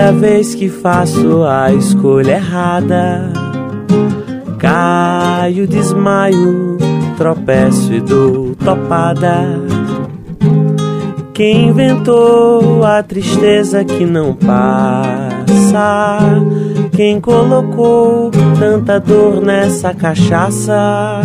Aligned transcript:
Cada 0.00 0.12
vez 0.12 0.54
que 0.54 0.70
faço 0.70 1.44
a 1.44 1.74
escolha 1.74 2.36
errada, 2.36 3.30
caio, 4.58 5.68
desmaio, 5.68 6.78
tropeço 7.18 7.92
e 7.92 8.00
dou 8.00 8.54
topada. 8.54 9.60
Quem 11.34 11.68
inventou 11.68 12.82
a 12.82 13.02
tristeza 13.02 13.84
que 13.84 14.06
não 14.06 14.32
passa? 14.32 16.18
Quem 16.92 17.20
colocou 17.20 18.30
tanta 18.58 18.98
dor 18.98 19.42
nessa 19.42 19.92
cachaça? 19.92 21.20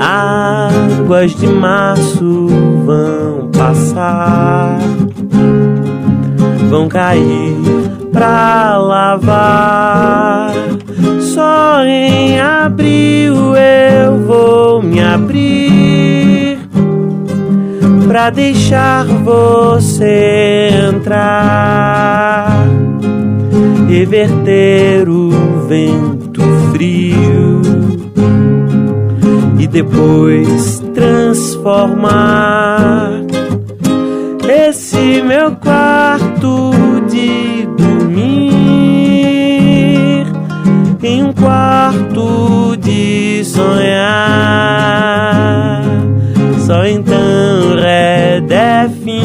Águas 0.00 1.36
de 1.36 1.46
março 1.46 2.48
vão 2.84 3.48
passar, 3.52 4.76
vão 6.68 6.88
cair 6.88 7.56
pra 8.12 8.76
lavar. 8.76 10.52
Só 11.20 11.84
em 11.84 12.40
abril 12.40 13.54
eu 13.56 14.18
vou 14.26 14.82
me 14.82 15.00
abrir 15.00 16.58
pra 18.06 18.30
deixar 18.30 19.04
você 19.04 20.70
entrar, 20.90 22.66
reverter 23.88 25.08
o 25.08 25.30
vento 25.68 26.42
frio 26.72 27.62
e 29.58 29.66
depois 29.66 30.82
transformar 30.94 33.22
esse 34.48 35.20
meu 35.22 35.54
quarto 35.56 36.27
de 36.38 37.66
dormir 37.76 38.58
em 41.02 41.24
um 41.24 41.32
quarto 41.32 42.76
de 42.76 43.44
sonhar. 43.44 44.04
Só 46.58 46.86
então 46.86 47.74
redefinir 48.38 49.20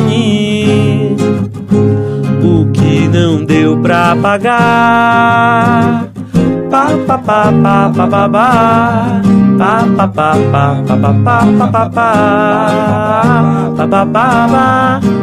o 2.42 2.66
que 2.72 3.08
não 3.08 3.46
deu 3.46 3.78
pra 3.78 4.16
pagar. 4.16 6.08
Pa 6.72 6.88
pa 7.06 7.18
pa 7.18 7.52
pa 7.52 7.90
pa 7.90 8.08
pa 8.08 8.30
pa 8.30 8.48
pa 9.58 9.78
pa 9.98 9.98
pa 9.98 10.08
pa 10.08 10.34
pa 10.52 10.98
pa 10.98 11.08
pa 11.08 11.68
pa 11.68 11.90
pa 13.76 13.86
pa 13.88 14.06
pa 14.06 14.48
pa 14.48 15.23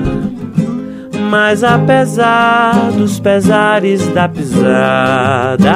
Mas 1.31 1.63
apesar 1.63 2.91
dos 2.91 3.17
pesares 3.17 4.05
da 4.09 4.27
pisada, 4.27 5.71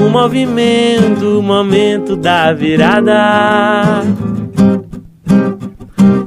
o 0.00 0.08
movimento, 0.08 1.38
o 1.38 1.42
momento 1.42 2.16
da 2.16 2.50
virada 2.54 4.02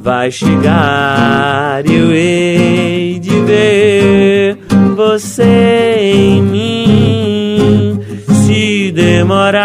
vai 0.03 0.29
chegar 0.29 1.83
e 1.83 1.95
eu 1.95 2.13
hei 2.13 3.17
de 3.17 3.41
ver 3.41 4.59
você 4.95 5.97
em 5.99 6.43
mim 6.43 7.99
se 8.45 8.91
demorar. 8.91 9.63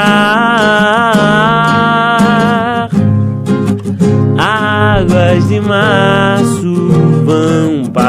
Águas 4.39 5.47
de 5.47 5.61
março 5.61 6.62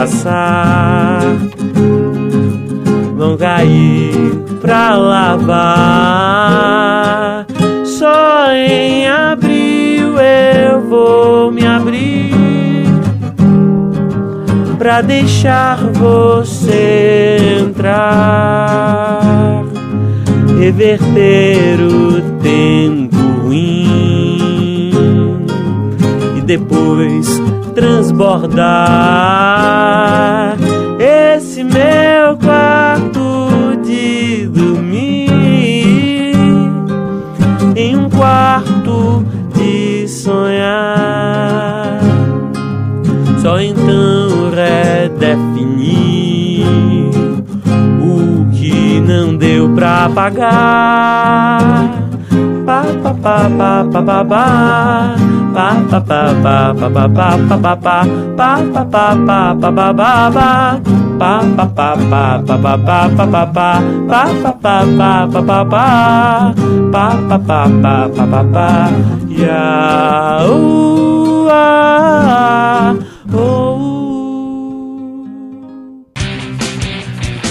passar, 0.03 1.21
vão 3.15 3.37
cair 3.37 4.35
pra 4.59 4.97
lavar. 4.97 5.55
Só 7.85 8.51
em 8.51 9.07
abril 9.07 10.17
eu 10.19 10.81
vou 10.89 11.49
me 11.53 11.65
abrir 11.65 12.33
pra 14.77 15.01
deixar 15.01 15.77
você 15.93 17.61
entrar, 17.61 19.21
reverter 20.59 21.79
o 21.79 22.21
tempo 22.41 23.15
ruim 23.45 24.91
e 26.37 26.41
depois 26.41 27.42
transbordar 27.73 30.57
esse 30.99 31.63
meu 31.63 32.37
quarto 32.41 33.77
de 33.83 34.47
dormir 34.47 36.33
em 37.75 37.97
um 37.97 38.09
quarto 38.09 39.25
de 39.55 40.07
sonhar. 40.07 41.99
Só 43.41 43.59
então 43.59 44.51
redefinir 44.51 46.65
o 48.01 48.45
que 48.51 49.01
não 49.01 49.35
deu 49.35 49.69
pra 49.73 50.09
pagar. 50.09 52.02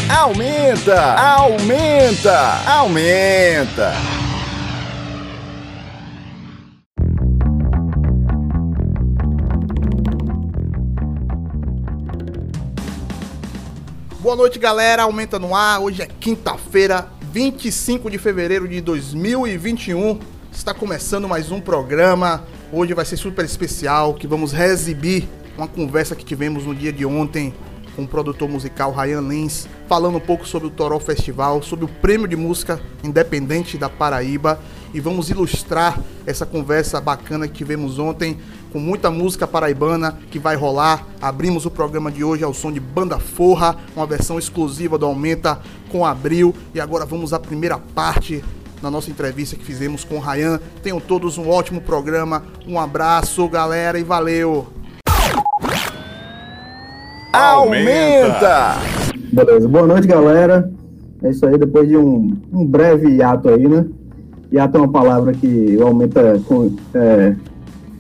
Aumenta, 0.08 1.16
aumenta, 1.16 2.58
aumenta. 2.66 4.11
Boa 14.22 14.36
noite, 14.36 14.56
galera. 14.56 15.02
Aumenta 15.02 15.36
no 15.36 15.52
ar. 15.52 15.80
Hoje 15.80 16.00
é 16.00 16.06
quinta-feira, 16.06 17.08
25 17.32 18.08
de 18.08 18.19
fevereiro 18.19 18.69
de 18.69 18.80
2021. 18.80 20.20
Está 20.52 20.72
começando 20.72 21.28
mais 21.28 21.50
um 21.50 21.60
programa. 21.60 22.44
Hoje 22.72 22.94
vai 22.94 23.04
ser 23.04 23.16
super 23.16 23.44
especial, 23.44 24.14
que 24.14 24.28
vamos 24.28 24.52
reexibir 24.52 25.28
uma 25.58 25.66
conversa 25.66 26.14
que 26.14 26.24
tivemos 26.24 26.64
no 26.64 26.72
dia 26.72 26.92
de 26.92 27.04
ontem 27.04 27.52
com 27.96 28.04
o 28.04 28.06
produtor 28.06 28.48
musical 28.48 28.92
Ryan 28.92 29.22
Lins, 29.22 29.66
falando 29.88 30.19
um 30.19 30.20
pouco 30.20 30.46
sobre 30.46 30.68
o 30.68 30.70
Toró 30.70 31.00
Festival, 31.00 31.60
sobre 31.60 31.84
o 31.84 31.88
prêmio 31.88 32.28
de 32.28 32.36
música 32.36 32.80
independente 33.02 33.76
da 33.76 33.88
Paraíba 33.88 34.60
e 34.94 35.00
vamos 35.00 35.30
ilustrar 35.30 35.98
essa 36.26 36.44
conversa 36.44 37.00
bacana 37.00 37.48
que 37.48 37.54
tivemos 37.54 37.98
ontem 37.98 38.38
com 38.72 38.78
muita 38.78 39.10
música 39.10 39.46
paraibana 39.46 40.18
que 40.30 40.38
vai 40.38 40.56
rolar. 40.56 41.06
Abrimos 41.20 41.66
o 41.66 41.70
programa 41.70 42.10
de 42.10 42.24
hoje 42.24 42.44
ao 42.44 42.54
som 42.54 42.72
de 42.72 42.80
Banda 42.80 43.18
Forra, 43.18 43.76
uma 43.94 44.06
versão 44.06 44.38
exclusiva 44.38 44.96
do 44.98 45.06
Aumenta 45.06 45.60
com 45.90 46.04
Abril 46.04 46.54
e 46.74 46.80
agora 46.80 47.04
vamos 47.04 47.32
à 47.32 47.38
primeira 47.38 47.78
parte 47.78 48.42
na 48.82 48.90
nossa 48.90 49.10
entrevista 49.10 49.56
que 49.56 49.64
fizemos 49.64 50.04
com 50.04 50.16
o 50.16 50.20
Ryan. 50.20 50.58
Tenham 50.82 50.98
todos 50.98 51.38
um 51.38 51.48
ótimo 51.48 51.80
programa. 51.80 52.42
Um 52.66 52.78
abraço, 52.78 53.48
galera, 53.48 53.98
e 53.98 54.02
valeu! 54.02 54.66
Aumenta! 57.32 58.76
Beleza, 59.32 59.66
boa 59.68 59.86
noite, 59.86 60.06
galera. 60.06 60.70
É 61.22 61.30
isso 61.30 61.46
aí, 61.46 61.56
depois 61.56 61.88
de 61.88 61.96
um, 61.96 62.36
um 62.52 62.66
breve 62.66 63.08
hiato 63.08 63.48
aí, 63.48 63.66
né? 63.66 63.86
Hiato 64.52 64.76
é 64.76 64.81
uma 64.81 64.88
palavra 64.88 65.32
que 65.32 65.76
o 65.78 65.87
Aumenta 65.87 66.40
com, 66.46 66.70
é, 66.94 67.34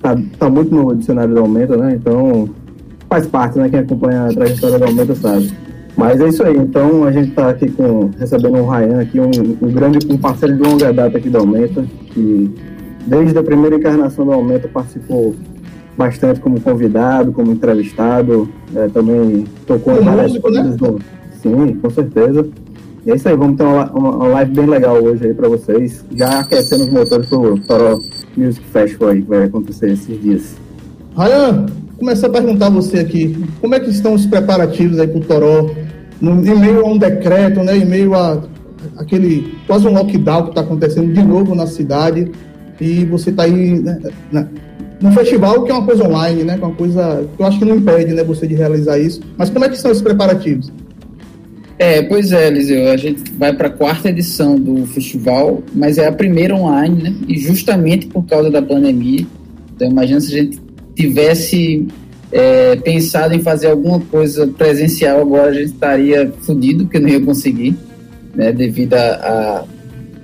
tá, 0.02 0.16
tá 0.38 0.50
muito 0.50 0.74
no 0.74 0.94
dicionário 0.94 1.34
do 1.34 1.40
Aumenta, 1.40 1.76
né? 1.76 1.94
Então 1.94 2.48
faz 3.08 3.26
parte, 3.26 3.58
né? 3.58 3.68
Quem 3.68 3.80
acompanha 3.80 4.26
a 4.26 4.32
trajetória 4.32 4.78
do 4.78 4.84
Aumenta 4.84 5.14
sabe. 5.14 5.50
Mas 5.96 6.20
é 6.20 6.28
isso 6.28 6.42
aí, 6.42 6.56
então 6.56 7.04
a 7.04 7.12
gente 7.12 7.30
está 7.30 7.50
aqui 7.50 7.70
com, 7.70 8.10
recebendo 8.18 8.56
um 8.56 8.66
Ryan 8.66 9.00
aqui, 9.00 9.20
um, 9.20 9.30
um, 9.60 9.70
grande 9.70 9.98
um 10.10 10.16
parceiro 10.16 10.56
de 10.56 10.62
longa 10.62 10.92
data 10.92 11.18
aqui 11.18 11.28
do 11.28 11.38
Aumenta, 11.38 11.84
que 12.06 12.50
desde 13.06 13.38
a 13.38 13.42
primeira 13.42 13.76
encarnação 13.76 14.24
do 14.24 14.32
Aumenta 14.32 14.68
participou 14.68 15.34
bastante 15.96 16.40
como 16.40 16.60
convidado, 16.60 17.32
como 17.32 17.52
entrevistado, 17.52 18.48
é, 18.74 18.88
também 18.88 19.44
tocou 19.66 20.00
em 20.00 20.04
várias 20.04 20.38
coisas. 20.38 20.64
Né? 20.64 20.76
Do... 20.76 20.98
Sim, 21.42 21.74
com 21.74 21.90
certeza. 21.90 22.46
É 23.06 23.14
isso 23.16 23.28
aí, 23.28 23.36
vamos 23.36 23.56
ter 23.56 23.64
uma, 23.64 23.90
uma 23.90 24.28
live 24.28 24.54
bem 24.54 24.66
legal 24.66 25.02
hoje 25.02 25.26
aí 25.26 25.34
para 25.34 25.48
vocês, 25.48 26.04
já 26.14 26.40
aquecendo 26.40 26.84
os 26.84 26.90
motores 26.90 27.26
pro 27.26 27.58
Toró 27.66 27.98
Music 28.36 28.64
Festival 28.66 29.08
aí 29.08 29.22
que 29.22 29.28
vai 29.28 29.44
acontecer 29.44 29.90
esses 29.90 30.22
dias. 30.22 30.56
Ryan, 31.16 31.66
começar 31.98 32.28
a 32.28 32.30
perguntar 32.30 32.66
a 32.66 32.70
você 32.70 33.00
aqui, 33.00 33.44
como 33.60 33.74
é 33.74 33.80
que 33.80 33.90
estão 33.90 34.14
os 34.14 34.24
preparativos 34.24 35.00
aí 35.00 35.08
pro 35.08 35.20
Toró, 35.20 35.68
em 36.20 36.60
meio 36.60 36.86
a 36.86 36.88
um 36.88 36.96
decreto, 36.96 37.64
né, 37.64 37.76
em 37.76 37.84
meio 37.84 38.14
a 38.14 38.40
aquele 38.96 39.54
quase 39.66 39.86
um 39.86 39.92
lockdown 39.92 40.44
que 40.44 40.48
está 40.50 40.60
acontecendo 40.60 41.12
de 41.12 41.22
novo 41.22 41.54
na 41.54 41.66
cidade, 41.66 42.30
e 42.80 43.04
você 43.04 43.30
está 43.30 43.44
aí 43.44 43.80
né, 43.80 43.98
no 45.00 45.12
festival, 45.12 45.64
que 45.64 45.70
é 45.70 45.74
uma 45.74 45.84
coisa 45.84 46.04
online, 46.04 46.44
né? 46.44 46.56
Que 46.56 46.64
é 46.64 46.66
uma 46.66 46.76
coisa 46.76 47.28
que 47.36 47.42
eu 47.42 47.46
acho 47.46 47.58
que 47.58 47.64
não 47.64 47.76
impede 47.76 48.12
né, 48.12 48.22
você 48.22 48.46
de 48.46 48.54
realizar 48.54 48.98
isso. 48.98 49.20
Mas 49.36 49.50
como 49.50 49.64
é 49.64 49.68
que 49.68 49.76
são 49.76 49.90
os 49.90 50.00
preparativos? 50.00 50.72
É, 51.82 52.00
pois 52.00 52.30
é, 52.30 52.46
Eliseu, 52.46 52.92
a 52.92 52.96
gente 52.96 53.32
vai 53.32 53.52
para 53.52 53.66
a 53.66 53.70
quarta 53.70 54.08
edição 54.08 54.54
do 54.54 54.86
festival, 54.86 55.64
mas 55.74 55.98
é 55.98 56.06
a 56.06 56.12
primeira 56.12 56.54
online, 56.54 57.02
né? 57.02 57.14
E 57.26 57.36
justamente 57.36 58.06
por 58.06 58.24
causa 58.24 58.48
da 58.48 58.62
pandemia. 58.62 59.26
Então, 59.74 59.90
imagina 59.90 60.20
se 60.20 60.32
a 60.32 60.42
gente 60.44 60.60
tivesse 60.94 61.88
é, 62.30 62.76
pensado 62.76 63.34
em 63.34 63.40
fazer 63.40 63.66
alguma 63.66 63.98
coisa 63.98 64.46
presencial 64.46 65.22
agora, 65.22 65.50
a 65.50 65.54
gente 65.54 65.72
estaria 65.72 66.32
fodido, 66.42 66.84
porque 66.84 67.00
não 67.00 67.08
ia 67.08 67.20
conseguir, 67.20 67.76
né? 68.32 68.52
Devido 68.52 68.94
a, 68.94 68.98
a 68.98 69.64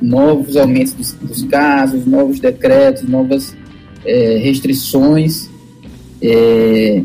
novos 0.00 0.56
aumentos 0.56 0.93
dos, 0.93 1.12
dos 1.14 1.43
casos, 1.43 2.06
novos 2.06 2.38
decretos, 2.38 3.02
novas 3.02 3.52
é, 4.04 4.38
restrições. 4.38 5.50
É, 6.22 7.02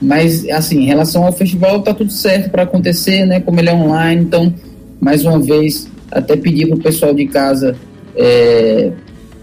mas, 0.00 0.48
assim, 0.48 0.80
em 0.80 0.86
relação 0.86 1.24
ao 1.24 1.32
festival, 1.32 1.82
tá 1.82 1.92
tudo 1.92 2.12
certo 2.12 2.50
para 2.50 2.62
acontecer, 2.62 3.26
né? 3.26 3.40
Como 3.40 3.58
ele 3.58 3.68
é 3.68 3.74
online, 3.74 4.22
então, 4.22 4.52
mais 5.00 5.24
uma 5.24 5.38
vez, 5.38 5.88
até 6.10 6.36
pedir 6.36 6.68
pro 6.68 6.78
pessoal 6.78 7.12
de 7.12 7.26
casa 7.26 7.76
é, 8.16 8.92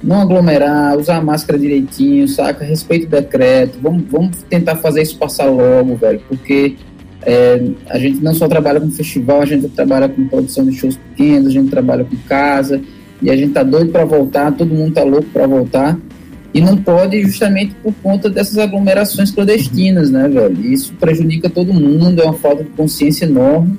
não 0.01 0.21
aglomerar, 0.21 0.97
usar 0.97 1.17
a 1.17 1.21
máscara 1.21 1.57
direitinho, 1.57 2.27
saca? 2.27 2.63
Respeito 2.63 3.07
o 3.07 3.09
decreto, 3.09 3.79
vamos, 3.81 4.03
vamos 4.09 4.43
tentar 4.49 4.75
fazer 4.75 5.01
isso 5.01 5.17
passar 5.17 5.45
logo, 5.45 5.95
velho, 5.95 6.21
porque 6.27 6.75
é, 7.23 7.61
a 7.89 7.97
gente 7.97 8.23
não 8.23 8.33
só 8.33 8.47
trabalha 8.47 8.79
com 8.79 8.89
festival, 8.91 9.41
a 9.41 9.45
gente 9.45 9.67
trabalha 9.69 10.07
com 10.07 10.27
produção 10.27 10.65
de 10.65 10.75
shows 10.75 10.95
pequenos, 10.97 11.47
a 11.47 11.51
gente 11.51 11.69
trabalha 11.69 12.03
com 12.03 12.15
casa, 12.27 12.81
e 13.21 13.31
a 13.31 13.35
gente 13.35 13.53
tá 13.53 13.63
doido 13.63 13.91
para 13.91 14.05
voltar, 14.05 14.51
todo 14.51 14.73
mundo 14.73 14.93
tá 14.93 15.03
louco 15.03 15.27
para 15.33 15.47
voltar. 15.47 15.97
E 16.55 16.61
não 16.61 16.77
pode 16.77 17.21
justamente 17.21 17.75
por 17.83 17.93
conta 18.01 18.29
dessas 18.29 18.57
aglomerações 18.57 19.29
clandestinas, 19.29 20.09
né, 20.09 20.29
velho? 20.29 20.65
Isso 20.65 20.93
prejudica 20.93 21.49
todo 21.49 21.73
mundo, 21.73 22.21
é 22.21 22.23
uma 22.23 22.33
falta 22.33 22.63
de 22.63 22.69
consciência 22.69 23.25
enorme. 23.25 23.77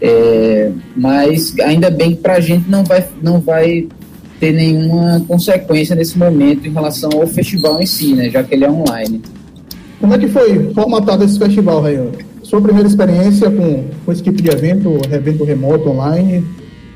É, 0.00 0.70
mas 0.94 1.58
ainda 1.58 1.90
bem 1.90 2.14
que 2.14 2.22
para 2.22 2.34
a 2.34 2.40
gente 2.40 2.70
não 2.70 2.84
vai, 2.84 3.04
não 3.20 3.40
vai 3.40 3.88
ter 4.38 4.52
nenhuma 4.52 5.24
consequência 5.26 5.96
nesse 5.96 6.16
momento 6.16 6.68
em 6.68 6.72
relação 6.72 7.10
ao 7.12 7.26
festival 7.26 7.82
em 7.82 7.86
si, 7.86 8.14
né? 8.14 8.30
Já 8.30 8.44
que 8.44 8.54
ele 8.54 8.64
é 8.64 8.70
online. 8.70 9.20
Como 9.98 10.14
é 10.14 10.18
que 10.18 10.28
foi 10.28 10.72
formatado 10.72 11.24
esse 11.24 11.36
festival, 11.36 11.82
Rayan? 11.82 12.12
Sua 12.44 12.60
primeira 12.60 12.86
experiência 12.86 13.50
com, 13.50 13.86
com 14.06 14.12
esse 14.12 14.22
tipo 14.22 14.40
de 14.40 14.50
evento, 14.50 15.00
evento 15.10 15.42
remoto, 15.42 15.90
online? 15.90 16.44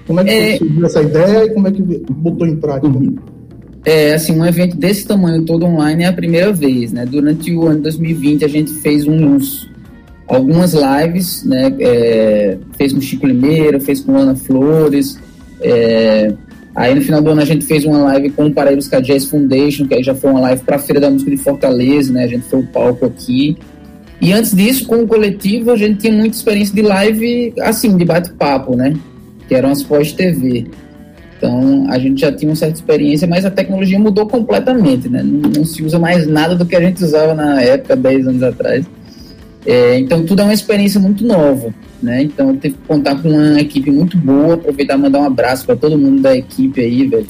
Como 0.07 0.21
é 0.21 0.25
que 0.25 0.31
é... 0.31 0.57
surgiu 0.59 0.87
essa 0.87 1.03
ideia 1.03 1.47
e 1.47 1.51
como 1.55 1.67
é 1.67 1.73
que 1.73 1.83
botou 1.83 2.47
em 2.47 2.55
prática? 2.55 2.87
Uhum. 2.87 3.17
É, 3.89 4.13
assim, 4.13 4.39
um 4.39 4.45
evento 4.45 4.77
desse 4.77 5.07
tamanho 5.07 5.43
todo 5.45 5.65
online 5.65 6.05
é 6.05 6.09
a 6.09 6.13
primeira 6.13 6.53
vez, 6.53 6.93
né? 6.93 7.07
Durante 7.07 7.51
o 7.55 7.67
ano 7.67 7.81
2020 7.81 8.45
a 8.45 8.49
gente 8.49 8.71
fez 8.71 9.07
uns 9.07 9.67
algumas 10.27 10.75
lives, 10.75 11.43
né? 11.43 11.75
É, 11.81 12.59
fez 12.77 12.93
com 12.93 13.01
Chico 13.01 13.27
Limeira, 13.27 13.81
fez 13.81 14.01
com 14.03 14.15
Ana 14.15 14.37
Flores. 14.37 15.19
É, 15.63 16.35
aí 16.75 16.95
no 16.95 17.01
final 17.01 17.23
do 17.23 17.31
ano 17.31 17.41
a 17.41 17.47
gente 17.47 17.65
fez 17.65 17.87
uma 17.87 17.97
live 17.97 18.29
com 18.29 18.49
o 18.49 18.53
Paraíbas 18.53 18.91
Jazz 18.91 19.25
Foundation, 19.25 19.87
que 19.87 19.95
aí 19.95 20.03
já 20.03 20.15
foi 20.15 20.33
uma 20.33 20.41
live 20.41 20.63
para 20.65 20.77
a 20.77 20.79
Feira 20.79 21.01
da 21.01 21.09
Música 21.09 21.31
de 21.31 21.39
Fortaleza, 21.39 22.13
né? 22.13 22.25
A 22.25 22.29
gente 22.29 22.45
foi 22.45 22.61
o 22.61 22.67
palco 22.67 23.07
aqui. 23.07 23.57
E 24.21 24.35
antes 24.35 24.55
disso, 24.55 24.87
com 24.87 24.97
o 24.97 25.07
coletivo, 25.07 25.71
a 25.71 25.77
gente 25.77 26.01
tinha 26.01 26.13
muita 26.13 26.37
experiência 26.37 26.75
de 26.75 26.83
live, 26.83 27.55
assim, 27.63 27.97
de 27.97 28.05
bate-papo, 28.05 28.77
né? 28.77 28.95
Que 29.49 29.55
eram 29.55 29.71
as 29.71 29.83
pós-TV. 29.83 30.67
Então, 31.39 31.87
a 31.89 31.99
gente 32.01 32.21
já 32.21 32.33
tinha 32.33 32.51
uma 32.51 32.57
certa 32.57 32.75
experiência, 32.75 33.27
mas 33.29 33.45
a 33.45 33.51
tecnologia 33.51 33.99
mudou 33.99 34.27
completamente, 34.27 35.09
né? 35.09 35.23
Não, 35.23 35.49
não 35.49 35.65
se 35.65 35.85
usa 35.85 35.97
mais 35.97 36.27
nada 36.27 36.57
do 36.57 36.67
que 36.67 36.75
a 36.75 36.81
gente 36.81 37.03
usava 37.03 37.33
na 37.33 37.63
época, 37.63 37.95
10 37.95 38.27
anos 38.27 38.43
atrás. 38.43 38.85
É, 39.65 39.99
então, 39.99 40.27
tudo 40.27 40.43
é 40.43 40.45
uma 40.45 40.53
experiência 40.53 41.01
muito 41.01 41.25
nova, 41.25 41.73
né? 42.03 42.23
Então, 42.25 42.51
eu 42.51 42.57
tive 42.57 42.75
que 42.75 42.89
contar 42.89 43.23
com 43.23 43.29
uma 43.29 43.61
equipe 43.61 43.89
muito 43.89 44.19
boa, 44.19 44.55
aproveitar 44.55 44.95
e 44.95 44.99
mandar 44.99 45.21
um 45.21 45.27
abraço 45.27 45.65
para 45.65 45.77
todo 45.77 45.97
mundo 45.97 46.21
da 46.21 46.37
equipe 46.37 46.81
aí, 46.81 47.07
velho. 47.07 47.27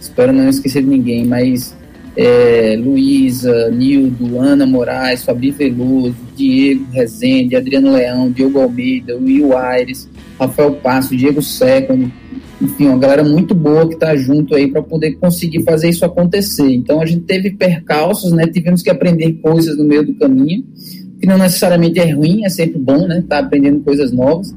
Espero 0.00 0.32
não 0.32 0.48
esquecer 0.48 0.82
de 0.82 0.88
ninguém, 0.88 1.26
mas 1.26 1.76
é, 2.16 2.76
Luísa, 2.78 3.70
Nildo, 3.70 4.38
Ana 4.38 4.64
Moraes, 4.64 5.22
Fabi 5.22 5.50
Veloso, 5.50 6.16
Diego 6.34 6.86
Rezende, 6.92 7.56
Adriano 7.56 7.92
Leão, 7.92 8.30
Diogo 8.30 8.60
Almeida, 8.60 9.16
Will 9.16 9.54
Aires, 9.56 10.08
Rafael 10.38 10.72
Passo, 10.72 11.14
Diego 11.14 11.42
Second, 11.42 12.10
enfim, 12.60 12.88
uma 12.88 12.98
galera 12.98 13.24
muito 13.24 13.54
boa 13.54 13.88
que 13.88 13.94
está 13.94 14.14
junto 14.14 14.54
aí 14.54 14.68
para 14.68 14.82
poder 14.82 15.12
conseguir 15.12 15.62
fazer 15.62 15.88
isso 15.88 16.04
acontecer. 16.04 16.70
Então 16.70 17.00
a 17.00 17.06
gente 17.06 17.22
teve 17.22 17.52
percalços, 17.52 18.32
né? 18.32 18.46
Tivemos 18.46 18.82
que 18.82 18.90
aprender 18.90 19.32
coisas 19.34 19.78
no 19.78 19.84
meio 19.84 20.04
do 20.04 20.14
caminho, 20.14 20.64
que 21.18 21.26
não 21.26 21.38
necessariamente 21.38 21.98
é 21.98 22.10
ruim, 22.12 22.44
é 22.44 22.50
sempre 22.50 22.78
bom, 22.78 23.06
né? 23.06 23.24
Tá 23.26 23.38
aprendendo 23.38 23.80
coisas 23.80 24.12
novas. 24.12 24.54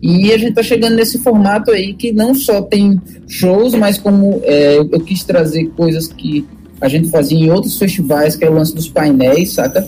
E 0.00 0.32
a 0.32 0.38
gente 0.38 0.50
está 0.50 0.62
chegando 0.62 0.94
nesse 0.94 1.18
formato 1.18 1.72
aí 1.72 1.92
que 1.92 2.12
não 2.12 2.34
só 2.34 2.62
tem 2.62 3.00
shows, 3.26 3.74
mas 3.74 3.98
como 3.98 4.40
é, 4.44 4.78
eu, 4.78 5.00
quis 5.00 5.24
trazer 5.24 5.66
coisas 5.76 6.08
que 6.08 6.46
a 6.80 6.88
gente 6.88 7.10
fazia 7.10 7.38
em 7.38 7.50
outros 7.50 7.76
festivais, 7.78 8.36
que 8.36 8.44
é 8.44 8.48
o 8.48 8.54
lance 8.54 8.74
dos 8.74 8.88
painéis, 8.88 9.50
saca? 9.52 9.86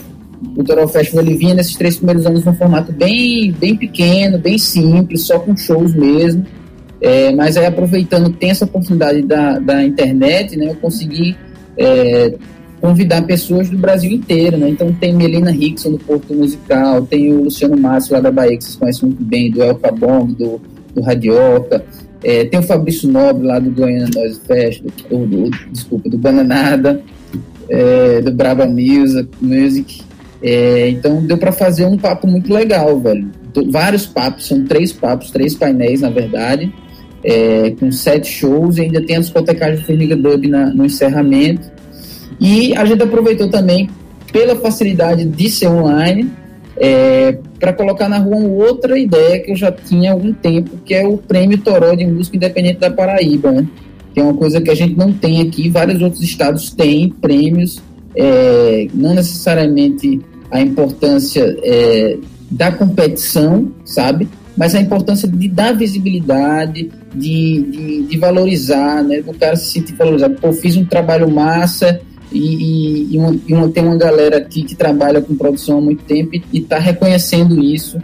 O 0.57 0.65
Total 0.65 0.87
Festival 0.89 1.25
ele 1.25 1.37
vinha 1.37 1.55
nesses 1.55 1.77
três 1.77 1.97
primeiros 1.97 2.27
anos 2.27 2.45
num 2.45 2.55
formato 2.55 2.93
bem, 2.93 3.53
bem 3.53 3.77
pequeno, 3.77 4.37
bem 4.37 4.59
simples, 4.59 5.23
só 5.23 5.39
com 5.39 5.57
shows 5.57 5.95
mesmo. 5.95 6.45
É, 7.03 7.33
mas 7.33 7.57
aí 7.57 7.67
aproveitando 7.67 8.31
tem 8.31 8.51
essa 8.51 8.65
oportunidade 8.65 9.23
da, 9.23 9.59
da 9.59 9.83
internet, 9.83 10.57
né, 10.57 10.69
eu 10.69 10.77
consegui 10.77 11.37
é, 11.77 12.33
convidar 12.81 13.23
pessoas 13.23 13.69
do 13.69 13.77
Brasil 13.77 14.13
inteiro, 14.13 14.57
né? 14.57 14.69
Então 14.69 14.93
tem 14.93 15.13
Melina 15.13 15.51
Rickson 15.51 15.91
do 15.91 15.99
Porto 15.99 16.33
Musical, 16.33 17.03
tem 17.03 17.33
o 17.33 17.43
Luciano 17.43 17.77
Márcio 17.77 18.15
lá 18.15 18.21
da 18.21 18.31
Bahia, 18.31 18.57
que 18.57 18.63
vocês 18.63 18.77
conhecem 18.77 19.09
muito 19.09 19.25
bem, 19.25 19.51
do 19.51 19.63
El 19.63 19.75
Cabong, 19.77 20.33
do, 20.33 20.61
do 20.95 21.01
Radioca, 21.01 21.85
é, 22.23 22.45
tem 22.45 22.61
o 22.61 22.63
Fabrício 22.63 23.09
Nobre 23.09 23.49
lá 23.49 23.59
do 23.59 23.71
Goiânia 23.71 24.09
Noise 24.15 24.41
Fest, 24.47 24.83
do, 25.11 25.27
do, 25.27 25.51
desculpa, 25.73 26.09
do 26.09 26.17
Bananada, 26.17 27.03
é, 27.69 28.21
do 28.21 28.31
Braba 28.31 28.67
Music, 28.67 29.29
Music. 29.41 30.03
É, 30.41 30.89
então 30.89 31.25
deu 31.25 31.39
para 31.39 31.51
fazer 31.51 31.85
um 31.85 31.97
papo 31.97 32.29
muito 32.29 32.53
legal, 32.53 32.99
velho. 33.01 33.29
Vários 33.71 34.07
papos, 34.07 34.47
são 34.47 34.65
três 34.65 34.93
papos, 34.93 35.31
três 35.31 35.55
painéis, 35.55 36.01
na 36.01 36.11
verdade 36.11 36.73
é, 37.25 37.71
com 37.79 37.91
sete 37.93 38.31
shows, 38.31 38.79
ainda 38.79 39.01
tem 39.05 39.17
a 39.17 39.21
discotecagem 39.21 39.77
do 39.77 39.87
Formiga 39.87 40.17
Dub 40.17 40.47
na, 40.49 40.67
no 40.73 40.85
encerramento. 40.85 41.71
E 42.41 42.75
a 42.77 42.85
gente 42.85 43.03
aproveitou 43.03 43.49
também, 43.49 43.89
pela 44.33 44.57
facilidade 44.57 45.25
de 45.25 45.51
ser 45.51 45.69
online, 45.69 46.31
é, 46.77 47.39
para 47.61 47.73
colocar 47.73 48.09
na 48.09 48.19
rua 48.19 48.67
outra 48.67 48.99
ideia 48.99 49.41
que 49.41 49.53
eu 49.53 49.57
já 49.57 49.71
tinha 49.71 50.11
há 50.11 50.15
algum 50.15 50.33
tempo, 50.33 50.71
que 50.85 50.95
é 50.95 51.07
o 51.07 51.17
Prêmio 51.17 51.59
Toró 51.59 51.95
de 51.95 52.07
Música 52.07 52.37
Independente 52.37 52.81
da 52.81 52.91
Paraíba, 52.91 53.53
né? 53.53 53.67
que 54.13 54.21
é 54.21 54.23
uma 54.23 54.35
coisa 54.35 54.61
que 54.61 54.71
a 54.71 54.75
gente 54.75 54.97
não 54.97 55.13
tem 55.13 55.41
aqui, 55.41 55.69
vários 55.69 56.03
outros 56.03 56.23
estados 56.23 56.71
têm 56.71 57.09
prêmios, 57.09 57.81
é, 58.15 58.89
não 58.93 59.15
necessariamente 59.15 60.21
a 60.51 60.61
importância 60.61 61.57
é, 61.63 62.19
da 62.51 62.73
competição, 62.73 63.71
sabe? 63.85 64.29
mas 64.57 64.75
a 64.75 64.81
importância 64.81 65.27
de 65.29 65.49
dar 65.49 65.73
visibilidade, 65.73 66.91
de, 67.15 67.63
de, 67.63 68.03
de 68.05 68.19
valorizar, 68.19 69.03
né? 69.03 69.21
Do 69.21 69.35
cara 69.35 69.57
se 69.57 69.71
sentir 69.71 69.95
valorizado. 69.95 70.35
Pô, 70.41 70.53
fiz 70.53 70.77
um 70.77 70.85
trabalho 70.85 71.31
massa 71.31 72.01
e, 72.31 72.39
e, 72.39 73.15
e, 73.15 73.19
uma, 73.19 73.37
e 73.49 73.55
uma, 73.55 73.69
tem 73.69 73.85
uma 73.85 73.97
galera 73.97 74.39
aqui 74.39 74.63
que 74.63 74.75
trabalha 74.75 75.21
com 75.21 75.37
produção 75.37 75.79
há 75.79 75.81
muito 75.81 76.05
tempo 76.05 76.31
e 76.35 76.59
está 76.59 76.79
reconhecendo 76.79 77.63
isso. 77.63 77.99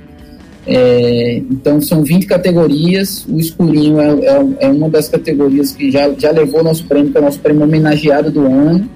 É, 0.66 1.38
então 1.50 1.80
são 1.80 2.04
20 2.04 2.26
categorias, 2.26 3.24
o 3.26 3.38
escurinho 3.38 3.98
é, 3.98 4.10
é, 4.10 4.66
é, 4.66 4.68
uma 4.68 4.90
das 4.90 5.08
categorias 5.08 5.72
que 5.72 5.90
já, 5.90 6.12
já 6.12 6.30
levou 6.30 6.62
nosso 6.62 6.84
prêmio, 6.84 7.10
que 7.10 7.16
é 7.16 7.20
o 7.20 7.24
nosso 7.24 7.40
prêmio 7.40 7.62
homenageado 7.64 8.30
do 8.30 8.42
ano, 8.42 8.86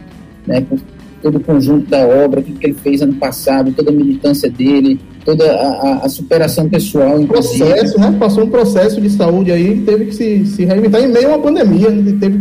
né, 0.47 0.61
por 0.61 0.79
todo 1.23 1.39
o 1.39 1.41
conjunto 1.41 1.89
da 1.89 2.07
obra, 2.07 2.41
o 2.41 2.43
que 2.43 2.67
ele 2.67 2.75
fez 2.75 3.01
ano 3.01 3.15
passado, 3.15 3.73
toda 3.73 3.91
a 3.91 3.95
militância 3.95 4.51
dele, 4.51 5.01
toda 5.25 5.45
a, 5.51 6.01
a 6.05 6.09
superação 6.09 6.69
pessoal, 6.69 7.21
inclusive. 7.21 7.65
Processo, 7.65 8.01
né? 8.01 8.17
Passou 8.19 8.45
um 8.45 8.51
processo 8.51 9.01
de 9.01 9.11
saúde 9.11 9.53
aí, 9.53 9.81
teve 9.81 10.07
que 10.07 10.15
se, 10.15 10.47
se 10.47 10.65
reinventar 10.65 11.03
em 11.03 11.09
meio 11.09 11.29
a 11.29 11.37
uma 11.37 11.39
pandemia. 11.39 11.89
Ele, 11.89 12.13
teve, 12.15 12.39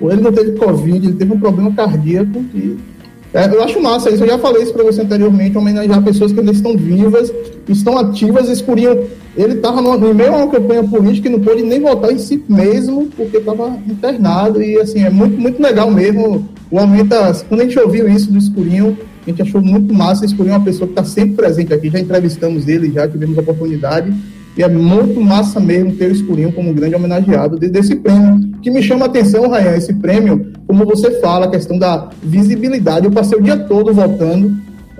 ele 0.00 0.20
não 0.20 0.32
teve 0.32 0.52
Covid, 0.52 1.06
ele 1.06 1.16
teve 1.16 1.32
um 1.32 1.40
problema 1.40 1.72
cardíaco. 1.72 2.44
E, 2.54 2.76
é, 3.32 3.46
eu 3.46 3.62
acho 3.62 3.80
massa 3.80 4.10
isso. 4.10 4.22
Eu 4.22 4.28
já 4.28 4.38
falei 4.38 4.62
isso 4.62 4.72
para 4.72 4.84
você 4.84 5.02
anteriormente, 5.02 5.58
homenagear 5.58 6.02
pessoas 6.02 6.32
que 6.32 6.38
ainda 6.38 6.52
estão 6.52 6.76
vivas, 6.76 7.32
estão 7.68 7.98
ativas. 7.98 8.48
Escuriam. 8.48 8.98
Ele 9.36 9.54
estava 9.54 9.82
no 9.82 10.14
meio 10.14 10.32
a 10.32 10.36
uma 10.36 10.48
campanha 10.48 10.84
política 10.84 11.28
e 11.28 11.32
não 11.32 11.40
pôde 11.40 11.62
nem 11.62 11.80
votar 11.80 12.12
em 12.12 12.18
si 12.18 12.40
mesmo, 12.48 13.08
porque 13.16 13.38
estava 13.38 13.76
internado. 13.88 14.62
E 14.62 14.78
assim, 14.78 15.02
é 15.02 15.10
muito, 15.10 15.40
muito 15.40 15.60
legal 15.60 15.90
mesmo. 15.90 16.48
O 16.70 16.78
aumenta. 16.78 17.32
Quando 17.48 17.60
a 17.60 17.64
gente 17.64 17.78
ouviu 17.78 18.08
isso 18.08 18.30
do 18.30 18.38
Escurinho, 18.38 18.96
a 19.26 19.30
gente 19.30 19.42
achou 19.42 19.62
muito 19.62 19.92
massa 19.94 20.24
escolher 20.24 20.50
uma 20.50 20.60
pessoa 20.60 20.86
que 20.86 20.92
está 20.92 21.04
sempre 21.04 21.34
presente 21.34 21.72
aqui. 21.72 21.88
Já 21.88 21.98
entrevistamos 21.98 22.68
ele, 22.68 22.92
já 22.92 23.08
tivemos 23.08 23.38
a 23.38 23.40
oportunidade. 23.40 24.12
E 24.56 24.62
é 24.62 24.68
muito 24.68 25.20
massa 25.20 25.58
mesmo 25.58 25.92
ter 25.96 26.10
o 26.10 26.12
Escurinho 26.12 26.52
como 26.52 26.72
grande 26.72 26.94
homenageado 26.94 27.58
desse 27.58 27.96
prêmio. 27.96 28.52
Que 28.62 28.70
me 28.70 28.82
chama 28.82 29.06
a 29.06 29.08
atenção, 29.08 29.48
Rayan, 29.48 29.76
esse 29.76 29.94
prêmio, 29.94 30.52
como 30.66 30.84
você 30.84 31.20
fala, 31.20 31.46
a 31.46 31.50
questão 31.50 31.78
da 31.78 32.10
visibilidade. 32.22 33.06
Eu 33.06 33.12
passei 33.12 33.38
o 33.38 33.42
dia 33.42 33.56
todo 33.56 33.92
votando. 33.92 34.54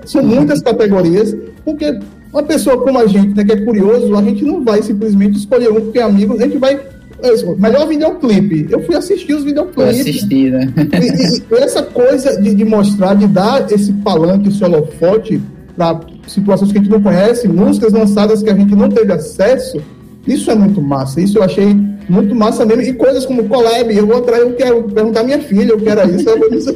São 0.05 0.23
muitas 0.23 0.61
categorias, 0.61 1.35
porque 1.63 1.99
uma 2.33 2.43
pessoa 2.43 2.77
como 2.81 2.99
a 2.99 3.07
gente, 3.07 3.33
né, 3.35 3.45
que 3.45 3.53
é 3.53 3.61
curioso, 3.61 4.13
a 4.15 4.21
gente 4.21 4.43
não 4.43 4.63
vai 4.63 4.81
simplesmente 4.83 5.37
escolher 5.37 5.71
um 5.71 5.81
porque 5.81 5.99
é 5.99 6.03
amigo, 6.03 6.33
a 6.33 6.37
gente 6.37 6.57
vai 6.57 6.79
é 7.21 7.55
melhor 7.55 7.87
videoclipe. 7.87 8.67
Eu 8.69 8.83
fui 8.83 8.95
assistir 8.95 9.33
os 9.33 9.43
videoclipes. 9.43 10.01
Assistir, 10.01 10.51
né? 10.51 10.71
e, 10.77 11.53
e, 11.53 11.57
essa 11.57 11.83
coisa 11.83 12.39
de, 12.41 12.53
de, 12.53 12.65
mostrar, 12.65 13.13
de 13.15 13.27
dar 13.27 13.71
esse 13.71 13.93
palanque, 13.93 14.49
esse 14.49 14.63
holofote 14.63 15.41
para 15.75 15.99
situações 16.27 16.71
que 16.71 16.77
a 16.77 16.81
gente 16.81 16.91
não 16.91 17.01
conhece, 17.01 17.47
músicas 17.47 17.93
lançadas 17.93 18.41
que 18.41 18.49
a 18.49 18.55
gente 18.55 18.75
não 18.75 18.89
teve 18.89 19.11
acesso, 19.11 19.81
isso 20.27 20.49
é 20.49 20.55
muito 20.55 20.81
massa. 20.81 21.21
Isso 21.21 21.37
eu 21.37 21.43
achei 21.43 21.75
muito 22.09 22.33
massa 22.35 22.65
mesmo. 22.65 22.83
E 22.83 22.93
coisas 22.93 23.25
como 23.25 23.47
collab, 23.47 23.95
eu 23.95 24.07
vou 24.07 24.17
atrás, 24.17 24.41
eu 24.41 24.53
quero 24.53 24.83
perguntar 24.83 25.21
à 25.21 25.23
minha 25.23 25.39
filha, 25.39 25.71
eu 25.71 25.79
quero 25.79 26.01
isso. 26.15 26.29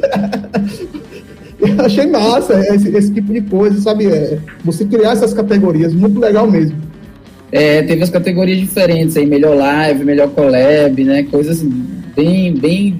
eu 1.60 1.84
achei 1.84 2.06
massa 2.06 2.58
esse, 2.74 2.88
esse, 2.96 3.12
tipo 3.12 3.32
de 3.32 3.40
coisa, 3.42 3.80
sabe? 3.80 4.06
É, 4.06 4.38
você 4.64 4.84
criar 4.84 5.12
essas 5.12 5.34
categorias, 5.34 5.92
muito 5.94 6.20
legal 6.20 6.50
mesmo. 6.50 6.89
É, 7.52 7.82
teve 7.82 8.02
as 8.02 8.10
categorias 8.10 8.58
diferentes 8.58 9.16
aí, 9.16 9.26
melhor 9.26 9.56
live, 9.56 10.04
melhor 10.04 10.28
collab, 10.30 11.04
né? 11.04 11.24
Coisas 11.24 11.62
bem, 12.14 12.54
bem 12.54 12.96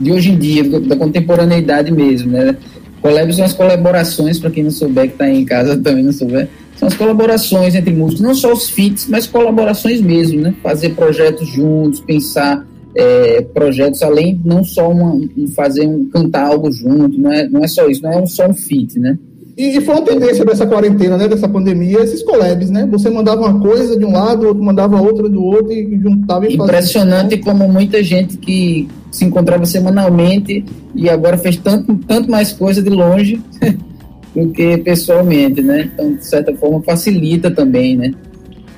de 0.00 0.12
hoje 0.12 0.30
em 0.30 0.38
dia, 0.38 0.64
da 0.80 0.96
contemporaneidade 0.96 1.92
mesmo, 1.92 2.32
né? 2.32 2.56
Collab 3.02 3.32
são 3.34 3.44
as 3.44 3.52
colaborações, 3.52 4.38
para 4.38 4.50
quem 4.50 4.64
não 4.64 4.70
souber, 4.70 5.06
que 5.06 5.12
está 5.12 5.28
em 5.28 5.44
casa 5.44 5.76
também 5.80 6.02
não 6.02 6.12
souber, 6.12 6.48
são 6.76 6.88
as 6.88 6.94
colaborações 6.94 7.74
entre 7.74 7.92
músicos, 7.92 8.22
não 8.22 8.34
só 8.34 8.52
os 8.52 8.70
feats, 8.70 9.06
mas 9.06 9.26
colaborações 9.26 10.00
mesmo, 10.00 10.40
né? 10.40 10.54
Fazer 10.62 10.90
projetos 10.90 11.46
juntos, 11.48 12.00
pensar 12.00 12.66
é, 12.94 13.42
projetos 13.42 14.02
além, 14.02 14.40
não 14.44 14.64
só 14.64 14.90
uma, 14.90 15.20
fazer 15.54 15.86
um, 15.86 16.08
cantar 16.08 16.46
algo 16.46 16.72
junto, 16.72 17.18
não 17.18 17.30
é, 17.30 17.48
não 17.48 17.62
é 17.62 17.68
só 17.68 17.86
isso, 17.88 18.02
não 18.02 18.10
é 18.10 18.26
só 18.26 18.48
um 18.48 18.54
feat, 18.54 18.98
né? 18.98 19.18
E, 19.60 19.76
e, 19.76 19.80
foi 19.82 19.94
uma 19.94 20.06
tendência 20.06 20.42
dessa 20.42 20.66
quarentena, 20.66 21.18
né, 21.18 21.28
dessa 21.28 21.46
pandemia, 21.46 21.98
esses 21.98 22.22
collabs, 22.22 22.70
né? 22.70 22.88
Você 22.90 23.10
mandava 23.10 23.42
uma 23.42 23.60
coisa 23.60 23.94
de 23.98 24.06
um 24.06 24.12
lado, 24.12 24.46
outro 24.46 24.64
mandava 24.64 24.98
outra 24.98 25.28
do 25.28 25.44
outro 25.44 25.70
e 25.70 26.00
juntava 26.00 26.48
e 26.48 26.54
Impressionante 26.54 27.36
fazia. 27.36 27.44
como 27.44 27.68
muita 27.68 28.02
gente 28.02 28.38
que 28.38 28.88
se 29.12 29.22
encontrava 29.22 29.66
semanalmente 29.66 30.64
e 30.94 31.10
agora 31.10 31.36
fez 31.36 31.58
tanto, 31.58 31.94
tanto 32.08 32.30
mais 32.30 32.54
coisa 32.54 32.82
de 32.82 32.88
longe 32.88 33.38
do 34.34 34.48
que 34.48 34.78
pessoalmente, 34.78 35.60
né? 35.60 35.90
Então, 35.92 36.14
de 36.14 36.24
certa 36.24 36.54
forma, 36.54 36.82
facilita 36.82 37.50
também, 37.50 37.98
né? 37.98 38.12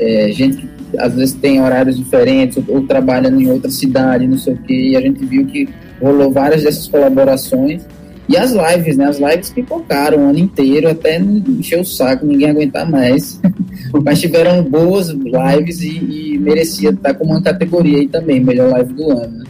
É, 0.01 0.33
gente 0.33 0.57
que 0.57 0.99
às 0.99 1.15
vezes 1.15 1.33
tem 1.35 1.63
horários 1.63 1.97
diferentes 1.97 2.57
ou, 2.57 2.65
ou 2.75 2.83
trabalha 2.89 3.29
em 3.29 3.49
outra 3.49 3.71
cidade, 3.71 4.27
não 4.27 4.37
sei 4.37 4.55
o 4.55 4.59
quê, 4.59 4.75
e 4.91 4.97
a 4.97 5.01
gente 5.01 5.25
viu 5.25 5.47
que 5.47 5.69
rolou 6.01 6.33
várias 6.33 6.65
dessas 6.65 6.89
colaborações 6.89 7.83
e 8.29 8.37
as 8.37 8.53
lives, 8.53 8.97
né? 8.97 9.07
As 9.07 9.19
lives 9.19 9.51
pipocaram 9.51 10.19
o 10.19 10.29
ano 10.31 10.39
inteiro, 10.39 10.89
até 10.89 11.19
encher 11.19 11.81
o 11.81 11.85
saco, 11.85 12.25
ninguém 12.25 12.51
aguentar 12.51 12.89
mais. 12.91 13.41
Mas 14.05 14.21
tiveram 14.21 14.63
boas 14.63 15.09
lives 15.09 15.83
e, 15.83 16.35
e, 16.35 16.39
merecia 16.39 16.91
estar 16.91 17.15
como 17.15 17.33
uma 17.33 17.43
categoria 17.43 17.99
aí 17.99 18.09
também, 18.09 18.41
melhor 18.41 18.71
live 18.71 18.95
do 18.95 19.11
ano. 19.11 19.39
Né? 19.39 19.45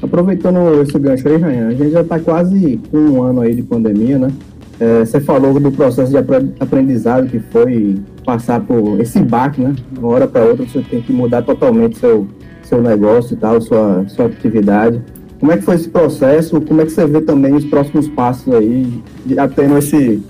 Aproveitando 0.00 0.80
esse 0.82 0.96
gancho 0.98 1.26
aí, 1.28 1.36
Rainha, 1.36 1.68
a 1.68 1.74
gente 1.74 1.90
já 1.90 2.02
está 2.02 2.20
quase 2.20 2.78
com 2.90 2.98
um 2.98 3.22
ano 3.22 3.40
aí 3.40 3.54
de 3.54 3.62
pandemia, 3.62 4.18
né? 4.18 4.30
É, 4.78 5.00
você 5.00 5.20
falou 5.20 5.58
do 5.58 5.72
processo 5.72 6.12
de 6.12 6.16
aprendizado 6.60 7.26
que 7.26 7.40
foi 7.40 7.96
passar 8.24 8.60
por 8.60 9.00
esse 9.00 9.18
baque, 9.18 9.60
né? 9.60 9.74
De 9.90 9.98
uma 9.98 10.08
hora 10.08 10.28
para 10.28 10.44
outra 10.44 10.64
você 10.64 10.80
tem 10.82 11.02
que 11.02 11.12
mudar 11.12 11.42
totalmente 11.42 11.98
seu, 11.98 12.28
seu 12.62 12.80
negócio 12.80 13.34
e 13.34 13.36
tal, 13.36 13.60
sua, 13.60 14.04
sua 14.06 14.26
atividade. 14.26 15.02
Como 15.40 15.52
é 15.52 15.56
que 15.56 15.62
foi 15.62 15.76
esse 15.76 15.88
processo? 15.88 16.60
Como 16.60 16.80
é 16.80 16.84
que 16.84 16.90
você 16.90 17.06
vê 17.06 17.20
também 17.20 17.54
os 17.54 17.64
próximos 17.64 18.08
passos 18.08 18.52
aí, 18.52 18.86
já 19.28 19.46
tendo 19.46 19.78
esse, 19.78 20.20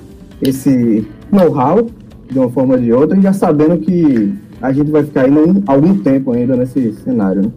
esse 0.42 1.06
know-how 1.32 1.86
de 2.30 2.38
uma 2.38 2.50
forma 2.50 2.74
ou 2.74 2.80
de 2.80 2.92
outra 2.92 3.18
e 3.18 3.22
já 3.22 3.32
sabendo 3.32 3.78
que 3.78 4.34
a 4.60 4.72
gente 4.72 4.90
vai 4.90 5.04
ficar 5.04 5.24
ainda 5.24 5.62
algum 5.66 5.98
tempo 5.98 6.32
ainda 6.32 6.56
nesse 6.56 6.92
cenário, 7.04 7.42
né? 7.42 7.50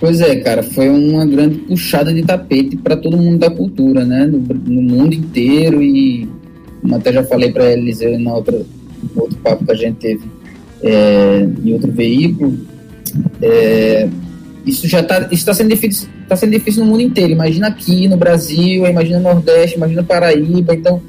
Pois 0.00 0.20
é, 0.20 0.36
cara, 0.36 0.62
foi 0.62 0.88
uma 0.88 1.26
grande 1.26 1.58
puxada 1.58 2.12
de 2.12 2.22
tapete 2.22 2.76
para 2.76 2.96
todo 2.96 3.16
mundo 3.16 3.38
da 3.38 3.50
cultura, 3.50 4.04
né? 4.04 4.26
No, 4.26 4.38
no, 4.38 4.82
mundo 4.82 5.14
inteiro 5.14 5.82
e 5.82 6.28
como 6.80 6.94
até 6.94 7.12
já 7.12 7.24
falei 7.24 7.52
para 7.52 7.72
Eliseu 7.72 8.18
na 8.18 8.34
outra 8.34 8.60
outro 9.16 9.36
papo 9.38 9.64
que 9.64 9.72
a 9.72 9.74
gente 9.74 9.96
teve 9.96 10.22
é, 10.82 11.48
em 11.64 11.72
outro 11.72 11.90
veículo, 11.90 12.56
é, 13.42 14.08
isso 14.64 14.86
já 14.86 15.00
está 15.00 15.28
está 15.32 15.52
sendo 15.52 15.70
difícil 15.70 16.08
está 16.28 16.36
sendo 16.36 16.52
difícil 16.52 16.84
no 16.84 16.90
mundo 16.90 17.00
inteiro. 17.00 17.32
Imagina 17.32 17.68
aqui 17.68 18.06
no 18.06 18.16
Brasil 18.16 18.86
imagina 18.86 19.18
no 19.18 19.24
Nordeste 19.24 19.76
imagina 19.76 20.02
Paraíba. 20.04 20.74
Então 20.74 21.00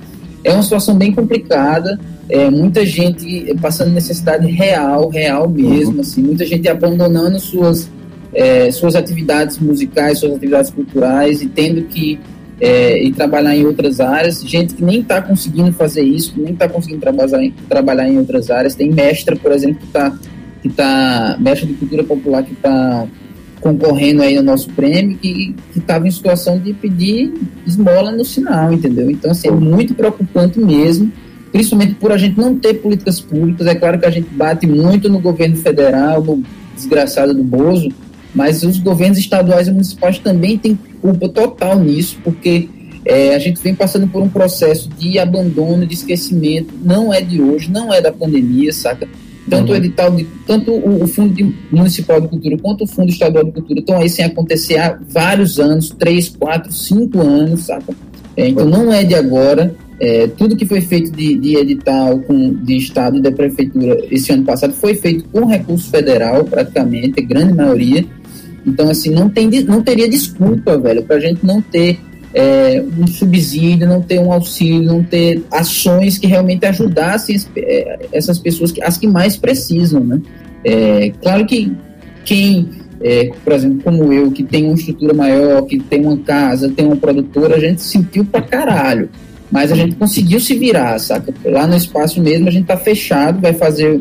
é 0.43 0.53
uma 0.53 0.63
situação 0.63 0.95
bem 0.95 1.11
complicada. 1.11 1.99
É, 2.29 2.49
muita 2.49 2.85
gente 2.85 3.53
passando 3.61 3.91
necessidade 3.91 4.47
real 4.49 5.09
real 5.09 5.49
mesmo 5.49 5.95
uhum. 5.95 6.01
assim. 6.01 6.23
Muita 6.23 6.45
gente 6.45 6.67
abandonando 6.69 7.39
suas 7.39 7.89
é, 8.33 8.71
suas 8.71 8.95
atividades 8.95 9.57
musicais 9.59 10.19
suas 10.19 10.33
atividades 10.33 10.71
culturais 10.71 11.41
e 11.41 11.47
tendo 11.47 11.83
que 11.83 12.19
é, 12.61 13.01
e 13.03 13.11
trabalhar 13.11 13.55
em 13.55 13.65
outras 13.65 13.99
áreas. 13.99 14.41
Gente 14.41 14.73
que 14.73 14.83
nem 14.83 15.01
está 15.01 15.21
conseguindo 15.21 15.73
fazer 15.73 16.03
isso 16.03 16.33
nem 16.37 16.53
está 16.53 16.69
conseguindo 16.69 17.01
trabalhar 17.01 17.43
em, 17.43 17.53
trabalhar 17.67 18.07
em 18.07 18.17
outras 18.17 18.49
áreas. 18.49 18.73
Tem 18.73 18.89
mestra 18.89 19.35
por 19.35 19.51
exemplo 19.51 19.79
que 19.79 19.87
está 19.87 20.17
que 20.61 20.67
está 20.67 21.37
mestre 21.39 21.67
de 21.67 21.73
cultura 21.73 22.03
popular 22.03 22.43
que 22.43 22.53
está 22.53 23.07
concorrendo 23.59 24.21
aí 24.21 24.35
no 24.35 24.43
nosso 24.43 24.69
prêmio 24.69 25.17
que 25.17 25.55
estava 25.75 26.07
em 26.07 26.11
situação 26.11 26.57
de 26.59 26.73
pedir 26.73 27.33
esmola 27.65 28.11
no 28.11 28.23
sinal, 28.23 28.71
entendeu? 28.71 29.09
Então, 29.09 29.31
assim, 29.31 29.47
é 29.47 29.51
muito 29.51 29.93
preocupante 29.93 30.59
mesmo, 30.59 31.11
principalmente 31.51 31.95
por 31.95 32.11
a 32.11 32.17
gente 32.17 32.37
não 32.37 32.55
ter 32.55 32.75
políticas 32.75 33.19
públicas. 33.19 33.67
É 33.67 33.75
claro 33.75 33.99
que 33.99 34.05
a 34.05 34.09
gente 34.09 34.29
bate 34.29 34.65
muito 34.65 35.09
no 35.09 35.19
governo 35.19 35.57
federal, 35.57 36.23
no 36.23 36.43
desgraçado 36.75 37.33
do 37.33 37.43
Bozo, 37.43 37.89
mas 38.33 38.63
os 38.63 38.79
governos 38.79 39.17
estaduais 39.17 39.67
e 39.67 39.71
municipais 39.71 40.19
também 40.19 40.57
têm 40.57 40.77
culpa 41.01 41.27
total 41.27 41.79
nisso, 41.79 42.17
porque 42.23 42.69
é, 43.03 43.35
a 43.35 43.39
gente 43.39 43.61
vem 43.61 43.73
passando 43.73 44.07
por 44.07 44.21
um 44.21 44.29
processo 44.29 44.89
de 44.89 45.17
abandono, 45.17 45.85
de 45.85 45.93
esquecimento, 45.93 46.73
não 46.81 47.13
é 47.13 47.21
de 47.21 47.41
hoje, 47.41 47.71
não 47.71 47.93
é 47.93 47.99
da 47.99 48.11
pandemia, 48.11 48.71
saca? 48.71 49.07
Tanto 49.49 49.69
o 49.69 49.71
uhum. 49.71 49.77
edital, 49.77 50.11
de, 50.15 50.27
tanto 50.45 50.71
o, 50.71 51.03
o 51.03 51.07
Fundo 51.07 51.33
de, 51.33 51.55
Municipal 51.71 52.21
de 52.21 52.27
Cultura 52.27 52.57
quanto 52.57 52.83
o 52.83 52.87
Fundo 52.87 53.09
Estadual 53.09 53.43
de 53.43 53.51
Cultura 53.51 53.79
estão 53.79 53.97
aí 53.97 54.09
sem 54.09 54.25
acontecer 54.25 54.77
há 54.77 54.97
vários 55.09 55.59
anos, 55.59 55.89
três, 55.89 56.29
quatro, 56.29 56.71
cinco 56.71 57.21
anos, 57.21 57.61
saca? 57.61 57.93
É, 58.37 58.47
então 58.47 58.65
não 58.65 58.93
é 58.93 59.03
de 59.03 59.15
agora. 59.15 59.75
É, 59.99 60.27
tudo 60.27 60.55
que 60.55 60.65
foi 60.65 60.79
feito 60.79 61.11
de, 61.11 61.35
de, 61.35 61.57
edital 61.57 62.19
com, 62.19 62.53
de 62.53 62.77
Estado 62.77 63.17
e 63.17 63.21
da 63.21 63.31
Prefeitura 63.31 63.97
esse 64.09 64.31
ano 64.31 64.45
passado 64.45 64.71
foi 64.73 64.95
feito 64.95 65.25
com 65.25 65.45
recurso 65.45 65.89
federal, 65.89 66.45
praticamente, 66.45 67.19
a 67.19 67.23
grande 67.23 67.53
maioria. 67.53 68.05
Então, 68.65 68.89
assim, 68.89 69.09
não, 69.09 69.29
tem, 69.29 69.49
não 69.63 69.81
teria 69.81 70.07
desculpa, 70.07 70.77
velho, 70.77 71.03
para 71.03 71.17
a 71.17 71.19
gente 71.19 71.45
não 71.45 71.61
ter 71.61 71.99
é, 72.33 72.83
um 72.97 73.07
subsídio, 73.07 73.87
não 73.87 74.01
ter 74.01 74.19
um 74.19 74.31
auxílio, 74.31 74.81
não 74.81 75.03
ter 75.03 75.43
ações 75.51 76.17
que 76.17 76.27
realmente 76.27 76.65
ajudassem 76.65 77.37
é, 77.55 78.07
essas 78.11 78.37
pessoas, 78.37 78.73
as 78.81 78.97
que 78.97 79.07
mais 79.07 79.35
precisam, 79.35 80.03
né? 80.03 80.21
É, 80.63 81.11
claro 81.21 81.45
que 81.45 81.75
quem, 82.23 82.69
é, 83.01 83.31
por 83.43 83.53
exemplo, 83.53 83.81
como 83.83 84.13
eu, 84.13 84.31
que 84.31 84.43
tem 84.43 84.65
uma 84.65 84.75
estrutura 84.75 85.13
maior, 85.13 85.63
que 85.63 85.79
tem 85.79 86.05
uma 86.05 86.17
casa, 86.17 86.69
tem 86.69 86.85
uma 86.85 86.97
produtora, 86.97 87.55
a 87.55 87.59
gente 87.59 87.81
sentiu 87.81 88.25
pra 88.25 88.41
caralho. 88.41 89.09
Mas 89.51 89.71
a 89.71 89.75
gente 89.75 89.95
conseguiu 89.95 90.39
se 90.39 90.53
virar, 90.55 90.99
saca? 90.99 91.33
Lá 91.43 91.65
no 91.65 91.75
espaço 91.75 92.21
mesmo 92.21 92.47
a 92.47 92.51
gente 92.51 92.65
tá 92.65 92.77
fechado, 92.77 93.41
vai 93.41 93.53
fazer 93.53 93.99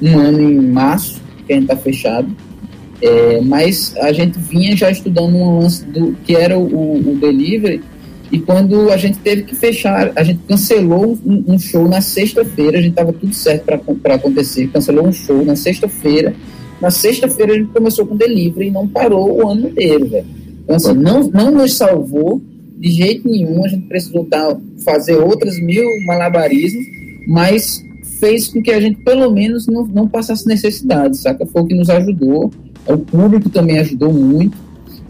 um 0.00 0.18
ano 0.18 0.40
em 0.40 0.60
março 0.60 1.20
que 1.44 1.52
a 1.52 1.56
gente 1.56 1.66
tá 1.66 1.76
fechado. 1.76 2.28
É, 3.00 3.40
mas 3.42 3.94
a 3.98 4.12
gente 4.12 4.38
vinha 4.38 4.74
já 4.76 4.90
estudando 4.90 5.34
um 5.34 5.58
lance 5.60 5.84
do 5.84 6.12
que 6.24 6.34
era 6.34 6.58
o, 6.58 6.96
o 6.96 7.16
delivery 7.20 7.82
E 8.32 8.38
quando 8.38 8.90
a 8.90 8.96
gente 8.96 9.18
teve 9.18 9.42
que 9.42 9.54
fechar, 9.54 10.12
a 10.16 10.22
gente 10.22 10.40
cancelou 10.48 11.18
um, 11.24 11.44
um 11.46 11.58
show 11.58 11.86
na 11.88 12.00
sexta-feira, 12.00 12.78
a 12.78 12.80
gente 12.80 12.92
estava 12.92 13.12
tudo 13.12 13.34
certo 13.34 13.64
para 14.02 14.14
acontecer, 14.14 14.68
cancelou 14.68 15.06
um 15.06 15.12
show 15.12 15.44
na 15.44 15.54
sexta-feira. 15.54 16.34
Na 16.80 16.90
sexta-feira 16.90 17.52
a 17.52 17.56
gente 17.56 17.72
começou 17.72 18.06
com 18.06 18.16
delivery 18.16 18.68
e 18.68 18.70
não 18.70 18.88
parou 18.88 19.42
o 19.42 19.48
ano 19.48 19.68
inteiro, 19.68 20.06
velho. 20.08 20.26
Então, 20.64 20.76
assim, 20.76 20.94
não, 20.94 21.28
não 21.28 21.50
nos 21.50 21.74
salvou 21.74 22.42
de 22.76 22.90
jeito 22.90 23.28
nenhum, 23.28 23.64
a 23.64 23.68
gente 23.68 23.86
precisou 23.86 24.24
dar, 24.24 24.56
fazer 24.84 25.16
outras 25.16 25.58
mil 25.60 25.84
malabarismos, 26.04 26.84
mas 27.26 27.82
fez 28.20 28.48
com 28.48 28.60
que 28.60 28.70
a 28.70 28.80
gente 28.80 28.98
pelo 29.02 29.30
menos 29.30 29.66
não, 29.66 29.86
não 29.86 30.08
passasse 30.08 30.46
necessidade, 30.46 31.16
saca? 31.16 31.46
Foi 31.46 31.62
o 31.62 31.66
que 31.66 31.74
nos 31.74 31.88
ajudou, 31.88 32.50
o 32.86 32.98
público 32.98 33.48
também 33.48 33.78
ajudou 33.78 34.12
muito. 34.12 34.56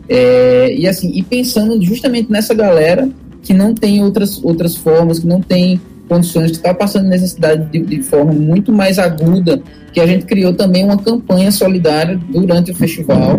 É, 0.09 0.75
e 0.75 0.87
assim, 0.87 1.11
e 1.15 1.23
pensando 1.23 1.83
justamente 1.83 2.31
nessa 2.31 2.55
galera 2.55 3.09
que 3.43 3.53
não 3.53 3.75
tem 3.75 4.03
outras, 4.03 4.43
outras 4.43 4.77
formas, 4.77 5.19
que 5.19 5.27
não 5.27 5.41
tem 5.41 5.81
condições, 6.09 6.53
que 6.53 6.57
está 6.57 6.73
passando 6.73 7.09
necessidade 7.09 7.69
de, 7.71 7.81
de, 7.81 8.03
forma 8.03 8.33
muito 8.33 8.73
mais 8.73 8.99
aguda, 8.99 9.61
que 9.93 10.01
a 10.01 10.07
gente 10.07 10.25
criou 10.25 10.55
também 10.55 10.85
uma 10.85 10.97
campanha 10.97 11.51
solidária 11.51 12.19
durante 12.29 12.71
o 12.71 12.75
festival. 12.75 13.39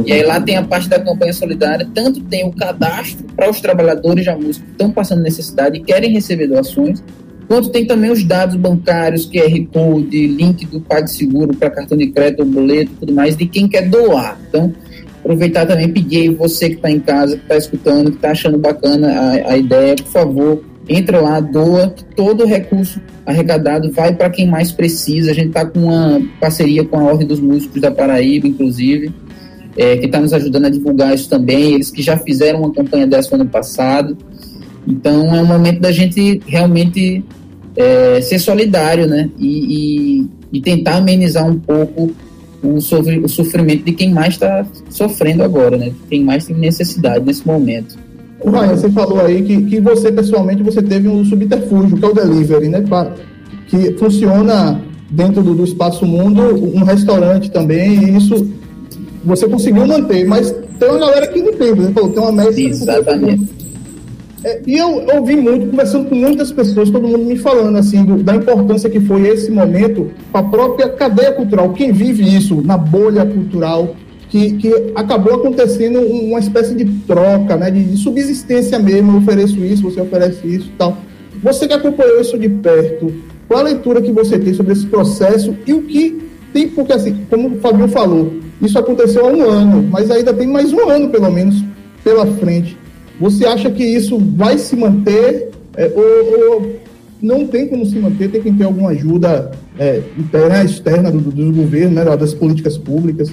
E 0.05 0.11
aí 0.11 0.23
lá 0.23 0.39
tem 0.39 0.57
a 0.57 0.63
parte 0.63 0.89
da 0.89 0.99
campanha 0.99 1.33
solidária, 1.33 1.87
tanto 1.93 2.21
tem 2.21 2.45
o 2.45 2.51
cadastro 2.51 3.25
para 3.35 3.49
os 3.49 3.59
trabalhadores 3.61 4.25
da 4.25 4.35
música 4.35 4.65
que 4.65 4.71
estão 4.71 4.91
passando 4.91 5.21
necessidade 5.21 5.77
e 5.77 5.81
querem 5.81 6.11
receber 6.11 6.47
doações, 6.47 7.03
quanto 7.47 7.69
tem 7.69 7.85
também 7.85 8.11
os 8.11 8.23
dados 8.23 8.55
bancários, 8.55 9.25
QR 9.25 9.65
Code, 9.71 10.27
link 10.27 10.65
do 10.65 10.81
PagSeguro 10.81 11.55
para 11.55 11.69
cartão 11.69 11.97
de 11.97 12.07
crédito, 12.07 12.45
boleto 12.45 12.91
tudo 12.99 13.13
mais, 13.13 13.35
de 13.35 13.45
quem 13.45 13.67
quer 13.67 13.89
doar. 13.89 14.39
Então, 14.49 14.73
aproveitar 15.19 15.65
também, 15.65 15.89
pedir 15.89 16.29
você 16.29 16.69
que 16.69 16.75
está 16.75 16.91
em 16.91 16.99
casa, 16.99 17.37
que 17.37 17.43
está 17.43 17.57
escutando, 17.57 18.11
que 18.11 18.17
está 18.17 18.31
achando 18.31 18.57
bacana 18.57 19.07
a, 19.07 19.53
a 19.53 19.57
ideia, 19.57 19.95
por 19.95 20.07
favor, 20.07 20.63
entra 20.87 21.19
lá, 21.19 21.39
doa, 21.39 21.93
todo 22.15 22.43
o 22.43 22.47
recurso 22.47 23.01
arrecadado 23.25 23.91
vai 23.91 24.13
para 24.15 24.29
quem 24.29 24.47
mais 24.47 24.71
precisa. 24.71 25.31
A 25.31 25.33
gente 25.33 25.49
está 25.49 25.65
com 25.65 25.79
uma 25.79 26.21
parceria 26.39 26.83
com 26.85 26.97
a 26.97 27.03
Ordem 27.03 27.27
dos 27.27 27.39
Músicos 27.39 27.81
da 27.81 27.91
Paraíba, 27.91 28.47
inclusive, 28.47 29.11
é, 29.77 29.95
que 29.97 30.07
está 30.07 30.19
nos 30.19 30.33
ajudando 30.33 30.65
a 30.65 30.69
divulgar 30.69 31.13
isso 31.13 31.29
também. 31.29 31.75
Eles 31.75 31.91
que 31.91 32.01
já 32.01 32.17
fizeram 32.17 32.59
uma 32.59 32.73
campanha 32.73 33.05
dessa 33.05 33.35
no 33.37 33.43
ano 33.43 33.49
passado. 33.49 34.17
Então 34.87 35.35
é 35.35 35.41
um 35.41 35.45
momento 35.45 35.79
da 35.79 35.91
gente 35.91 36.41
realmente 36.47 37.23
é, 37.75 38.19
ser 38.21 38.39
solidário, 38.39 39.07
né? 39.07 39.29
E, 39.37 40.21
e, 40.21 40.27
e, 40.53 40.61
tentar 40.61 40.95
amenizar 40.95 41.47
um 41.47 41.59
pouco 41.59 42.11
o, 42.63 42.77
o 42.77 43.29
sofrimento 43.29 43.83
de 43.83 43.91
quem 43.91 44.11
mais 44.11 44.33
está 44.33 44.65
sofrendo 44.89 45.43
agora, 45.43 45.77
né? 45.77 45.91
Quem 46.09 46.23
mais 46.23 46.45
tem 46.45 46.55
necessidade 46.55 47.23
nesse 47.23 47.45
momento. 47.45 47.97
O 48.39 48.49
Ryan, 48.49 48.75
você 48.75 48.89
falou 48.89 49.19
aí 49.19 49.41
que, 49.43 49.61
que 49.63 49.79
você 49.79 50.11
pessoalmente 50.11 50.63
você 50.63 50.81
teve 50.81 51.07
um 51.07 51.23
subterfúgio, 51.25 51.97
que 51.97 52.05
é 52.05 52.07
o 52.07 52.13
delivery, 52.13 52.69
né? 52.69 52.81
Pra, 52.81 53.13
que 53.67 53.91
funciona 53.93 54.81
dentro 55.09 55.43
do, 55.43 55.53
do 55.53 55.63
espaço 55.63 56.05
mundo, 56.05 56.41
um 56.73 56.83
restaurante 56.83 57.51
também, 57.51 58.05
e 58.05 58.17
isso 58.17 58.47
você 59.27 59.47
conseguiu 59.47 59.85
manter, 59.85 60.25
mas 60.25 60.55
tem 60.79 60.89
uma 60.89 60.99
galera 60.99 61.27
que 61.27 61.41
não 61.41 61.53
tem, 61.53 61.73
você 61.73 61.91
falou, 61.91 62.09
tem 62.11 62.23
uma 62.23 62.31
média. 62.31 62.69
Exatamente. 62.69 63.57
É, 64.43 64.61
e 64.65 64.77
eu, 64.77 65.03
ouvi 65.15 65.35
muito, 65.35 65.67
conversando 65.67 66.07
com 66.07 66.15
muitas 66.15 66.51
pessoas, 66.51 66.89
todo 66.89 67.07
mundo 67.07 67.25
me 67.25 67.35
falando 67.35 67.77
assim 67.77 68.05
do, 68.05 68.23
da 68.23 68.35
importância 68.35 68.89
que 68.89 68.99
foi 68.99 69.27
esse 69.27 69.51
momento 69.51 70.11
para 70.31 70.41
a 70.41 70.43
própria 70.43 70.89
cadeia 70.89 71.33
cultural, 71.33 71.73
quem 71.73 71.91
vive 71.91 72.23
isso 72.23 72.61
na 72.61 72.77
bolha 72.77 73.25
cultural, 73.25 73.95
que, 74.29 74.53
que 74.53 74.91
acabou 74.95 75.35
acontecendo 75.35 75.99
uma 75.99 76.39
espécie 76.39 76.75
de 76.75 76.85
troca, 77.05 77.57
né, 77.57 77.69
de, 77.71 77.83
de 77.83 77.97
subsistência 77.97 78.79
mesmo, 78.79 79.13
eu 79.13 79.17
ofereço 79.17 79.59
isso, 79.59 79.83
você 79.83 79.99
oferece 79.99 80.47
isso 80.47 80.67
e 80.67 80.77
tal. 80.77 80.97
Você 81.43 81.67
que 81.67 81.73
acompanhou 81.73 82.21
isso 82.21 82.37
de 82.37 82.47
perto, 82.47 83.13
qual 83.47 83.59
a 83.59 83.63
leitura 83.63 84.01
que 84.01 84.11
você 84.11 84.39
tem 84.39 84.53
sobre 84.53 84.73
esse 84.73 84.85
processo 84.85 85.55
e 85.65 85.73
o 85.73 85.81
que 85.81 86.21
tem, 86.53 86.69
porque 86.69 86.93
assim, 86.93 87.25
como 87.29 87.49
o 87.49 87.59
Fabio 87.59 87.87
falou, 87.87 88.33
isso 88.61 88.77
aconteceu 88.77 89.25
há 89.25 89.31
um 89.31 89.49
ano, 89.49 89.87
mas 89.91 90.09
ainda 90.09 90.33
tem 90.33 90.47
mais 90.47 90.73
um 90.73 90.89
ano, 90.89 91.09
pelo 91.09 91.31
menos, 91.31 91.63
pela 92.03 92.25
frente. 92.25 92.77
Você 93.19 93.45
acha 93.45 93.69
que 93.69 93.83
isso 93.83 94.17
vai 94.35 94.57
se 94.57 94.75
manter 94.75 95.49
é, 95.75 95.91
ou, 95.95 96.53
ou, 96.53 96.75
não 97.21 97.47
tem 97.47 97.67
como 97.67 97.85
se 97.85 97.97
manter? 97.97 98.29
Tem 98.29 98.41
que 98.41 98.51
ter 98.51 98.63
alguma 98.63 98.89
ajuda 98.89 99.51
é, 99.77 100.01
interna, 100.17 100.63
externa 100.63 101.11
do, 101.11 101.19
do 101.19 101.53
governo, 101.53 101.95
né, 101.95 102.17
das 102.17 102.33
políticas 102.33 102.77
públicas? 102.77 103.31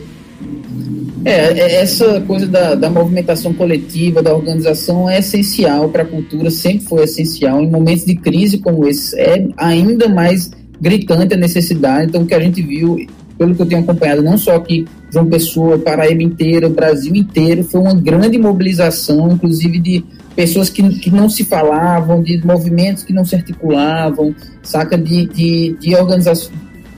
É, 1.24 1.58
é, 1.58 1.74
essa 1.76 2.20
coisa 2.22 2.46
da, 2.46 2.74
da 2.74 2.90
movimentação 2.90 3.54
coletiva, 3.54 4.22
da 4.22 4.34
organização 4.34 5.08
é 5.08 5.20
essencial 5.20 5.88
para 5.88 6.02
a 6.02 6.06
cultura, 6.06 6.50
sempre 6.50 6.86
foi 6.86 7.04
essencial. 7.04 7.62
Em 7.62 7.70
momentos 7.70 8.04
de 8.04 8.14
crise 8.14 8.58
como 8.58 8.86
esse, 8.86 9.18
é 9.18 9.48
ainda 9.56 10.06
mais 10.06 10.50
gritante 10.78 11.32
a 11.32 11.36
necessidade. 11.38 12.08
Então, 12.08 12.22
o 12.22 12.26
que 12.26 12.34
a 12.34 12.40
gente 12.40 12.60
viu 12.60 12.98
pelo 13.38 13.54
que 13.54 13.62
eu 13.62 13.66
tenho 13.66 13.82
acompanhado, 13.82 14.22
não 14.22 14.38
só 14.38 14.56
aqui 14.56 14.86
João 15.10 15.26
Pessoa, 15.26 15.78
Paraíba 15.78 16.22
inteira, 16.22 16.68
Brasil 16.68 17.14
inteiro, 17.14 17.64
foi 17.64 17.80
uma 17.80 17.94
grande 17.94 18.38
mobilização, 18.38 19.32
inclusive 19.32 19.78
de 19.78 20.04
pessoas 20.34 20.68
que, 20.68 20.82
que 20.98 21.10
não 21.10 21.28
se 21.28 21.44
falavam, 21.44 22.22
de 22.22 22.44
movimentos 22.44 23.02
que 23.02 23.12
não 23.12 23.24
se 23.24 23.34
articulavam, 23.34 24.34
saca? 24.62 24.98
De, 24.98 25.26
de, 25.26 25.76
de, 25.80 25.94
organiza 25.94 26.32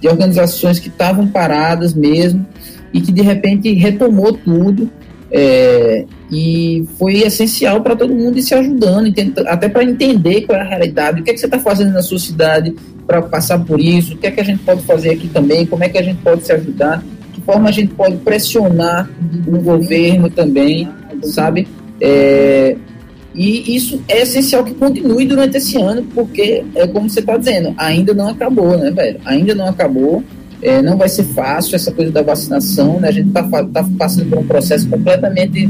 de 0.00 0.08
organizações 0.08 0.78
que 0.78 0.88
estavam 0.88 1.26
paradas 1.26 1.94
mesmo 1.94 2.46
e 2.92 3.00
que 3.00 3.12
de 3.12 3.22
repente 3.22 3.72
retomou 3.74 4.32
tudo 4.32 4.90
é, 5.30 6.04
e 6.30 6.84
foi 6.98 7.18
essencial 7.22 7.82
para 7.82 7.96
todo 7.96 8.14
mundo 8.14 8.38
ir 8.38 8.42
se 8.42 8.54
ajudando, 8.54 9.12
até 9.46 9.68
para 9.68 9.84
entender 9.84 10.42
qual 10.42 10.58
é 10.58 10.62
a 10.62 10.68
realidade, 10.68 11.20
o 11.20 11.24
que, 11.24 11.30
é 11.30 11.34
que 11.34 11.40
você 11.40 11.46
está 11.46 11.58
fazendo 11.58 11.92
na 11.92 12.02
sua 12.02 12.18
cidade 12.18 12.74
para 13.06 13.22
passar 13.22 13.58
por 13.60 13.80
isso, 13.80 14.14
o 14.14 14.16
que 14.16 14.26
é 14.26 14.30
que 14.30 14.40
a 14.40 14.44
gente 14.44 14.62
pode 14.62 14.82
fazer 14.82 15.10
aqui 15.10 15.28
também, 15.28 15.64
como 15.64 15.84
é 15.84 15.88
que 15.88 15.98
a 15.98 16.02
gente 16.02 16.20
pode 16.22 16.44
se 16.44 16.52
ajudar, 16.52 17.02
de 17.32 17.40
forma 17.42 17.68
a 17.68 17.72
gente 17.72 17.94
pode 17.94 18.16
pressionar 18.16 19.08
o 19.46 19.58
governo 19.60 20.28
também, 20.28 20.88
sabe? 21.22 21.68
É, 22.00 22.76
e 23.34 23.76
isso 23.76 24.02
é 24.08 24.22
essencial 24.22 24.64
que 24.64 24.74
continue 24.74 25.26
durante 25.26 25.58
esse 25.58 25.80
ano, 25.80 26.02
porque 26.14 26.64
é 26.74 26.86
como 26.86 27.08
você 27.08 27.20
está 27.20 27.36
dizendo, 27.36 27.74
ainda 27.76 28.14
não 28.14 28.28
acabou, 28.28 28.78
né, 28.78 28.90
velho? 28.90 29.20
Ainda 29.24 29.54
não 29.54 29.68
acabou. 29.68 30.24
É, 30.62 30.80
não 30.80 30.96
vai 30.96 31.08
ser 31.08 31.24
fácil 31.24 31.76
essa 31.76 31.92
coisa 31.92 32.10
da 32.10 32.22
vacinação, 32.22 32.98
né? 32.98 33.08
A 33.08 33.12
gente 33.12 33.28
está 33.28 33.42
tá 33.42 33.86
passando 33.98 34.30
por 34.30 34.38
um 34.38 34.46
processo 34.46 34.88
completamente 34.88 35.68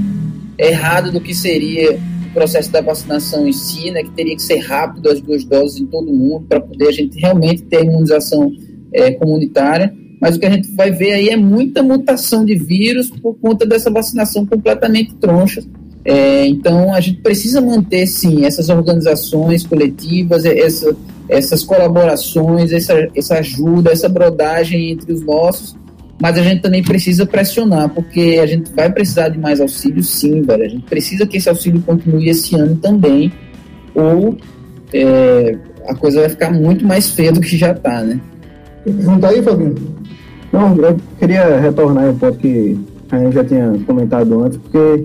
errado 0.56 1.10
do 1.10 1.20
que 1.20 1.34
seria 1.34 1.98
processo 2.36 2.70
da 2.70 2.82
vacinação 2.82 3.48
em 3.48 3.52
si, 3.52 3.90
né? 3.90 4.02
Que 4.02 4.10
teria 4.10 4.36
que 4.36 4.42
ser 4.42 4.58
rápido 4.58 5.08
as 5.08 5.20
duas 5.22 5.42
doses 5.42 5.80
em 5.80 5.86
todo 5.86 6.12
mundo 6.12 6.44
para 6.46 6.60
poder 6.60 6.88
a 6.88 6.92
gente 6.92 7.18
realmente 7.18 7.62
ter 7.62 7.82
imunização 7.82 8.52
é, 8.92 9.12
comunitária. 9.12 9.94
Mas 10.20 10.36
o 10.36 10.38
que 10.38 10.46
a 10.46 10.50
gente 10.50 10.70
vai 10.72 10.90
ver 10.90 11.12
aí 11.12 11.28
é 11.30 11.36
muita 11.36 11.82
mutação 11.82 12.44
de 12.44 12.54
vírus 12.54 13.10
por 13.10 13.34
conta 13.38 13.64
dessa 13.64 13.90
vacinação 13.90 14.44
completamente 14.44 15.14
troncha. 15.14 15.62
É, 16.04 16.46
então 16.46 16.92
a 16.92 17.00
gente 17.00 17.20
precisa 17.20 17.60
manter 17.60 18.06
sim 18.06 18.44
essas 18.44 18.68
organizações 18.68 19.66
coletivas, 19.66 20.44
essa 20.44 20.94
essas 21.28 21.64
colaborações, 21.64 22.72
essa, 22.72 23.08
essa 23.14 23.38
ajuda, 23.38 23.90
essa 23.90 24.08
brodagem 24.08 24.92
entre 24.92 25.12
os 25.12 25.22
nossos, 25.22 25.74
mas 26.20 26.38
a 26.38 26.42
gente 26.42 26.62
também 26.62 26.82
precisa 26.82 27.26
pressionar, 27.26 27.88
porque 27.90 28.38
a 28.42 28.46
gente 28.46 28.72
vai 28.72 28.90
precisar 28.90 29.28
de 29.28 29.38
mais 29.38 29.60
auxílio 29.60 30.02
sim, 30.02 30.42
velho. 30.42 30.64
A 30.64 30.68
gente 30.68 30.84
precisa 30.84 31.26
que 31.26 31.36
esse 31.36 31.48
auxílio 31.48 31.82
continue 31.82 32.28
esse 32.28 32.54
ano 32.54 32.76
também, 32.76 33.32
ou 33.94 34.36
é, 34.92 35.56
a 35.86 35.94
coisa 35.94 36.20
vai 36.20 36.28
ficar 36.28 36.50
muito 36.50 36.86
mais 36.86 37.08
feia 37.08 37.32
do 37.32 37.40
que 37.40 37.56
já 37.56 37.72
está, 37.72 38.02
né? 38.02 38.20
Não 38.86 39.18
tá 39.18 39.28
aí, 39.28 39.42
Fabinho? 39.42 39.74
Não, 40.52 40.76
eu 40.76 40.96
queria 41.18 41.58
retornar 41.60 42.08
um 42.08 42.16
ponto 42.16 42.38
que 42.38 42.78
a 43.10 43.18
gente 43.18 43.34
já 43.34 43.44
tinha 43.44 43.72
comentado 43.86 44.42
antes, 44.42 44.58
porque 44.58 45.04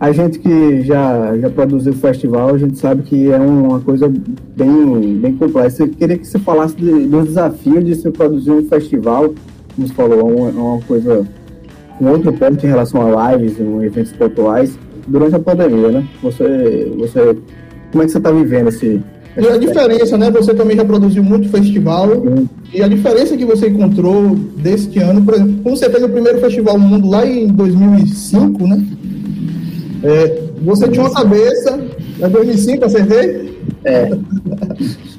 a 0.00 0.10
gente 0.12 0.38
que 0.38 0.82
já, 0.82 1.36
já 1.38 1.50
produziu 1.50 1.92
festival, 1.92 2.54
a 2.54 2.58
gente 2.58 2.78
sabe 2.78 3.02
que 3.02 3.30
é 3.30 3.38
uma 3.38 3.80
coisa 3.80 4.12
bem, 4.56 5.18
bem 5.18 5.36
complexa. 5.36 5.84
Eu 5.84 5.88
queria 5.90 6.18
que 6.18 6.26
você 6.26 6.38
falasse 6.38 6.74
de, 6.74 7.06
do 7.06 7.22
desafio 7.22 7.82
de 7.82 7.94
se 7.94 8.10
produzir 8.10 8.50
um 8.50 8.66
festival, 8.68 9.32
como 9.74 9.88
você 9.88 9.94
falou, 9.94 10.26
uma, 10.26 10.50
uma 10.50 10.80
coisa, 10.82 11.26
um 12.00 12.08
outro 12.08 12.32
ponto 12.32 12.64
em 12.64 12.68
relação 12.68 13.18
a 13.18 13.32
lives, 13.32 13.58
um 13.60 13.82
eventos 13.82 14.12
pontuais, 14.12 14.78
durante 15.06 15.34
a 15.34 15.40
pandemia, 15.40 15.88
né? 15.88 16.08
Você, 16.22 16.92
você, 16.96 17.36
como 17.90 18.02
é 18.02 18.06
que 18.06 18.12
você 18.12 18.18
está 18.18 18.30
vivendo 18.30 18.68
esse, 18.68 19.00
e 19.36 19.48
a 19.48 19.56
diferença, 19.56 20.18
né? 20.18 20.30
Você 20.30 20.52
também 20.52 20.76
já 20.76 20.84
produziu 20.84 21.24
muito 21.24 21.48
festival. 21.48 22.10
Sim. 22.10 22.48
E 22.72 22.82
a 22.82 22.88
diferença 22.88 23.36
que 23.36 23.44
você 23.44 23.68
encontrou 23.68 24.34
deste 24.34 24.98
ano, 24.98 25.22
por 25.22 25.34
exemplo, 25.34 25.62
como 25.62 25.76
você 25.76 25.88
fez 25.88 26.04
o 26.04 26.08
primeiro 26.08 26.38
festival 26.38 26.78
no 26.78 26.86
mundo 26.86 27.08
lá 27.08 27.26
em 27.26 27.48
2005, 27.48 28.66
né? 28.66 28.84
É, 30.02 30.42
você 30.62 30.88
tinha 30.88 31.04
uma 31.04 31.14
cabeça, 31.14 31.80
é 32.20 32.28
2005, 32.28 32.84
acertei? 32.84 33.58
É. 33.84 34.10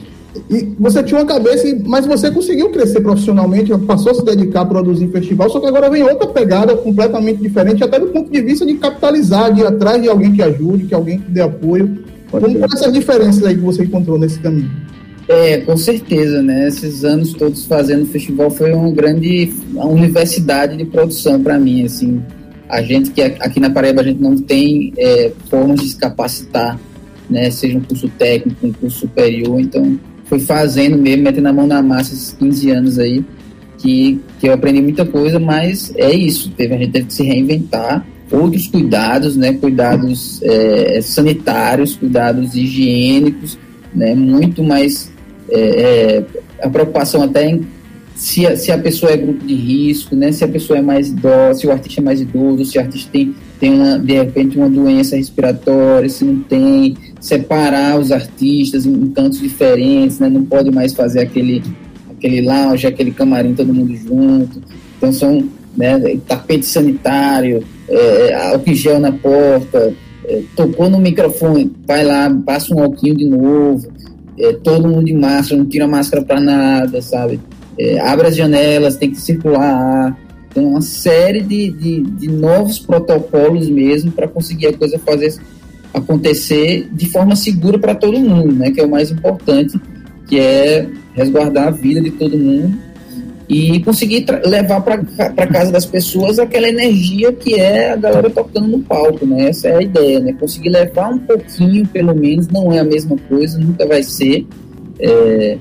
E 0.49 0.73
você 0.77 1.01
tinha 1.01 1.19
uma 1.19 1.25
cabeça, 1.25 1.67
mas 1.85 2.05
você 2.05 2.29
conseguiu 2.29 2.69
crescer 2.69 3.01
profissionalmente, 3.01 3.75
passou 3.79 4.11
a 4.11 4.15
se 4.15 4.25
dedicar 4.25 4.61
a 4.61 4.65
produzir 4.65 5.07
festival, 5.07 5.49
só 5.49 5.59
que 5.59 5.67
agora 5.67 5.89
vem 5.89 6.03
outra 6.03 6.27
pegada 6.27 6.75
completamente 6.75 7.41
diferente, 7.41 7.83
até 7.83 7.97
do 7.99 8.07
ponto 8.07 8.29
de 8.29 8.41
vista 8.41 8.65
de 8.65 8.73
capitalizar, 8.75 9.53
de 9.53 9.61
ir 9.61 9.65
atrás 9.65 10.01
de 10.01 10.09
alguém 10.09 10.33
que 10.33 10.41
ajude, 10.41 10.85
que 10.85 10.93
alguém 10.93 11.19
que 11.19 11.31
dê 11.31 11.41
apoio. 11.41 12.03
Como 12.29 12.49
foram 12.49 12.65
essas 12.65 12.91
diferenças 12.91 13.43
aí 13.43 13.55
que 13.55 13.61
você 13.61 13.83
encontrou 13.83 14.17
nesse 14.17 14.39
caminho? 14.39 14.69
É, 15.27 15.59
com 15.59 15.77
certeza, 15.77 16.41
né? 16.41 16.67
Esses 16.67 17.05
anos 17.05 17.33
todos 17.33 17.65
fazendo 17.65 18.05
festival 18.07 18.51
foi 18.51 18.73
uma 18.73 18.91
grande 18.91 19.53
uma 19.71 19.85
universidade 19.85 20.75
de 20.75 20.83
produção 20.83 21.41
para 21.41 21.57
mim, 21.57 21.85
assim. 21.85 22.21
A 22.67 22.81
gente 22.81 23.11
que 23.11 23.21
aqui 23.21 23.59
na 23.59 23.69
Paraíba 23.69 24.01
a 24.01 24.03
gente 24.03 24.19
não 24.19 24.35
tem 24.35 24.93
é, 24.97 25.31
formas 25.49 25.79
de 25.79 25.89
se 25.89 25.95
capacitar, 25.95 26.77
né? 27.29 27.49
Seja 27.51 27.77
um 27.77 27.81
curso 27.81 28.09
técnico, 28.17 28.67
um 28.67 28.73
curso 28.73 28.99
superior, 28.99 29.59
então 29.61 29.97
foi 30.25 30.39
fazendo 30.39 30.97
mesmo, 30.97 31.23
metendo 31.23 31.47
a 31.47 31.53
mão 31.53 31.67
na 31.67 31.81
massa 31.81 32.13
esses 32.13 32.33
15 32.33 32.69
anos 32.71 32.99
aí, 32.99 33.23
que, 33.77 34.19
que 34.39 34.47
eu 34.47 34.53
aprendi 34.53 34.81
muita 34.81 35.05
coisa, 35.05 35.39
mas 35.39 35.93
é 35.95 36.13
isso, 36.13 36.51
teve, 36.51 36.73
a 36.73 36.77
gente 36.77 36.91
teve 36.91 37.05
que 37.05 37.13
se 37.13 37.23
reinventar, 37.23 38.05
outros 38.31 38.67
cuidados, 38.67 39.35
né, 39.35 39.53
cuidados 39.53 40.41
é, 40.41 40.99
sanitários, 41.01 41.95
cuidados 41.95 42.55
higiênicos, 42.55 43.57
né, 43.93 44.15
muito 44.15 44.63
mais 44.63 45.11
é, 45.49 45.59
é, 45.59 46.25
a 46.61 46.69
preocupação 46.69 47.21
até 47.21 47.49
em 47.49 47.61
se 48.15 48.45
a, 48.45 48.55
se 48.55 48.71
a 48.71 48.77
pessoa 48.77 49.11
é 49.11 49.17
grupo 49.17 49.45
de 49.45 49.55
risco, 49.55 50.15
né, 50.15 50.31
se 50.31 50.43
a 50.43 50.47
pessoa 50.47 50.79
é 50.79 50.81
mais 50.81 51.09
idosa, 51.09 51.59
se 51.59 51.67
o 51.67 51.71
artista 51.71 51.99
é 51.99 52.03
mais 52.03 52.21
idoso, 52.21 52.65
se 52.65 52.77
o 52.77 52.81
artista 52.81 53.09
tem, 53.11 53.35
tem 53.59 53.73
uma, 53.73 53.97
de 53.97 54.13
repente 54.13 54.57
uma 54.57 54.69
doença 54.69 55.15
respiratória, 55.15 56.07
se 56.07 56.23
não 56.23 56.39
tem, 56.41 56.95
separar 57.23 57.97
os 57.97 58.11
artistas 58.11 58.85
em, 58.85 59.07
cantos 59.07 59.39
diferentes, 59.39 60.19
né, 60.19 60.27
não 60.27 60.43
pode 60.43 60.69
mais 60.71 60.93
fazer 60.93 61.21
aquele, 61.21 61.63
aquele 62.11 62.41
lounge, 62.41 62.85
aquele 62.85 63.11
camarim 63.11 63.53
todo 63.53 63.73
mundo 63.73 63.95
junto, 63.95 64.61
então 64.97 65.13
são 65.13 65.47
né, 65.77 66.17
tapete 66.27 66.65
sanitário, 66.65 67.63
é, 67.87 68.33
álcool 68.49 68.73
gel 68.73 68.99
na 68.99 69.11
porta, 69.11 69.93
é, 70.25 70.41
tocou 70.55 70.89
no 70.89 70.99
microfone, 70.99 71.71
vai 71.87 72.03
lá, 72.03 72.29
passa 72.45 72.75
um 72.75 72.83
alquinho 72.83 73.15
de 73.15 73.25
novo, 73.25 73.87
é, 74.37 74.53
todo 74.53 74.89
mundo 74.89 75.05
de 75.05 75.13
máscara, 75.13 75.61
não 75.61 75.69
tira 75.69 75.87
máscara 75.87 76.23
para 76.23 76.41
nada, 76.41 77.01
sabe? 77.01 77.39
é, 77.77 77.99
abre 77.99 78.27
as 78.27 78.35
janelas, 78.35 78.97
tem 78.97 79.11
que 79.11 79.19
circular 79.19 79.61
ar. 79.61 80.19
Tem 80.53 80.63
uma 80.63 80.81
série 80.81 81.41
de, 81.41 81.71
de, 81.71 82.01
de 82.01 82.27
novos 82.27 82.77
protocolos 82.77 83.67
mesmo 83.69 84.11
para 84.11 84.27
conseguir 84.27 84.67
a 84.67 84.73
coisa 84.73 84.99
fazer 84.99 85.33
acontecer 85.93 86.87
de 86.91 87.05
forma 87.07 87.35
segura 87.35 87.77
para 87.77 87.95
todo 87.95 88.19
mundo, 88.19 88.53
né? 88.53 88.71
Que 88.71 88.81
é 88.81 88.85
o 88.85 88.89
mais 88.89 89.11
importante, 89.11 89.79
que 90.27 90.39
é 90.39 90.87
resguardar 91.13 91.67
a 91.67 91.71
vida 91.71 92.01
de 92.01 92.11
todo 92.11 92.37
mundo 92.37 92.77
e 93.47 93.81
conseguir 93.81 94.25
levar 94.45 94.81
para 94.81 95.47
casa 95.47 95.71
das 95.71 95.85
pessoas 95.85 96.39
aquela 96.39 96.67
energia 96.67 97.31
que 97.33 97.55
é 97.55 97.91
a 97.91 97.95
galera 97.95 98.29
tocando 98.29 98.67
no 98.67 98.79
palco, 98.79 99.25
né? 99.25 99.49
Essa 99.49 99.67
é 99.67 99.77
a 99.77 99.81
ideia, 99.81 100.19
né? 100.19 100.33
Conseguir 100.39 100.69
levar 100.69 101.09
um 101.09 101.19
pouquinho, 101.19 101.85
pelo 101.87 102.15
menos, 102.15 102.47
não 102.47 102.71
é 102.71 102.79
a 102.79 102.83
mesma 102.83 103.17
coisa, 103.29 103.59
nunca 103.59 103.85
vai 103.85 104.01
ser, 104.01 104.47
é, 104.99 105.57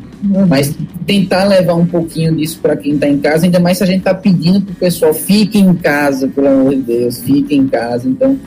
mas 0.49 0.75
tentar 1.07 1.45
levar 1.45 1.75
um 1.75 1.87
pouquinho 1.87 2.35
disso 2.37 2.61
para 2.63 2.77
quem 2.77 2.95
está 2.95 3.09
em 3.09 3.19
casa, 3.19 3.47
ainda 3.47 3.59
mais 3.59 3.79
se 3.79 3.85
a 3.85 3.87
gente 3.87 3.99
está 3.99 4.15
pedindo 4.15 4.61
para 4.63 4.73
o 4.73 4.77
pessoal 4.77 5.13
fique 5.13 5.59
em 5.59 5.75
casa, 5.75 6.29
pelo 6.29 6.49
amor 6.49 6.75
de 6.75 6.83
Deus, 6.83 7.21
fique 7.21 7.55
em 7.55 7.67
casa. 7.67 8.09
Então, 8.09 8.39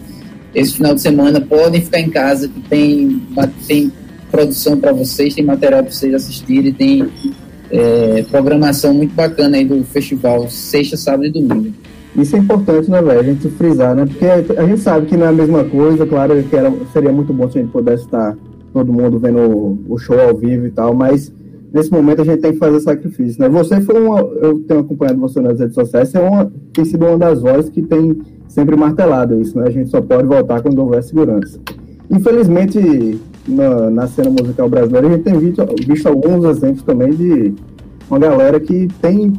esse 0.55 0.73
final 0.73 0.95
de 0.95 1.01
semana 1.01 1.41
podem 1.41 1.81
ficar 1.81 1.99
em 1.99 2.09
casa, 2.09 2.47
que 2.47 2.61
tem, 2.61 3.21
tem 3.67 3.91
produção 4.31 4.79
para 4.79 4.93
vocês, 4.93 5.35
tem 5.35 5.43
material 5.43 5.83
para 5.83 5.91
vocês 5.91 6.13
assistirem, 6.13 6.73
tem 6.73 7.07
é, 7.69 8.23
programação 8.31 8.93
muito 8.93 9.13
bacana 9.13 9.57
aí 9.57 9.65
do 9.65 9.83
festival, 9.83 10.49
sexta, 10.49 10.95
sábado 10.95 11.25
e 11.25 11.31
domingo. 11.31 11.73
Isso 12.15 12.37
é 12.37 12.39
importante, 12.39 12.89
né, 12.89 13.01
velho? 13.01 13.19
A 13.19 13.23
gente 13.23 13.49
frisar, 13.49 13.93
né? 13.93 14.05
Porque 14.05 14.25
a 14.25 14.65
gente 14.65 14.79
sabe 14.79 15.05
que 15.05 15.17
não 15.17 15.25
é 15.25 15.29
a 15.29 15.33
mesma 15.33 15.65
coisa, 15.65 16.05
claro 16.05 16.41
que 16.43 16.55
era, 16.55 16.71
seria 16.93 17.11
muito 17.11 17.33
bom 17.33 17.51
se 17.51 17.57
a 17.57 17.61
gente 17.61 17.71
pudesse 17.71 18.05
estar 18.05 18.37
todo 18.71 18.91
mundo 18.91 19.19
vendo 19.19 19.77
o 19.87 19.97
show 19.97 20.19
ao 20.19 20.35
vivo 20.35 20.65
e 20.65 20.71
tal, 20.71 20.93
mas 20.93 21.31
nesse 21.75 21.91
momento 21.91 22.21
a 22.21 22.23
gente 22.23 22.39
tem 22.39 22.53
que 22.53 22.57
fazer 22.57 22.79
sacrifício, 22.79 23.41
né? 23.41 23.49
Você 23.49 23.81
foi 23.81 24.01
uma, 24.01 24.21
eu 24.21 24.61
tenho 24.61 24.79
acompanhado 24.79 25.19
você 25.19 25.41
nas 25.41 25.59
redes 25.59 25.75
sociais, 25.75 26.07
você 26.07 26.17
é 26.17 26.21
uma, 26.21 26.49
tem 26.71 26.85
sido 26.85 27.05
uma 27.05 27.17
das 27.17 27.41
vozes 27.41 27.69
que 27.69 27.81
tem 27.81 28.17
sempre 28.47 28.77
martelado 28.77 29.41
isso, 29.41 29.57
né? 29.59 29.65
A 29.67 29.69
gente 29.69 29.89
só 29.89 30.01
pode 30.01 30.25
voltar 30.25 30.61
quando 30.61 30.79
houver 30.79 31.03
segurança. 31.03 31.59
Infelizmente, 32.09 33.19
na, 33.45 33.89
na 33.89 34.07
cena 34.07 34.29
musical 34.29 34.69
brasileira, 34.69 35.05
a 35.05 35.11
gente 35.11 35.23
tem 35.23 35.37
visto, 35.37 35.65
visto 35.85 36.07
alguns 36.07 36.45
exemplos 36.45 36.81
também 36.83 37.11
de 37.11 37.53
uma 38.09 38.19
galera 38.19 38.57
que 38.57 38.87
tem 39.01 39.33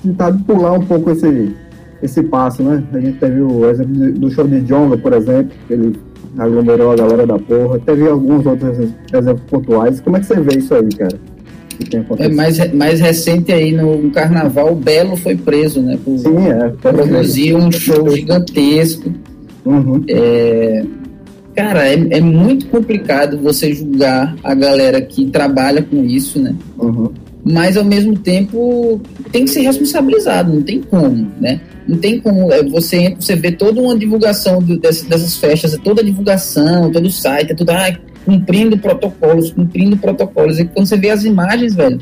tentado 0.00 0.38
pular 0.44 0.74
um 0.74 0.86
pouco 0.86 1.10
esse, 1.10 1.56
esse 2.00 2.22
passo, 2.22 2.62
né? 2.62 2.84
A 2.92 3.00
gente 3.00 3.18
teve 3.18 3.40
o 3.40 3.68
exemplo 3.68 4.12
do 4.12 4.30
show 4.30 4.46
de 4.46 4.60
Jonga, 4.60 4.96
por 4.96 5.12
exemplo, 5.12 5.50
que 5.66 5.72
ele 5.72 5.98
aglomerou 6.38 6.92
a 6.92 6.96
galera 6.96 7.26
da 7.26 7.36
porra. 7.36 7.80
Teve 7.80 8.08
alguns 8.08 8.46
outros 8.46 8.78
exemplos 9.12 9.50
pontuais. 9.50 10.00
Como 10.00 10.16
é 10.16 10.20
que 10.20 10.26
você 10.26 10.40
vê 10.40 10.56
isso 10.56 10.72
aí, 10.72 10.88
cara? 10.90 11.18
É 12.18 12.28
mais, 12.28 12.72
mais 12.72 13.00
recente 13.00 13.52
aí 13.52 13.72
no 13.72 14.10
carnaval, 14.10 14.72
o 14.72 14.76
Belo 14.76 15.16
foi 15.16 15.36
preso, 15.36 15.80
né? 15.80 15.98
Por 16.04 16.18
Sim, 16.18 16.48
é. 16.48 16.68
Produzir 16.68 17.54
um 17.54 17.70
show 17.72 18.08
gigantesco. 18.10 19.12
Uhum. 19.64 20.02
É, 20.08 20.84
cara, 21.54 21.88
é, 21.88 21.94
é, 22.10 22.20
muito 22.20 22.66
complicado 22.66 23.38
você 23.38 23.72
julgar 23.72 24.34
a 24.42 24.54
galera 24.54 25.00
que 25.00 25.26
trabalha 25.26 25.82
com 25.82 26.04
isso, 26.04 26.40
né? 26.40 26.54
Uhum. 26.78 27.10
Mas 27.44 27.76
ao 27.76 27.84
mesmo 27.84 28.18
tempo 28.18 29.00
tem 29.32 29.44
que 29.44 29.50
ser 29.50 29.62
responsabilizado, 29.62 30.52
não 30.52 30.62
tem 30.62 30.82
como, 30.82 31.28
né? 31.40 31.60
Não 31.88 31.96
tem 31.96 32.20
como 32.20 32.52
é, 32.52 32.62
você 32.62 33.14
você 33.18 33.34
vê 33.34 33.50
toda 33.50 33.80
uma 33.80 33.98
divulgação 33.98 34.62
do, 34.62 34.78
dessas, 34.78 35.02
dessas 35.02 35.36
festas, 35.36 35.74
é 35.74 35.78
toda 35.78 36.02
a 36.02 36.04
divulgação, 36.04 36.90
todo 36.90 37.06
o 37.06 37.10
site, 37.10 37.52
é 37.52 37.54
tudo 37.54 37.70
ah, 37.70 37.92
cumprindo 38.30 38.78
protocolos, 38.78 39.50
cumprindo 39.50 39.96
protocolos. 39.96 40.60
E 40.60 40.64
quando 40.64 40.86
você 40.86 40.96
vê 40.96 41.10
as 41.10 41.24
imagens, 41.24 41.74
velho, 41.74 41.98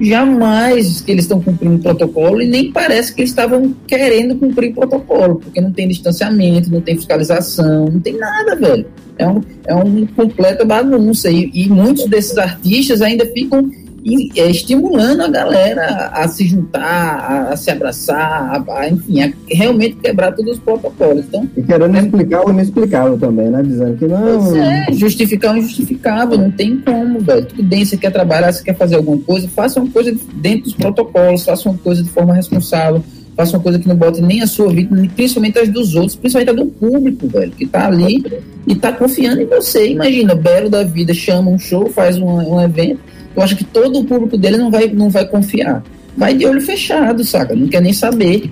jamais 0.00 1.00
que 1.00 1.12
eles 1.12 1.24
estão 1.24 1.40
cumprindo 1.40 1.78
protocolo 1.78 2.42
e 2.42 2.48
nem 2.48 2.72
parece 2.72 3.14
que 3.14 3.20
eles 3.20 3.30
estavam 3.30 3.74
querendo 3.86 4.34
cumprir 4.36 4.74
protocolo, 4.74 5.36
porque 5.36 5.60
não 5.60 5.72
tem 5.72 5.86
distanciamento, 5.86 6.70
não 6.70 6.80
tem 6.80 6.96
fiscalização, 6.96 7.86
não 7.86 8.00
tem 8.00 8.16
nada, 8.16 8.56
velho. 8.56 8.86
É 9.16 9.28
um, 9.28 9.40
é 9.66 9.74
um 9.74 10.06
completa 10.06 10.64
bagunça. 10.64 11.30
E, 11.30 11.50
e 11.54 11.68
muitos 11.68 12.06
desses 12.06 12.36
artistas 12.36 13.00
ainda 13.00 13.24
ficam 13.26 13.70
e 14.08 14.40
é, 14.40 14.50
estimulando 14.50 15.22
a 15.22 15.28
galera 15.28 16.10
a 16.12 16.26
se 16.28 16.46
juntar, 16.46 16.82
a, 16.82 17.52
a 17.52 17.56
se 17.56 17.70
abraçar, 17.70 18.18
a, 18.66 18.80
a, 18.80 18.88
enfim, 18.88 19.22
a 19.22 19.32
realmente 19.48 19.96
quebrar 19.96 20.32
todos 20.32 20.52
os 20.52 20.58
protocolos. 20.58 21.24
Então, 21.26 21.48
e 21.56 21.62
querendo 21.62 21.96
é, 21.96 22.00
explicar 22.00 22.46
o 22.46 22.50
inexplicável 22.50 23.18
também, 23.18 23.48
né? 23.48 23.62
Dizendo 23.62 23.96
que 23.96 24.06
não. 24.06 24.56
É, 24.56 24.86
justificar 24.92 25.54
o 25.54 25.58
injustificável, 25.58 26.38
não 26.38 26.50
tem 26.50 26.78
como, 26.78 27.20
velho. 27.20 27.44
Tudo 27.46 27.62
bem, 27.62 27.84
você 27.84 27.96
quer 27.96 28.10
trabalhar, 28.10 28.52
você 28.52 28.64
quer 28.64 28.76
fazer 28.76 28.96
alguma 28.96 29.18
coisa, 29.18 29.48
faça 29.48 29.80
uma 29.80 29.90
coisa 29.90 30.14
dentro 30.34 30.64
dos 30.64 30.74
protocolos, 30.74 31.44
faça 31.44 31.68
uma 31.68 31.78
coisa 31.78 32.02
de 32.02 32.08
forma 32.08 32.34
responsável 32.34 33.02
faça 33.38 33.56
uma 33.56 33.62
coisa 33.62 33.78
que 33.78 33.86
não 33.86 33.94
bote 33.94 34.20
nem 34.20 34.42
a 34.42 34.48
sua 34.48 34.68
vida, 34.68 34.92
principalmente 35.14 35.60
as 35.60 35.68
dos 35.68 35.94
outros, 35.94 36.16
principalmente 36.16 36.50
a 36.50 36.52
do 36.52 36.66
público, 36.66 37.28
velho, 37.28 37.52
que 37.52 37.66
tá 37.66 37.86
ali 37.86 38.20
e 38.66 38.74
tá 38.74 38.92
confiando 38.92 39.40
em 39.40 39.46
você. 39.46 39.92
Imagina, 39.92 40.34
Belo 40.34 40.68
da 40.68 40.82
Vida 40.82 41.14
chama 41.14 41.48
um 41.48 41.58
show, 41.58 41.88
faz 41.88 42.18
um, 42.18 42.26
um 42.26 42.60
evento, 42.60 42.98
eu 43.36 43.42
acho 43.42 43.56
que 43.56 43.64
todo 43.64 44.00
o 44.00 44.04
público 44.04 44.36
dele 44.36 44.56
não 44.56 44.70
vai, 44.70 44.88
não 44.88 45.08
vai 45.08 45.26
confiar. 45.26 45.82
Vai 46.16 46.34
de 46.34 46.44
olho 46.44 46.60
fechado, 46.60 47.24
saca? 47.24 47.54
Não 47.54 47.68
quer 47.68 47.80
nem 47.80 47.92
saber. 47.92 48.50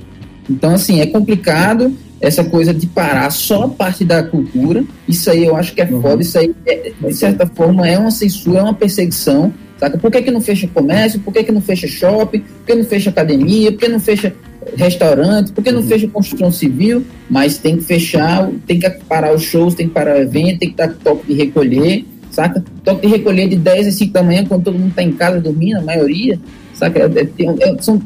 Então, 0.48 0.74
assim, 0.74 1.00
é 1.00 1.06
complicado 1.06 1.92
essa 2.20 2.44
coisa 2.44 2.72
de 2.72 2.86
parar 2.86 3.30
só 3.30 3.64
a 3.64 3.68
parte 3.68 4.04
da 4.04 4.22
cultura. 4.22 4.84
Isso 5.08 5.30
aí 5.30 5.44
eu 5.44 5.56
acho 5.56 5.74
que 5.74 5.80
é 5.80 5.84
uhum. 5.84 6.00
foda. 6.00 6.22
Isso 6.22 6.38
aí, 6.38 6.54
é, 6.64 6.92
de 7.00 7.14
certa 7.14 7.46
forma, 7.46 7.88
é 7.88 7.98
uma 7.98 8.10
censura, 8.10 8.60
é 8.60 8.62
uma 8.62 8.74
perseguição. 8.74 9.52
Saca? 9.78 9.98
Por 9.98 10.10
que, 10.10 10.22
que 10.22 10.30
não 10.30 10.40
fecha 10.40 10.66
comércio? 10.68 11.20
Por 11.20 11.32
que, 11.32 11.44
que 11.44 11.52
não 11.52 11.60
fecha 11.60 11.86
shopping? 11.86 12.40
Por 12.40 12.66
que 12.66 12.74
não 12.74 12.84
fecha 12.84 13.10
academia? 13.10 13.70
Por 13.72 13.80
que 13.80 13.88
não 13.88 14.00
fecha 14.00 14.34
restaurante? 14.76 15.52
Por 15.52 15.62
que 15.62 15.70
não 15.70 15.80
uhum. 15.80 15.88
fecha 15.88 16.08
construção 16.08 16.50
civil? 16.50 17.04
Mas 17.28 17.58
tem 17.58 17.76
que 17.76 17.84
fechar, 17.84 18.50
tem 18.66 18.78
que 18.78 18.88
parar 19.08 19.34
os 19.34 19.42
shows, 19.42 19.74
tem 19.74 19.88
que 19.88 19.94
parar 19.94 20.16
o 20.16 20.20
evento, 20.20 20.60
tem 20.60 20.70
que 20.70 20.76
dar 20.76 20.94
toque 20.94 21.26
de 21.26 21.34
recolher 21.34 22.04
saca? 22.36 22.62
Toque 22.84 23.06
de 23.06 23.12
recolher 23.12 23.48
de 23.48 23.56
10 23.56 23.88
às 23.88 23.94
5 23.94 24.12
da 24.12 24.22
manhã, 24.22 24.44
quando 24.44 24.64
todo 24.64 24.78
mundo 24.78 24.90
está 24.90 25.02
em 25.02 25.12
casa 25.12 25.40
dormindo, 25.40 25.78
a 25.78 25.82
maioria, 25.82 26.38
saca? 26.74 26.98
É, 27.00 27.02
é, 27.04 27.70
é, 27.70 27.82
são, 27.82 28.00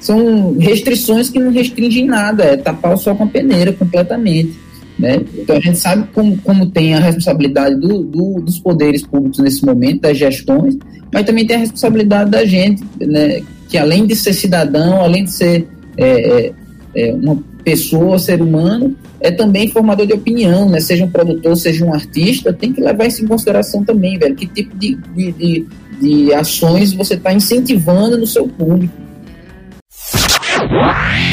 são 0.00 0.56
restrições 0.58 1.28
que 1.28 1.38
não 1.38 1.52
restringem 1.52 2.06
nada, 2.06 2.44
é 2.44 2.56
tapar 2.56 2.94
o 2.94 2.96
sol 2.96 3.14
com 3.14 3.24
a 3.24 3.28
peneira 3.28 3.72
completamente. 3.72 4.52
Né? 4.98 5.20
Então 5.36 5.56
a 5.56 5.60
gente 5.60 5.78
sabe 5.78 6.08
como, 6.14 6.36
como 6.38 6.66
tem 6.70 6.94
a 6.94 7.00
responsabilidade 7.00 7.76
do, 7.80 8.02
do, 8.04 8.40
dos 8.40 8.58
poderes 8.58 9.02
públicos 9.02 9.38
nesse 9.40 9.64
momento, 9.64 10.02
das 10.02 10.16
gestões, 10.16 10.76
mas 11.12 11.26
também 11.26 11.46
tem 11.46 11.56
a 11.56 11.60
responsabilidade 11.60 12.30
da 12.30 12.44
gente, 12.44 12.82
né? 13.00 13.42
que 13.68 13.76
além 13.76 14.06
de 14.06 14.16
ser 14.16 14.32
cidadão, 14.32 15.02
além 15.02 15.24
de 15.24 15.32
ser 15.32 15.66
é, 15.96 16.46
é, 16.46 16.52
é 16.96 17.14
uma 17.14 17.42
pessoa, 17.64 18.18
ser 18.18 18.42
humano, 18.42 18.94
é 19.20 19.30
também 19.30 19.68
formador 19.68 20.06
de 20.06 20.12
opinião, 20.12 20.68
né? 20.68 20.80
Seja 20.80 21.04
um 21.04 21.10
produtor, 21.10 21.56
seja 21.56 21.84
um 21.84 21.94
artista, 21.94 22.52
tem 22.52 22.72
que 22.72 22.80
levar 22.80 23.06
isso 23.06 23.24
em 23.24 23.26
consideração 23.26 23.82
também, 23.82 24.18
velho. 24.18 24.36
Que 24.36 24.46
tipo 24.46 24.76
de, 24.76 24.96
de, 25.14 25.32
de, 25.32 25.66
de 26.00 26.34
ações 26.34 26.92
você 26.92 27.14
está 27.14 27.32
incentivando 27.32 28.18
no 28.18 28.26
seu 28.26 28.46
público. 28.46 28.94
Vai 30.70 31.30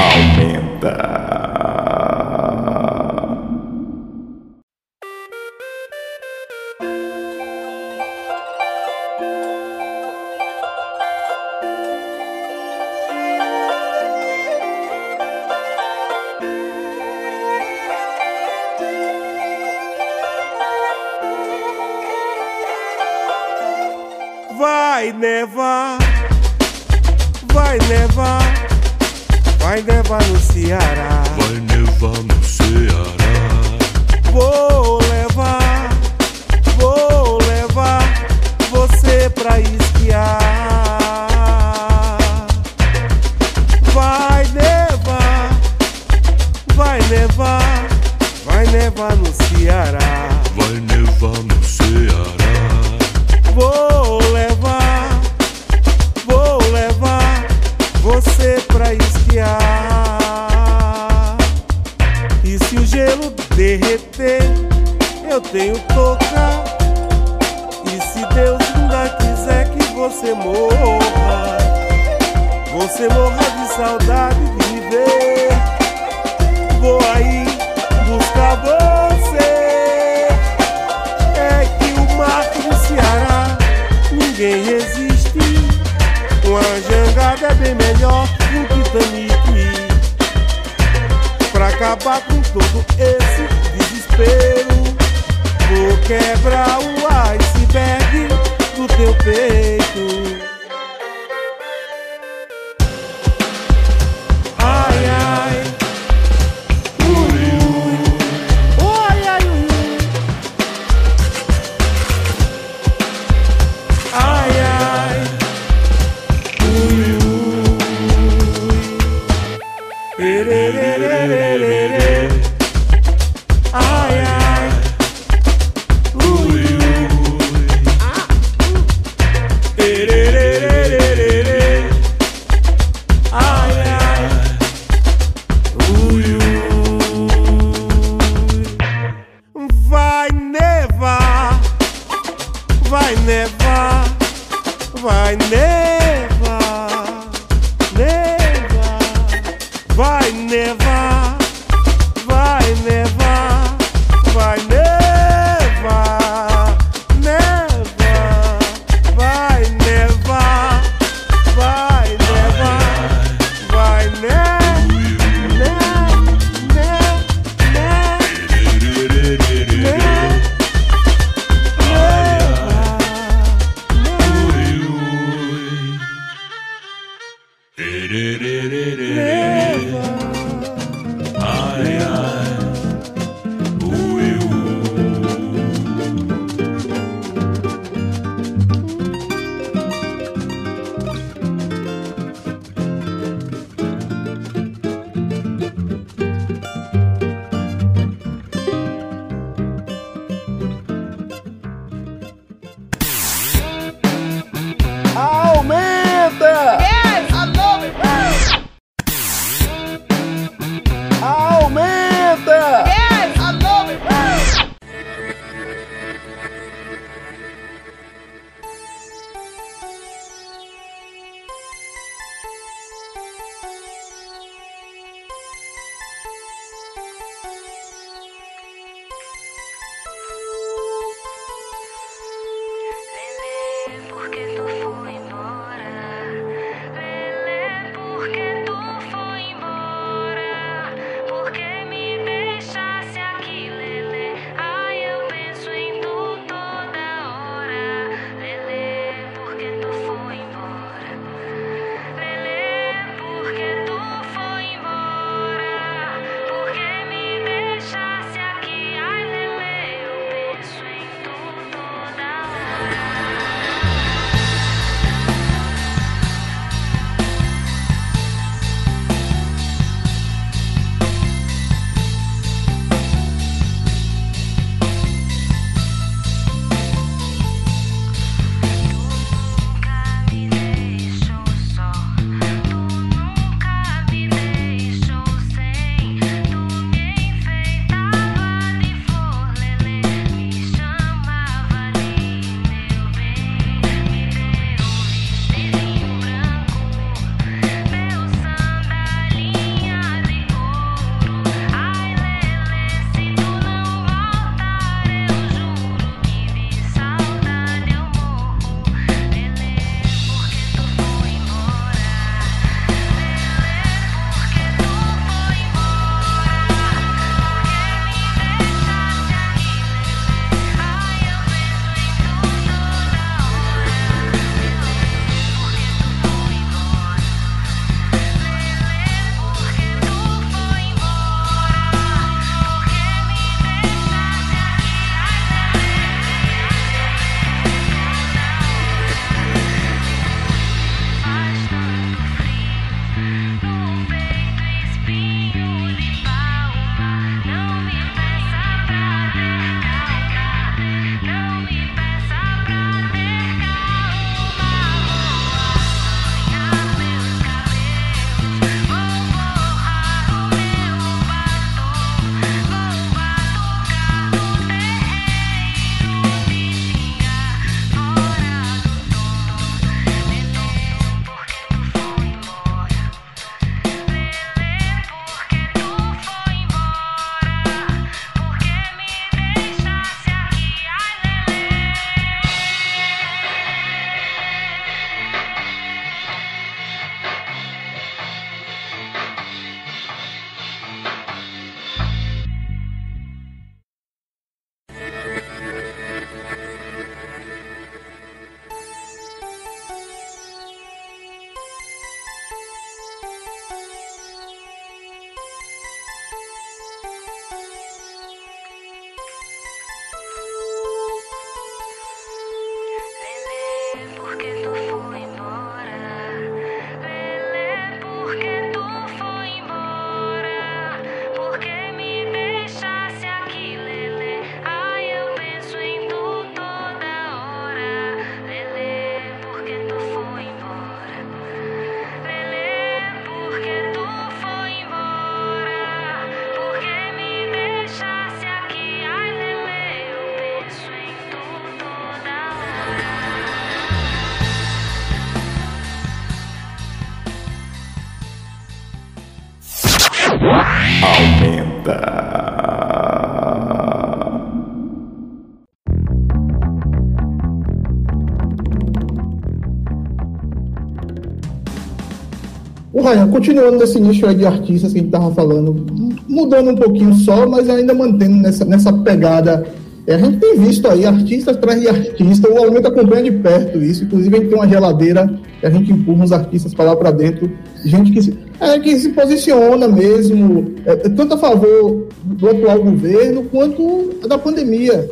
Continuando 463.31 463.77
nesse 463.77 463.99
nicho 463.99 464.25
aí 464.25 464.35
de 464.35 464.45
artistas 464.45 464.93
que 464.93 464.99
a 464.99 465.01
gente 465.01 465.11
tava 465.11 465.33
falando, 465.33 465.85
mudando 466.27 466.71
um 466.71 466.75
pouquinho 466.75 467.13
só, 467.15 467.47
mas 467.47 467.69
ainda 467.69 467.93
mantendo 467.93 468.37
nessa, 468.37 468.65
nessa 468.65 468.93
pegada. 468.93 469.65
É, 470.07 470.15
a 470.15 470.17
gente 470.17 470.37
tem 470.37 470.57
visto 470.57 470.87
aí 470.87 471.05
artistas 471.05 471.55
atrás 471.55 471.79
de 471.79 471.87
artista, 471.87 472.49
o 472.49 472.57
aumento 472.57 472.87
acompanha 472.87 473.23
de 473.23 473.31
perto 473.31 473.77
isso. 473.81 474.03
Inclusive, 474.03 474.35
a 474.35 474.39
gente 474.39 474.49
tem 474.49 474.57
uma 474.57 474.67
geladeira 474.67 475.39
que 475.59 475.65
a 475.65 475.69
gente 475.69 475.91
empurra 475.91 476.25
os 476.25 476.31
artistas 476.31 476.73
para 476.73 476.85
lá 476.85 476.95
para 476.95 477.11
dentro. 477.11 477.51
Gente 477.85 478.11
que 478.11 478.21
se, 478.21 478.37
é, 478.59 478.79
que 478.79 478.97
se 478.97 479.09
posiciona 479.09 479.87
mesmo, 479.87 480.73
é, 480.85 480.95
tanto 480.95 481.35
a 481.35 481.37
favor 481.37 482.07
do 482.41 482.49
atual 482.49 482.83
governo 482.83 483.43
quanto 483.43 484.09
da 484.27 484.35
pandemia 484.35 485.07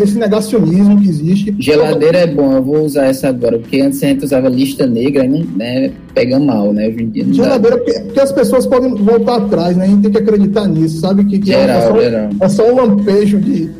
esse 0.00 0.18
negacionismo 0.18 1.00
que 1.00 1.08
existe. 1.08 1.56
Geladeira 1.58 2.18
é 2.18 2.26
bom, 2.26 2.52
eu 2.52 2.62
vou 2.62 2.84
usar 2.84 3.06
essa 3.06 3.28
agora, 3.28 3.58
porque 3.58 3.80
antes 3.80 4.02
a 4.02 4.06
gente 4.06 4.24
usava 4.24 4.48
lista 4.48 4.86
negra 4.86 5.24
não 5.24 5.40
né, 5.56 5.90
pega 6.14 6.38
mal, 6.38 6.72
né? 6.72 6.86
Hoje 6.88 7.02
em 7.02 7.08
dia 7.08 7.24
não 7.24 7.32
Geladeira, 7.32 7.78
porque, 7.78 8.00
porque, 8.00 8.20
as 8.20 8.30
pessoas 8.30 8.66
podem 8.66 8.94
voltar 8.94 9.36
atrás, 9.36 9.76
né? 9.76 9.84
A 9.84 9.88
gente 9.88 10.02
tem 10.02 10.12
que 10.12 10.18
acreditar 10.18 10.68
nisso, 10.68 11.00
sabe? 11.00 11.24
Que, 11.24 11.38
que 11.38 11.46
geral, 11.46 11.78
é, 11.78 11.88
só, 11.88 12.00
geral. 12.00 12.30
é 12.38 12.48
só 12.48 12.70
um 12.70 12.76
lampejo 12.76 13.40
de. 13.40 13.70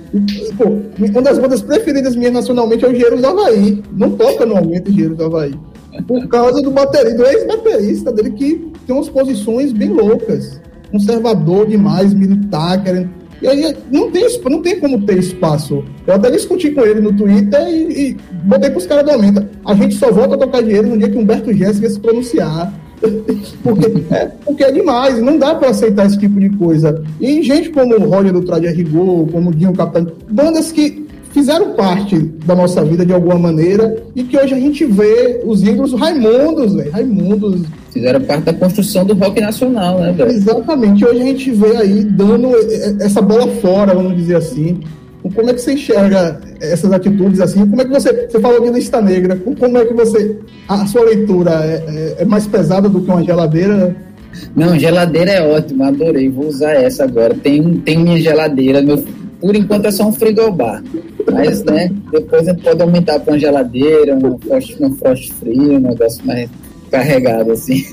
Pô, 0.56 0.78
uma 0.98 1.22
das 1.22 1.38
bandas 1.38 1.60
preferidas 1.60 2.16
minhas 2.16 2.32
nacionalmente 2.32 2.84
é 2.84 2.88
o 2.88 2.90
Engenheiros 2.90 3.20
do 3.20 3.26
Havaí. 3.26 3.82
Não 3.92 4.10
toca 4.12 4.46
no 4.46 4.56
momento 4.56 4.90
Engenheiros 4.90 5.18
do 5.18 5.24
Havaí. 5.26 5.54
Por 6.08 6.26
causa 6.26 6.60
do 6.60 6.72
baterista, 6.72 7.18
do 7.18 7.26
ex-baterista 7.26 8.12
dele, 8.12 8.30
que 8.30 8.72
tem 8.86 8.96
umas 8.96 9.08
posições 9.08 9.72
bem 9.72 9.90
loucas. 9.90 10.60
Conservador 10.94 11.66
demais, 11.66 12.14
militar, 12.14 12.80
querendo 12.80 13.10
e 13.42 13.48
aí 13.48 13.76
não 13.90 14.10
tem, 14.10 14.24
não 14.48 14.62
tem 14.62 14.78
como 14.78 15.02
ter 15.02 15.18
espaço. 15.18 15.84
Eu 16.06 16.14
até 16.14 16.30
discuti 16.30 16.70
com 16.70 16.82
ele 16.82 17.00
no 17.00 17.12
Twitter 17.12 17.60
e, 17.68 18.10
e 18.10 18.16
botei 18.44 18.70
para 18.70 18.78
os 18.78 18.86
caras 18.86 19.04
do 19.04 19.10
Aumenta. 19.10 19.50
A 19.64 19.74
gente 19.74 19.96
só 19.96 20.10
volta 20.10 20.36
a 20.36 20.38
tocar 20.38 20.62
dinheiro 20.62 20.88
no 20.88 20.96
dia 20.96 21.10
que 21.10 21.18
Humberto 21.18 21.52
Jéssica 21.52 21.90
se 21.90 21.98
pronunciar. 21.98 22.72
porque, 23.62 24.14
é, 24.14 24.30
porque 24.46 24.64
é 24.64 24.72
demais, 24.72 25.20
não 25.20 25.36
dá 25.36 25.54
para 25.54 25.68
aceitar 25.68 26.06
esse 26.06 26.18
tipo 26.18 26.40
de 26.40 26.48
coisa. 26.50 27.02
E 27.20 27.42
gente 27.42 27.70
como 27.70 27.94
o 27.94 28.08
Roger 28.08 28.32
do 28.32 28.40
Trade 28.40 28.68
Rigor, 28.68 29.26
como 29.26 29.50
o 29.50 29.54
Dinho 29.54 29.74
Capitão, 29.74 30.10
bandas 30.30 30.72
que 30.72 31.03
fizeram 31.34 31.72
parte 31.72 32.16
da 32.46 32.54
nossa 32.54 32.82
vida 32.84 33.04
de 33.04 33.12
alguma 33.12 33.36
maneira 33.36 33.96
e 34.14 34.22
que 34.22 34.38
hoje 34.38 34.54
a 34.54 34.58
gente 34.58 34.84
vê 34.84 35.42
os 35.44 35.64
ídolos 35.64 35.92
Raimundos, 35.92 36.74
velho. 36.74 36.92
Raimundos, 36.92 37.62
fizeram 37.90 38.20
parte 38.20 38.44
da 38.44 38.54
construção 38.54 39.04
do 39.04 39.14
rock 39.14 39.40
nacional, 39.40 39.98
né, 39.98 40.12
velho? 40.12 40.30
Exatamente. 40.30 41.04
Hoje 41.04 41.20
a 41.20 41.24
gente 41.24 41.50
vê 41.50 41.76
aí 41.76 42.04
dando 42.04 42.50
essa 43.00 43.20
bola 43.20 43.48
fora, 43.56 43.92
vamos 43.92 44.16
dizer 44.16 44.36
assim. 44.36 44.78
Como 45.34 45.50
é 45.50 45.54
que 45.54 45.60
você 45.60 45.72
enxerga 45.72 46.38
essas 46.60 46.92
atitudes 46.92 47.40
assim? 47.40 47.66
Como 47.66 47.80
é 47.80 47.84
que 47.84 47.90
você. 47.90 48.28
Você 48.28 48.38
falou 48.38 48.60
de 48.60 48.70
lista 48.70 49.00
negra. 49.00 49.36
Como 49.36 49.78
é 49.78 49.84
que 49.86 49.94
você. 49.94 50.38
A 50.68 50.86
sua 50.86 51.02
leitura 51.02 51.50
é, 51.50 51.84
é, 52.18 52.22
é 52.22 52.24
mais 52.26 52.46
pesada 52.46 52.88
do 52.88 53.00
que 53.00 53.10
uma 53.10 53.24
geladeira? 53.24 53.96
Não, 54.54 54.78
geladeira 54.78 55.30
é 55.30 55.56
ótima, 55.56 55.88
adorei. 55.88 56.28
Vou 56.28 56.46
usar 56.46 56.72
essa 56.72 57.04
agora. 57.04 57.34
Tem, 57.34 57.62
tem 57.78 57.98
minha 57.98 58.20
geladeira. 58.20 58.82
Meu, 58.82 59.02
por 59.44 59.54
enquanto 59.54 59.84
é 59.84 59.90
só 59.90 60.08
um 60.08 60.12
frigobar. 60.12 60.82
Mas, 61.30 61.62
né, 61.64 61.92
depois 62.10 62.48
a 62.48 62.52
gente 62.52 62.62
pode 62.62 62.80
aumentar 62.80 63.20
para 63.20 63.34
uma 63.34 63.38
geladeira, 63.38 64.16
uma 64.16 64.38
frost, 64.38 64.74
uma 64.80 64.90
frost 64.96 65.32
free, 65.34 65.60
um 65.60 65.80
negócio 65.80 66.24
mais 66.24 66.48
carregado, 66.90 67.52
assim. 67.52 67.84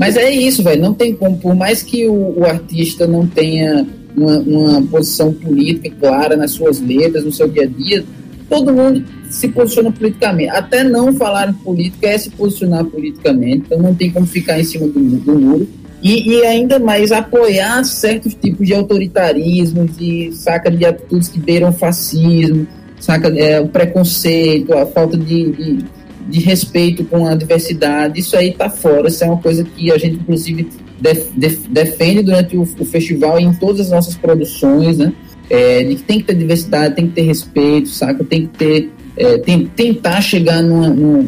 Mas 0.00 0.16
é 0.16 0.28
isso, 0.28 0.64
velho. 0.64 0.82
Não 0.82 0.92
tem 0.92 1.14
como. 1.14 1.38
Por 1.38 1.54
mais 1.54 1.80
que 1.80 2.08
o, 2.08 2.40
o 2.40 2.44
artista 2.44 3.06
não 3.06 3.24
tenha 3.24 3.86
uma, 4.16 4.38
uma, 4.40 4.82
posição 4.82 5.32
política 5.32 5.94
clara 6.00 6.36
nas 6.36 6.50
suas 6.50 6.80
letras, 6.80 7.24
no 7.24 7.30
seu 7.30 7.46
dia 7.46 7.62
a 7.62 7.66
dia, 7.66 8.04
todo 8.48 8.72
mundo 8.72 9.04
se 9.30 9.46
posiciona 9.46 9.92
politicamente. 9.92 10.50
Até 10.50 10.82
não 10.82 11.12
falar 11.12 11.50
em 11.50 11.54
política 11.54 12.08
é 12.08 12.18
se 12.18 12.30
posicionar 12.30 12.84
politicamente. 12.84 13.62
Então 13.66 13.78
não 13.78 13.94
tem 13.94 14.10
como 14.10 14.26
ficar 14.26 14.58
em 14.58 14.64
cima 14.64 14.88
do, 14.88 14.98
do 14.98 15.38
muro. 15.38 15.68
E, 16.02 16.30
e, 16.30 16.46
ainda 16.46 16.78
mais 16.78 17.12
apoiar 17.12 17.84
certos 17.84 18.34
tipos 18.34 18.66
de 18.66 18.74
autoritarismo, 18.74 19.86
de 19.86 20.32
saca 20.32 20.70
de 20.70 20.84
atitudes 20.84 21.28
que 21.28 21.38
beiram 21.38 21.72
fascismo, 21.72 22.66
saca 22.98 23.28
é, 23.28 23.60
o 23.60 23.68
preconceito, 23.68 24.72
a 24.72 24.86
falta 24.86 25.18
de, 25.18 25.52
de 25.52 25.84
de 26.30 26.40
respeito 26.40 27.04
com 27.04 27.26
a 27.26 27.34
diversidade, 27.34 28.20
isso 28.20 28.36
aí 28.36 28.50
está 28.50 28.70
fora, 28.70 29.08
isso 29.08 29.24
é 29.24 29.26
uma 29.26 29.38
coisa 29.38 29.64
que 29.64 29.90
a 29.90 29.98
gente, 29.98 30.14
inclusive, 30.14 30.68
def, 31.00 31.28
def, 31.36 31.66
defende 31.68 32.22
durante 32.22 32.56
o, 32.56 32.62
o, 32.62 32.84
festival 32.84 33.40
e 33.40 33.44
em 33.44 33.52
todas 33.52 33.80
as 33.80 33.90
nossas 33.90 34.14
produções, 34.14 34.98
né? 34.98 35.12
É, 35.48 35.82
de 35.82 35.96
que 35.96 36.02
tem 36.02 36.18
que 36.20 36.26
ter 36.26 36.34
diversidade, 36.34 36.94
tem 36.94 37.08
que 37.08 37.14
ter 37.14 37.22
respeito, 37.22 37.88
saca? 37.88 38.22
Tem 38.22 38.46
que 38.46 38.56
ter, 38.56 38.90
é, 39.16 39.38
tem, 39.38 39.66
tentar 39.66 40.20
chegar 40.20 40.62
numa, 40.62 40.88
numa, 40.88 41.26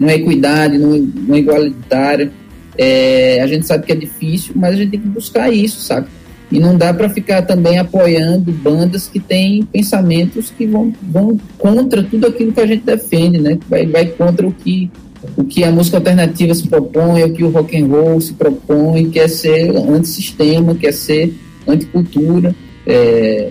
numa 0.00 0.12
equidade, 0.14 0.78
numa, 0.78 0.96
numa 0.96 1.38
igualitária. 1.38 2.32
É, 2.78 3.42
a 3.42 3.46
gente 3.48 3.66
sabe 3.66 3.84
que 3.84 3.92
é 3.92 3.96
difícil, 3.96 4.52
mas 4.54 4.74
a 4.74 4.76
gente 4.76 4.90
tem 4.92 5.00
que 5.00 5.08
buscar 5.08 5.52
isso, 5.52 5.80
saca? 5.80 6.08
E 6.50 6.58
não 6.58 6.78
dá 6.78 6.94
para 6.94 7.10
ficar 7.10 7.42
também 7.42 7.78
apoiando 7.78 8.50
bandas 8.52 9.06
que 9.06 9.20
têm 9.20 9.64
pensamentos 9.64 10.50
que 10.56 10.66
vão, 10.66 10.92
vão 11.02 11.38
contra 11.58 12.02
tudo 12.02 12.26
aquilo 12.26 12.52
que 12.52 12.60
a 12.60 12.66
gente 12.66 12.84
defende, 12.84 13.38
né? 13.38 13.58
Vai, 13.68 13.86
vai 13.86 14.06
contra 14.06 14.46
o 14.46 14.52
que, 14.52 14.90
o 15.36 15.44
que 15.44 15.62
a 15.62 15.70
música 15.70 15.98
alternativa 15.98 16.54
se 16.54 16.66
propõe, 16.66 17.24
o 17.24 17.32
que 17.32 17.44
o 17.44 17.50
rock 17.50 17.76
and 17.76 17.86
roll 17.86 18.20
se 18.20 18.32
propõe, 18.32 19.10
quer 19.10 19.28
ser 19.28 19.76
antissistema, 19.76 20.74
quer 20.74 20.92
ser 20.92 21.34
anticultura. 21.66 22.54
É, 22.86 23.50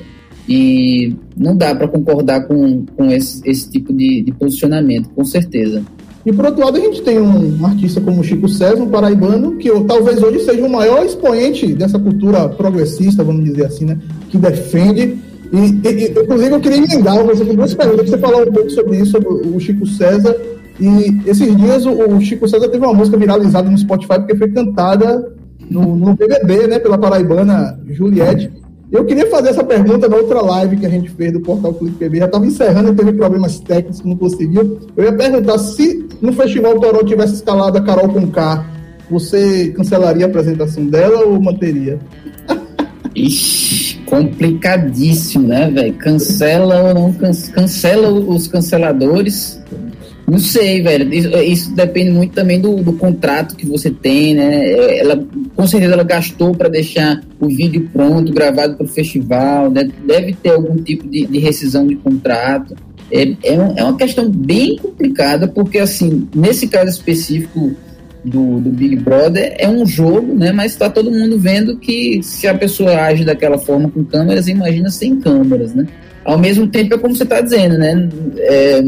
e 0.49 1.13
não 1.35 1.55
dá 1.55 1.75
para 1.75 1.87
concordar 1.87 2.47
com, 2.47 2.85
com 2.95 3.11
esse, 3.11 3.41
esse 3.45 3.69
tipo 3.69 3.93
de, 3.93 4.21
de 4.21 4.31
posicionamento, 4.31 5.09
com 5.09 5.25
certeza. 5.25 5.83
E 6.27 6.33
por 6.33 6.43
outro 6.43 6.61
lado, 6.61 6.75
a 6.75 6.81
gente 6.81 7.01
tem 7.03 7.21
um 7.21 7.65
artista 7.65 8.01
como 8.01 8.21
Chico 8.21 8.49
César, 8.49 8.83
um 8.83 8.89
paraibano, 8.89 9.55
que 9.55 9.69
talvez 9.85 10.21
hoje 10.21 10.41
seja 10.41 10.61
o 10.61 10.69
maior 10.69 11.05
expoente 11.05 11.73
dessa 11.73 11.97
cultura 11.97 12.49
progressista, 12.49 13.23
vamos 13.23 13.45
dizer 13.45 13.67
assim, 13.67 13.85
né? 13.85 13.97
Que 14.29 14.37
defende. 14.37 15.17
E, 15.53 15.57
e 15.57 16.11
inclusive, 16.11 16.51
eu 16.53 16.59
queria 16.59 16.79
emendar 16.79 17.23
você 17.23 17.45
com 17.45 17.55
duas 17.55 17.73
perguntas. 17.73 18.09
Você 18.09 18.17
falou 18.17 18.41
um 18.41 18.51
pouco 18.51 18.69
sobre 18.69 18.97
isso, 18.97 19.11
sobre 19.11 19.29
o 19.29 19.57
Chico 19.57 19.87
César. 19.87 20.35
E 20.81 21.21
esses 21.25 21.55
dias 21.55 21.85
o, 21.85 21.91
o 21.93 22.19
Chico 22.19 22.45
César 22.45 22.67
teve 22.67 22.85
uma 22.85 22.93
música 22.93 23.15
viralizada 23.15 23.69
no 23.69 23.77
Spotify 23.77 24.15
porque 24.15 24.35
foi 24.35 24.49
cantada 24.49 25.31
no, 25.71 25.95
no 25.95 26.13
BBB, 26.13 26.67
né? 26.67 26.77
Pela 26.77 26.97
paraibana 26.97 27.79
Juliette. 27.87 28.51
Eu 28.89 29.03
queria 29.03 29.29
fazer 29.29 29.49
essa 29.49 29.63
pergunta 29.63 30.07
na 30.07 30.15
outra 30.15 30.41
live 30.41 30.77
que 30.77 30.85
a 30.85 30.89
gente 30.89 31.09
fez 31.09 31.33
do 31.33 31.41
Portal 31.41 31.73
Clique 31.73 31.97
PB. 31.97 32.19
Já 32.19 32.25
estava 32.25 32.45
encerrando 32.45 32.95
teve 32.95 33.11
problemas 33.13 33.59
técnicos, 33.59 34.01
não 34.01 34.15
conseguiu. 34.15 34.79
Eu 34.95 35.03
ia 35.03 35.13
perguntar 35.13 35.57
se 35.57 36.07
no 36.21 36.31
Festival 36.31 36.79
Toró 36.79 37.03
tivesse 37.03 37.35
escalado 37.35 37.77
a 37.77 37.81
Carol 37.81 38.07
com 38.07 38.27
K, 38.27 38.65
você 39.09 39.73
cancelaria 39.75 40.25
a 40.25 40.29
apresentação 40.29 40.85
dela 40.85 41.25
ou 41.25 41.41
manteria? 41.41 41.99
Ixi, 43.13 43.97
complicadíssimo, 44.05 45.47
né, 45.47 45.69
velho? 45.69 45.93
Cancela 45.95 46.83
ou 46.83 46.93
não 46.93 47.13
cancela 47.13 48.09
os 48.09 48.47
canceladores 48.47 49.59
não 50.29 50.39
sei, 50.39 50.81
velho. 50.81 51.11
Isso, 51.13 51.29
isso, 51.37 51.73
depende 51.73 52.11
muito 52.11 52.33
também 52.33 52.59
do, 52.59 52.75
do, 52.83 52.91
contrato 52.91 53.55
que 53.55 53.65
você 53.65 53.89
tem, 53.89 54.35
né? 54.35 54.97
Ela, 54.99 55.25
com 55.55 55.65
certeza, 55.65 55.93
ela 55.93 56.03
gastou 56.03 56.53
para 56.53 56.67
deixar 56.67 57.21
o 57.39 57.47
vídeo 57.47 57.89
pronto, 57.93 58.33
gravado 58.33 58.75
para 58.75 58.85
o 58.85 58.89
festival. 58.89 59.71
Né? 59.71 59.89
Deve 60.05 60.33
ter 60.33 60.49
algum 60.49 60.75
tipo 60.83 61.07
de, 61.07 61.25
de 61.25 61.39
rescisão 61.39 61.87
de 61.87 61.95
contrato. 61.95 62.75
É, 63.09 63.35
é, 63.41 63.53
um, 63.53 63.77
é, 63.77 63.83
uma 63.85 63.95
questão 63.95 64.29
bem 64.29 64.75
complicada, 64.75 65.47
porque, 65.47 65.77
assim, 65.79 66.27
nesse 66.35 66.67
caso 66.67 66.89
específico 66.89 67.73
do, 68.25 68.59
do 68.59 68.69
Big 68.69 68.97
Brother, 68.97 69.55
é 69.57 69.69
um 69.69 69.85
jogo, 69.85 70.35
né? 70.35 70.51
Mas 70.51 70.73
está 70.73 70.89
todo 70.89 71.09
mundo 71.09 71.39
vendo 71.39 71.77
que 71.77 72.21
se 72.21 72.47
a 72.47 72.53
pessoa 72.53 73.01
age 73.01 73.23
daquela 73.23 73.57
forma 73.57 73.89
com 73.89 74.03
câmeras, 74.03 74.49
imagina 74.49 74.89
sem 74.89 75.15
câmeras, 75.21 75.73
né? 75.73 75.87
Ao 76.25 76.37
mesmo 76.37 76.67
tempo, 76.67 76.95
é 76.95 76.97
como 76.97 77.15
você 77.15 77.23
está 77.23 77.39
dizendo, 77.39 77.77
né? 77.77 78.09
É, 78.39 78.83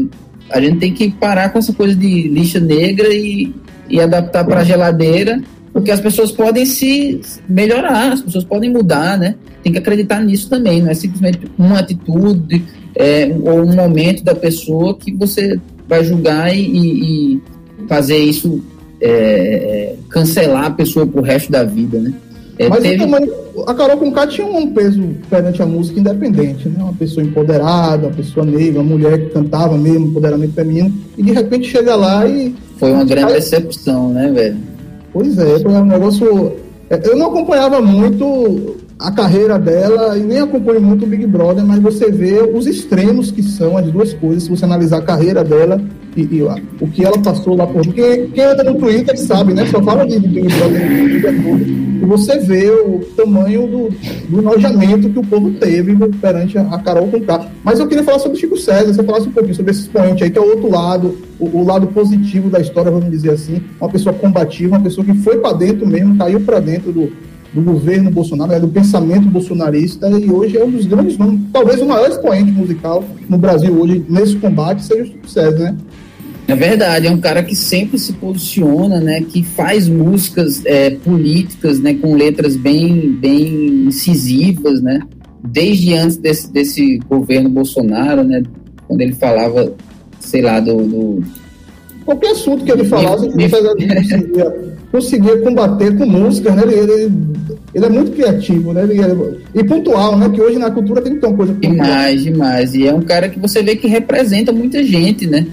a 0.50 0.60
gente 0.60 0.78
tem 0.78 0.92
que 0.92 1.10
parar 1.10 1.50
com 1.50 1.58
essa 1.58 1.72
coisa 1.72 1.94
de 1.94 2.28
lixa 2.28 2.60
negra 2.60 3.08
e, 3.12 3.54
e 3.88 4.00
adaptar 4.00 4.44
para 4.44 4.60
a 4.60 4.64
geladeira, 4.64 5.40
porque 5.72 5.90
as 5.90 6.00
pessoas 6.00 6.32
podem 6.32 6.66
se 6.66 7.20
melhorar, 7.48 8.12
as 8.12 8.22
pessoas 8.22 8.44
podem 8.44 8.70
mudar, 8.70 9.18
né? 9.18 9.36
Tem 9.62 9.72
que 9.72 9.78
acreditar 9.78 10.20
nisso 10.20 10.48
também, 10.48 10.82
não 10.82 10.90
é 10.90 10.94
simplesmente 10.94 11.40
uma 11.56 11.78
atitude 11.78 12.64
é, 12.94 13.30
ou 13.44 13.62
um 13.62 13.74
momento 13.74 14.24
da 14.24 14.34
pessoa 14.34 14.96
que 14.96 15.12
você 15.12 15.58
vai 15.88 16.04
julgar 16.04 16.54
e, 16.54 17.34
e 17.34 17.42
fazer 17.88 18.18
isso 18.18 18.62
é, 19.00 19.94
cancelar 20.08 20.66
a 20.66 20.70
pessoa 20.70 21.06
pro 21.06 21.22
resto 21.22 21.50
da 21.50 21.64
vida, 21.64 21.98
né? 22.00 22.12
É, 22.60 22.68
Mas 22.68 22.82
teve... 22.82 22.98
também, 22.98 23.32
a 23.66 23.72
Carol 23.72 23.96
Conká 23.96 24.26
tinha 24.26 24.46
um 24.46 24.70
peso 24.74 25.02
perante 25.30 25.62
a 25.62 25.66
música 25.66 25.98
independente, 25.98 26.68
né? 26.68 26.82
Uma 26.82 26.92
pessoa 26.92 27.24
empoderada, 27.24 28.06
uma 28.06 28.14
pessoa 28.14 28.44
negra, 28.44 28.82
uma 28.82 28.90
mulher 28.90 29.18
que 29.18 29.30
cantava 29.30 29.78
mesmo, 29.78 30.08
empoderamento 30.08 30.52
feminino, 30.52 30.92
e 31.16 31.22
de 31.22 31.32
repente 31.32 31.70
chega 31.70 31.96
lá 31.96 32.26
e. 32.26 32.54
Foi 32.76 32.92
uma 32.92 33.02
grande 33.02 33.32
decepção, 33.32 34.10
né, 34.10 34.30
velho? 34.30 34.58
Pois 35.10 35.38
é, 35.38 35.58
foi 35.58 35.72
um 35.72 35.86
negócio. 35.86 36.52
É, 36.90 37.00
eu 37.02 37.16
não 37.16 37.28
acompanhava 37.28 37.80
muito 37.80 38.76
a 38.98 39.10
carreira 39.10 39.58
dela 39.58 40.18
e 40.18 40.20
nem 40.20 40.40
acompanho 40.40 40.82
muito 40.82 41.06
o 41.06 41.08
Big 41.08 41.26
Brother, 41.26 41.64
mas 41.64 41.80
você 41.80 42.10
vê 42.10 42.42
os 42.42 42.66
extremos 42.66 43.30
que 43.30 43.42
são 43.42 43.78
as 43.78 43.86
duas 43.90 44.12
coisas, 44.12 44.42
se 44.42 44.50
você 44.50 44.66
analisar 44.66 44.98
a 44.98 45.02
carreira 45.02 45.42
dela 45.42 45.80
e, 46.16 46.36
e 46.36 46.42
lá, 46.42 46.56
o 46.80 46.88
que 46.88 47.04
ela 47.04 47.18
passou 47.18 47.56
lá 47.56 47.66
por. 47.66 47.84
Porque 47.84 48.28
quem 48.34 48.44
anda 48.44 48.64
no 48.64 48.74
Twitter 48.74 49.16
sabe, 49.18 49.54
né? 49.54 49.66
Só 49.66 49.82
fala 49.82 50.06
de 50.06 50.18
Brother 50.18 51.90
e 52.00 52.06
você 52.06 52.38
vê 52.38 52.70
o 52.70 53.00
tamanho 53.14 53.66
do, 53.66 53.88
do 54.28 54.42
nojamento 54.42 55.10
que 55.10 55.18
o 55.18 55.24
povo 55.24 55.50
teve 55.52 55.94
perante 56.20 56.56
a, 56.56 56.62
a 56.62 56.78
Carol 56.78 57.08
Conká. 57.08 57.46
Mas 57.62 57.78
eu 57.78 57.86
queria 57.86 58.02
falar 58.02 58.18
sobre 58.18 58.38
Chico 58.38 58.56
César, 58.56 58.94
você 58.94 59.02
falasse 59.02 59.28
um 59.28 59.32
pouquinho 59.32 59.54
sobre 59.54 59.70
esse 59.72 59.82
expoente 59.82 60.24
aí, 60.24 60.30
que 60.30 60.38
é 60.38 60.40
o 60.40 60.48
outro 60.48 60.70
lado, 60.70 61.18
o, 61.38 61.58
o, 61.58 61.64
lado 61.64 61.86
positivo 61.88 62.48
da 62.48 62.58
história, 62.58 62.90
vamos 62.90 63.10
dizer 63.10 63.32
assim, 63.32 63.60
uma 63.78 63.90
pessoa 63.90 64.14
combativa, 64.14 64.76
uma 64.76 64.82
pessoa 64.82 65.04
que 65.04 65.14
foi 65.14 65.38
para 65.38 65.52
dentro 65.52 65.86
mesmo, 65.86 66.16
caiu 66.16 66.40
para 66.40 66.58
dentro 66.58 66.90
do, 66.90 67.12
do 67.52 67.60
governo 67.60 68.10
Bolsonaro, 68.10 68.52
né, 68.52 68.60
do 68.60 68.68
pensamento 68.68 69.28
bolsonarista, 69.28 70.08
e 70.08 70.30
hoje 70.30 70.56
é 70.56 70.64
um 70.64 70.70
dos 70.70 70.86
grandes 70.86 71.18
nomes, 71.18 71.40
talvez 71.52 71.80
o 71.80 71.86
maior 71.86 72.08
expoente 72.08 72.50
musical 72.52 73.04
no 73.28 73.36
Brasil 73.36 73.72
hoje, 73.72 74.04
nesse 74.08 74.36
combate, 74.36 74.84
seja 74.84 75.12
o 75.22 75.28
César, 75.28 75.58
né? 75.58 75.76
É 76.46 76.54
verdade, 76.54 77.06
é 77.06 77.10
um 77.10 77.20
cara 77.20 77.44
que 77.44 77.54
sempre 77.54 77.98
se 77.98 78.12
posiciona, 78.14 79.00
né, 79.00 79.20
que 79.20 79.42
faz 79.42 79.88
músicas 79.88 80.64
é, 80.64 80.90
políticas, 80.90 81.80
né, 81.80 81.94
com 81.94 82.14
letras 82.14 82.56
bem, 82.56 83.12
bem 83.12 83.86
incisivas, 83.86 84.80
né, 84.80 85.00
desde 85.44 85.94
antes 85.94 86.16
desse, 86.16 86.52
desse 86.52 86.98
governo 87.08 87.48
Bolsonaro, 87.48 88.22
né, 88.24 88.42
quando 88.86 89.00
ele 89.00 89.12
falava, 89.12 89.72
sei 90.18 90.42
lá, 90.42 90.60
do... 90.60 90.76
do... 90.76 91.24
Qualquer 92.04 92.32
assunto 92.32 92.64
que 92.64 92.72
ele 92.72 92.84
falasse, 92.84 93.28
me, 93.28 93.46
me... 93.46 94.69
conseguia, 94.90 95.38
combater 95.38 95.96
com 95.96 96.06
música, 96.06 96.54
né, 96.54 96.62
ele, 96.64 96.74
ele, 96.74 97.12
ele, 97.74 97.84
é 97.84 97.88
muito 97.88 98.12
criativo, 98.12 98.72
né, 98.72 98.82
ele, 98.82 99.00
é, 99.00 99.16
e 99.54 99.64
pontual, 99.64 100.18
né, 100.18 100.28
que 100.28 100.40
hoje 100.40 100.58
na 100.58 100.70
cultura 100.70 101.00
tem 101.00 101.14
que 101.14 101.20
ter 101.20 101.26
uma 101.26 101.36
coisa. 101.36 101.54
Demais, 101.54 102.24
demais, 102.24 102.74
e 102.74 102.86
é 102.86 102.94
um 102.94 103.02
cara 103.02 103.28
que 103.28 103.38
você 103.38 103.62
vê 103.62 103.76
que 103.76 103.86
representa 103.86 104.52
muita 104.52 104.82
gente, 104.82 105.26
né, 105.26 105.46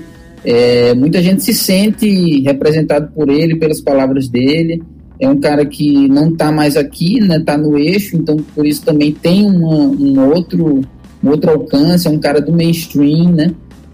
é, 0.43 0.93
muita 0.93 1.21
gente 1.21 1.43
se 1.43 1.53
sente 1.53 2.41
representado 2.41 3.11
por 3.13 3.29
ele, 3.29 3.57
pelas 3.57 3.81
palavras 3.81 4.29
dele. 4.29 4.81
É 5.19 5.27
um 5.27 5.39
cara 5.39 5.65
que 5.65 6.07
não 6.07 6.29
está 6.29 6.51
mais 6.51 6.77
aqui, 6.77 7.19
né? 7.19 7.37
Está 7.37 7.57
no 7.57 7.77
eixo, 7.77 8.15
então 8.15 8.37
por 8.55 8.65
isso 8.65 8.83
também 8.83 9.11
tem 9.11 9.45
uma, 9.45 9.75
um 9.75 10.29
outro 10.29 10.81
um 11.23 11.29
outro 11.29 11.51
alcance. 11.51 12.07
É 12.07 12.11
um 12.11 12.19
cara 12.19 12.39
do 12.39 12.53
mainstream, 12.53 13.33
né? 13.33 13.47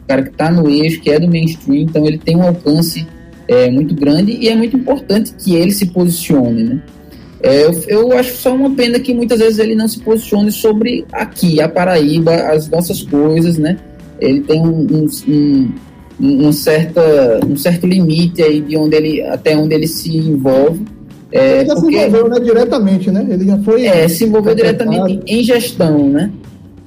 Um 0.04 0.08
cara 0.08 0.22
que 0.22 0.30
está 0.30 0.52
no 0.52 0.70
eixo, 0.70 1.02
que 1.02 1.10
é 1.10 1.20
do 1.20 1.28
mainstream, 1.28 1.84
então 1.84 2.06
ele 2.06 2.20
tem 2.20 2.36
um 2.36 2.44
alcance 2.44 3.08
é, 3.48 3.70
muito 3.70 3.94
grande 3.96 4.32
e 4.32 4.50
é 4.50 4.56
muito 4.56 4.76
importante 4.76 5.34
que 5.38 5.56
ele 5.56 5.72
se 5.72 5.88
posicione, 5.88 6.64
né? 6.64 6.82
É, 7.42 7.66
eu, 7.66 7.74
eu, 7.88 8.12
acho 8.14 8.38
só 8.38 8.56
uma 8.56 8.74
pena 8.74 8.98
que 9.00 9.14
muitas 9.14 9.40
vezes 9.40 9.60
ele 9.60 9.76
não 9.76 9.88
se 9.88 10.00
posicione 10.00 10.50
sobre 10.50 11.06
aqui, 11.12 11.60
a 11.60 11.68
Paraíba, 11.68 12.34
as 12.34 12.70
nossas 12.70 13.02
coisas, 13.02 13.58
né? 13.58 13.78
Ele 14.22 14.40
tem 14.42 14.62
um, 14.62 14.88
um, 14.90 15.08
um 15.28 15.74
um, 16.20 16.52
certa, 16.52 17.02
um 17.46 17.56
certo 17.56 17.88
limite 17.88 18.42
aí 18.42 18.62
de 18.62 18.78
onde 18.78 18.96
ele, 18.96 19.22
até 19.24 19.58
onde 19.58 19.76
ele 19.76 19.88
se 19.88 20.16
envolve. 20.16 20.86
É, 21.32 21.60
ele 21.60 21.66
já 21.66 21.76
porque, 21.76 21.98
se 21.98 22.06
envolveu 22.06 22.30
né, 22.30 22.40
diretamente, 22.40 23.12
né? 23.12 23.28
Ele 23.30 23.46
já 23.46 23.58
foi. 23.60 23.86
É, 23.86 24.08
se 24.08 24.24
envolveu 24.24 24.56
diretamente 24.56 25.20
em 25.26 25.44
gestão, 25.44 26.10
né? 26.10 26.32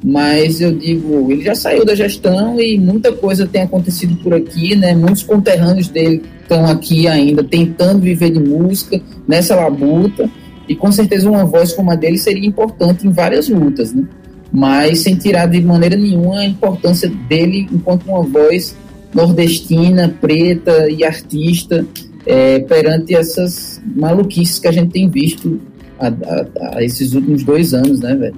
Mas 0.05 0.61
eu 0.61 0.73
digo, 0.73 1.31
ele 1.33 1.43
já 1.43 1.55
saiu 1.55 1.85
da 1.85 1.95
gestão 1.95 2.61
e 2.61 2.79
muita 2.79 3.11
coisa 3.13 3.47
tem 3.47 3.63
acontecido 3.63 4.15
por 4.23 4.33
aqui, 4.35 4.77
né? 4.77 4.95
Muitos 4.95 5.23
conterrâneos 5.23 5.89
dele 5.89 6.23
estão 6.47 6.65
aqui 6.67 7.09
ainda 7.09 7.43
tentando 7.43 8.01
viver 8.01 8.31
de 8.31 8.39
música 8.39 9.01
nessa 9.27 9.57
labuta 9.57 10.31
e 10.69 10.75
com 10.75 10.91
certeza 10.91 11.29
uma 11.29 11.45
voz 11.45 11.73
como 11.73 11.91
a 11.91 11.97
dele 11.97 12.19
seria 12.19 12.47
importante 12.47 13.07
em 13.07 13.11
várias 13.11 13.49
lutas, 13.49 13.93
né? 13.93 14.05
Mas 14.53 15.01
sem 15.01 15.17
tirar 15.17 15.47
de 15.47 15.61
maneira 15.61 15.97
nenhuma 15.97 16.39
a 16.39 16.47
importância 16.47 17.09
dele 17.29 17.69
enquanto 17.73 18.07
uma 18.07 18.23
voz 18.23 18.77
nordestina, 19.13 20.15
preta 20.21 20.89
e 20.89 21.05
artista 21.05 21.85
é, 22.25 22.61
perante 22.61 23.15
essas 23.15 23.81
maluquices 23.95 24.59
que 24.59 24.69
a 24.69 24.73
gente 24.73 24.91
tem 24.91 25.09
visto 25.09 25.61
a, 25.99 26.09
a, 26.09 26.77
a 26.79 26.85
esses 26.85 27.13
últimos 27.13 27.43
dois 27.43 27.75
anos, 27.75 28.01
né, 28.01 28.15
velho? 28.15 28.37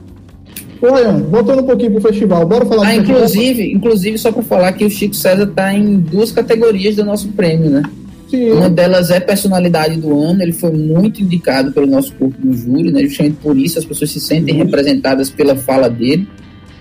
Olha, 0.81 1.13
voltando 1.13 1.63
um 1.63 1.67
pouquinho 1.67 1.93
pro 1.93 2.01
festival, 2.01 2.47
bora 2.47 2.65
falar 2.65 2.87
ah, 2.87 2.95
inclusive, 2.95 3.47
festival? 3.47 3.77
inclusive, 3.77 4.19
só 4.19 4.31
para 4.31 4.43
falar 4.43 4.73
que 4.73 4.85
o 4.85 4.91
Chico 4.91 5.15
César 5.15 5.47
tá 5.49 5.75
em 5.75 5.99
duas 5.99 6.31
categorias 6.31 6.95
do 6.95 7.05
nosso 7.05 7.29
prêmio, 7.29 7.69
né? 7.69 7.83
Sim. 8.29 8.53
Uma 8.53 8.69
delas 8.69 9.11
é 9.11 9.19
personalidade 9.19 9.97
do 9.97 10.21
ano, 10.21 10.43
ele 10.43 10.53
foi 10.53 10.71
muito 10.71 11.23
indicado 11.23 11.73
pelo 11.73 11.87
nosso 11.87 12.13
corpo 12.15 12.37
do 12.39 12.53
júri, 12.55 12.93
né? 12.93 13.03
Justamente 13.05 13.37
por 13.43 13.57
isso 13.57 13.79
as 13.79 13.85
pessoas 13.85 14.11
se 14.11 14.21
sentem 14.21 14.55
uhum. 14.55 14.65
representadas 14.65 15.31
pela 15.31 15.57
fala 15.57 15.89
dele. 15.89 16.29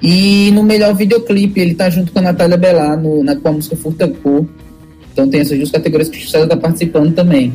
E 0.02 0.52
no 0.52 0.62
melhor 0.62 0.94
videoclipe, 0.94 1.60
ele 1.60 1.74
tá 1.74 1.90
junto 1.90 2.12
com 2.12 2.20
a 2.20 2.22
Natália 2.22 2.58
Bellar 2.58 3.02
no, 3.02 3.24
na, 3.24 3.36
com 3.36 3.48
a 3.48 3.52
música 3.54 3.76
Furta 3.76 4.08
Cor. 4.08 4.46
Então 5.12 5.28
tem 5.28 5.40
essas 5.40 5.58
duas 5.58 5.72
categorias 5.72 6.10
que 6.10 6.24
o 6.24 6.30
César 6.30 6.48
tá 6.48 6.58
participando 6.58 7.14
também. 7.16 7.54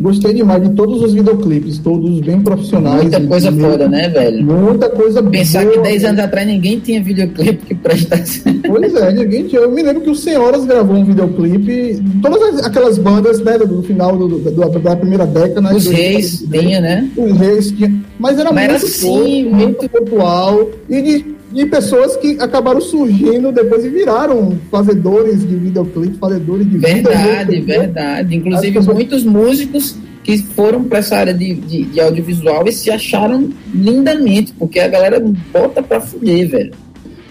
Gostei 0.00 0.32
demais 0.32 0.62
de 0.62 0.74
todos 0.74 1.02
os 1.02 1.12
videoclipes, 1.12 1.78
todos 1.78 2.20
bem 2.20 2.40
profissionais. 2.40 3.02
Muita 3.02 3.20
coisa 3.20 3.50
foda, 3.50 3.88
né, 3.88 4.08
velho? 4.08 4.44
Muita 4.44 4.88
coisa 4.88 5.20
Pensar 5.20 5.64
boa, 5.64 5.74
que 5.74 5.80
10 5.80 6.04
anos 6.04 6.20
atrás 6.20 6.46
ninguém 6.46 6.78
tinha 6.78 7.02
videoclipe 7.02 7.66
que 7.66 7.74
prestasse. 7.74 8.42
Pois 8.64 8.94
é, 8.94 9.12
ninguém 9.12 9.48
tinha. 9.48 9.62
Eu 9.62 9.72
me 9.72 9.82
lembro 9.82 10.02
que 10.02 10.10
o 10.10 10.14
Senhoras 10.14 10.64
gravou 10.64 10.96
um 10.96 11.04
videoclipe, 11.04 12.00
todas 12.22 12.64
aquelas 12.64 12.96
bandas, 12.96 13.40
né, 13.40 13.58
do 13.58 13.82
final 13.82 14.16
do, 14.16 14.28
do, 14.28 14.78
da 14.78 14.94
primeira 14.94 15.26
década. 15.26 15.60
Né, 15.60 15.74
os 15.74 15.86
Reis 15.86 16.44
tinha, 16.48 16.80
né? 16.80 17.08
Os 17.16 17.36
Reis 17.36 17.72
tinha. 17.72 17.92
Mas 18.20 18.38
era 18.38 18.52
Mas 18.52 18.70
muito, 18.70 18.84
era 18.84 18.86
assim, 18.86 19.44
pouco, 19.44 19.56
muito 19.56 19.88
pontual. 19.88 20.70
E 20.88 21.02
de 21.02 21.37
de 21.50 21.66
pessoas 21.66 22.16
que 22.16 22.36
acabaram 22.40 22.80
surgindo 22.80 23.50
depois 23.50 23.84
e 23.84 23.88
viraram 23.88 24.58
fazedores 24.70 25.46
de 25.46 25.56
videoclipe, 25.56 26.18
fazedores 26.18 26.68
de 26.68 26.78
Verdade, 26.78 27.60
vida, 27.60 27.78
verdade. 27.80 28.36
Inclusive, 28.36 28.72
pessoas... 28.74 28.96
muitos 28.96 29.24
músicos 29.24 29.96
que 30.22 30.36
foram 30.38 30.84
para 30.84 30.98
essa 30.98 31.16
área 31.16 31.32
de, 31.32 31.54
de, 31.54 31.84
de, 31.84 32.00
audiovisual 32.00 32.66
e 32.66 32.72
se 32.72 32.90
acharam 32.90 33.50
lindamente, 33.74 34.52
porque 34.58 34.78
a 34.78 34.86
galera 34.86 35.18
bota 35.50 35.82
para 35.82 36.00
fuder, 36.00 36.48
velho. 36.48 36.72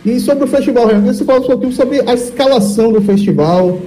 E 0.04 0.20
sobre 0.20 0.46
o 0.46 0.48
festival, 0.48 0.88
Renan, 0.88 1.14
você 1.14 1.24
fala 1.24 1.40
um 1.40 1.44
pouquinho 1.44 1.74
sobre 1.74 2.02
a 2.10 2.14
escalação 2.14 2.92
do 2.92 3.02
festival, 3.02 3.80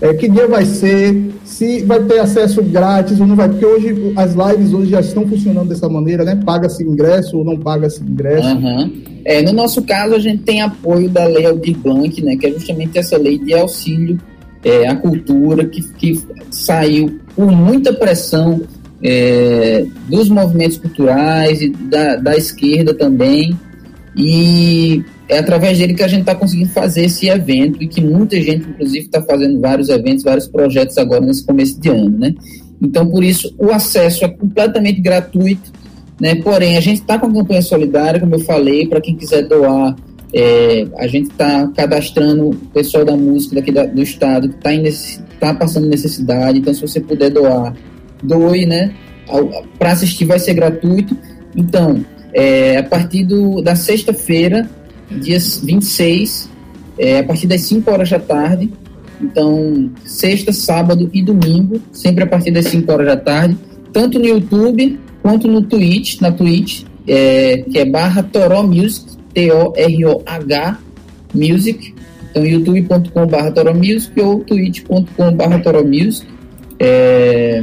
é, 0.00 0.14
que 0.14 0.28
dia 0.28 0.46
vai 0.46 0.64
ser, 0.64 1.32
se 1.44 1.82
vai 1.84 2.00
ter 2.04 2.20
acesso 2.20 2.62
grátis 2.62 3.20
ou 3.20 3.26
não 3.26 3.36
vai, 3.36 3.48
porque 3.48 3.66
hoje 3.66 4.12
as 4.16 4.34
lives 4.34 4.72
hoje 4.72 4.90
já 4.90 5.00
estão 5.00 5.26
funcionando 5.26 5.68
dessa 5.68 5.88
maneira, 5.88 6.24
né? 6.24 6.40
Paga-se 6.44 6.82
ingresso 6.84 7.38
ou 7.38 7.44
não 7.44 7.58
paga-se 7.58 8.02
ingresso. 8.02 8.48
Uhum. 8.48 9.02
É, 9.24 9.42
no 9.42 9.52
nosso 9.52 9.82
caso, 9.82 10.14
a 10.14 10.18
gente 10.18 10.42
tem 10.42 10.62
apoio 10.62 11.08
da 11.08 11.26
Lei 11.26 11.46
Aldir 11.46 11.76
Blanc, 11.78 12.22
né? 12.22 12.36
Que 12.36 12.46
é 12.46 12.50
justamente 12.52 12.98
essa 12.98 13.16
lei 13.18 13.38
de 13.38 13.52
auxílio 13.54 14.18
é, 14.64 14.86
à 14.86 14.96
cultura 14.96 15.64
que, 15.64 15.82
que 15.94 16.20
saiu 16.50 17.18
por 17.34 17.50
muita 17.50 17.92
pressão 17.92 18.60
é, 19.02 19.86
dos 20.08 20.28
movimentos 20.28 20.78
culturais 20.78 21.60
e 21.60 21.68
da, 21.70 22.16
da 22.16 22.36
esquerda 22.36 22.94
também. 22.94 23.58
E 24.16 25.04
é 25.30 25.38
através 25.38 25.78
dele 25.78 25.94
que 25.94 26.02
a 26.02 26.08
gente 26.08 26.22
está 26.22 26.34
conseguindo 26.34 26.70
fazer 26.70 27.04
esse 27.04 27.28
evento 27.28 27.80
e 27.80 27.86
que 27.86 28.00
muita 28.00 28.34
gente, 28.42 28.68
inclusive, 28.68 29.06
está 29.06 29.22
fazendo 29.22 29.60
vários 29.60 29.88
eventos, 29.88 30.24
vários 30.24 30.48
projetos 30.48 30.98
agora 30.98 31.20
nesse 31.20 31.46
começo 31.46 31.80
de 31.80 31.88
ano, 31.88 32.18
né? 32.18 32.34
Então, 32.82 33.08
por 33.08 33.22
isso, 33.22 33.54
o 33.56 33.70
acesso 33.70 34.24
é 34.24 34.28
completamente 34.28 35.00
gratuito, 35.00 35.70
né? 36.20 36.34
Porém, 36.34 36.76
a 36.76 36.80
gente 36.80 37.02
está 37.02 37.16
com 37.16 37.26
a 37.26 37.32
campanha 37.32 37.62
solidária, 37.62 38.18
como 38.18 38.34
eu 38.34 38.40
falei, 38.40 38.88
para 38.88 39.00
quem 39.00 39.14
quiser 39.14 39.46
doar, 39.46 39.94
é, 40.34 40.88
a 40.98 41.06
gente 41.06 41.30
está 41.30 41.68
cadastrando 41.76 42.48
o 42.48 42.54
pessoal 42.74 43.04
da 43.04 43.16
música 43.16 43.54
daqui 43.54 43.70
da, 43.70 43.86
do 43.86 44.02
estado 44.02 44.48
que 44.48 44.68
está 44.88 45.14
tá 45.38 45.54
passando 45.54 45.86
necessidade. 45.86 46.58
Então, 46.58 46.74
se 46.74 46.80
você 46.80 46.98
puder 46.98 47.30
doar, 47.30 47.76
doe, 48.20 48.66
né? 48.66 48.92
Para 49.78 49.92
assistir 49.92 50.24
vai 50.24 50.40
ser 50.40 50.54
gratuito. 50.54 51.16
Então, 51.54 52.04
é, 52.34 52.78
a 52.78 52.82
partir 52.82 53.22
do, 53.22 53.62
da 53.62 53.76
sexta-feira, 53.76 54.68
dia 55.18 55.38
26, 55.38 56.50
é, 56.98 57.18
a 57.18 57.24
partir 57.24 57.46
das 57.46 57.62
5 57.62 57.90
horas 57.90 58.10
da 58.10 58.18
tarde. 58.18 58.70
Então, 59.20 59.90
sexta, 60.04 60.52
sábado 60.52 61.10
e 61.12 61.22
domingo, 61.22 61.80
sempre 61.92 62.24
a 62.24 62.26
partir 62.26 62.50
das 62.50 62.66
5 62.66 62.90
horas 62.90 63.06
da 63.06 63.16
tarde, 63.16 63.56
tanto 63.92 64.18
no 64.18 64.26
YouTube 64.26 64.98
quanto 65.22 65.46
no 65.46 65.62
Twitch, 65.62 66.20
na 66.20 66.32
Twitch, 66.32 66.84
é, 67.06 67.58
que 67.58 67.78
é 67.78 67.84
barra 67.84 68.22
Toró 68.22 68.62
Music, 68.62 69.06
T-O-R-O-H 69.34 70.78
Music. 71.34 71.94
Então, 72.30 72.46
youtube.com 72.46 73.26
barra 73.26 73.50
Toró 73.50 73.74
Music 73.74 74.18
ou 74.20 74.40
twitch.com 74.40 75.32
barra 75.32 75.58
Toró 75.58 75.82
Music. 75.84 76.26
É, 76.78 77.62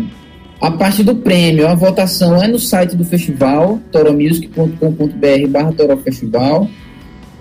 a 0.60 0.72
parte 0.72 1.04
do 1.04 1.16
prêmio, 1.16 1.68
a 1.68 1.76
votação 1.76 2.42
é 2.42 2.48
no 2.48 2.58
site 2.58 2.96
do 2.96 3.06
festival, 3.06 3.80
toromusic.com.br 3.92 5.48
barra 5.50 5.72
Toró 5.72 5.98
Festival. 5.98 6.68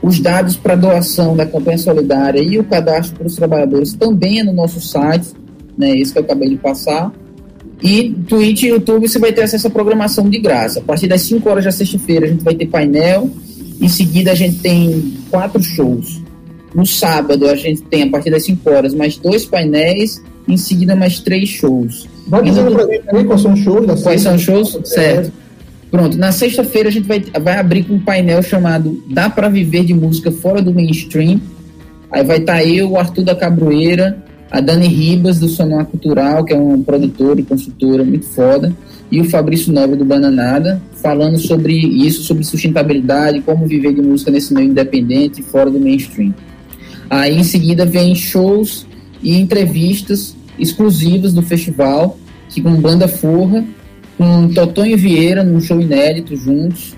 Os 0.07 0.21
dados 0.21 0.57
para 0.57 0.77
doação 0.77 1.37
da 1.37 1.45
campanha 1.45 1.79
solidária 1.79 2.41
e 2.41 2.61
o 2.61 2.63
cadastro 2.63 3.17
para 3.17 3.27
os 3.27 3.35
trabalhadores 3.35 3.93
também 3.93 4.39
é 4.39 4.45
no 4.45 4.53
nosso 4.53 4.81
site, 4.81 5.31
né, 5.77 5.99
esse 5.99 6.13
que 6.13 6.21
eu 6.21 6.23
acabei 6.23 6.49
de 6.49 6.57
passar. 6.57 7.13
E 7.83 8.15
Twitch 8.29 8.63
e 8.63 8.69
YouTube 8.69 9.09
você 9.09 9.19
vai 9.19 9.33
ter 9.33 9.43
acesso 9.43 9.67
à 9.67 9.71
programação 9.71 10.31
de 10.31 10.39
graça. 10.39 10.79
A 10.79 10.83
partir 10.83 11.09
das 11.09 11.23
5 11.23 11.51
horas 11.51 11.65
da 11.65 11.73
sexta-feira 11.73 12.25
a 12.25 12.29
gente 12.29 12.45
vai 12.45 12.55
ter 12.55 12.67
painel. 12.67 13.29
Em 13.81 13.89
seguida 13.89 14.31
a 14.31 14.35
gente 14.37 14.59
tem 14.61 15.15
quatro 15.29 15.61
shows. 15.61 16.23
No 16.73 16.87
sábado, 16.87 17.49
a 17.49 17.57
gente 17.57 17.83
tem, 17.83 18.05
a 18.05 18.11
partir 18.11 18.31
das 18.31 18.45
5 18.45 18.71
horas, 18.71 18.95
mais 18.95 19.17
dois 19.17 19.45
painéis, 19.45 20.23
em 20.47 20.57
seguida, 20.57 20.95
mais 20.95 21.19
três 21.19 21.49
shows. 21.49 22.07
Vai 22.29 22.45
dizendo 22.45 22.71
gente 22.71 23.03
aí 23.09 23.25
quais 23.25 23.41
são 23.41 23.55
os 23.55 23.61
shows 23.61 23.87
da 23.87 23.97
Quais 23.97 24.21
são 24.21 24.37
os 24.37 24.43
shows? 24.43 24.79
Certo. 24.85 25.33
Pronto, 25.91 26.19
na 26.19 26.33
sexta-feira 26.33 26.89
a 26.89 26.93
gente 26.93 27.07
vai, 27.07 27.21
vai 27.41 27.59
abrir 27.59 27.85
com 27.85 27.95
um 27.95 28.01
painel 28.01 28.43
chamado 28.43 29.03
Dá 29.09 29.31
pra 29.31 29.49
Viver 29.49 29.85
de 29.85 29.95
Música 29.95 30.31
Fora 30.33 30.61
do 30.61 30.75
Mainstream. 30.75 31.41
Aí 32.11 32.25
vai 32.25 32.39
estar 32.39 32.65
eu, 32.65 32.91
o 32.91 32.99
Arthur 32.99 33.25
da 33.25 33.35
Cabroeira, 33.35 34.23
a 34.51 34.61
Dani 34.61 34.87
Ribas, 34.87 35.39
do 35.39 35.49
Sonora 35.49 35.85
Cultural, 35.85 36.45
que 36.45 36.53
é 36.53 36.57
um 36.57 36.83
produtor 36.83 37.39
e 37.39 37.43
consultora 37.43 38.05
muito 38.05 38.27
foda, 38.27 38.73
e 39.11 39.21
o 39.21 39.25
Fabrício 39.25 39.73
Nobre, 39.73 39.97
do 39.97 40.05
Bananada, 40.05 40.81
falando 40.95 41.39
sobre 41.39 41.75
isso, 41.75 42.23
sobre 42.23 42.45
sustentabilidade, 42.45 43.41
como 43.41 43.67
viver 43.67 43.95
de 43.95 44.03
música 44.03 44.31
nesse 44.31 44.53
meio 44.55 44.71
independente, 44.71 45.43
fora 45.43 45.71
do 45.71 45.79
mainstream. 45.79 46.35
Aí 47.09 47.37
em 47.39 47.45
seguida 47.45 47.85
vem 47.85 48.15
shows 48.15 48.87
e 49.23 49.39
entrevistas 49.39 50.37
exclusivas 50.59 51.33
do 51.33 51.43
festival, 51.43 52.19
que 52.49 52.61
com 52.61 52.75
banda 52.75 53.07
Forra, 53.07 53.65
com 54.17 54.49
Totonho 54.49 54.97
Vieira 54.97 55.45
num 55.45 55.61
show 55.61 55.81
inédito 55.81 56.37
juntos, 56.37 56.97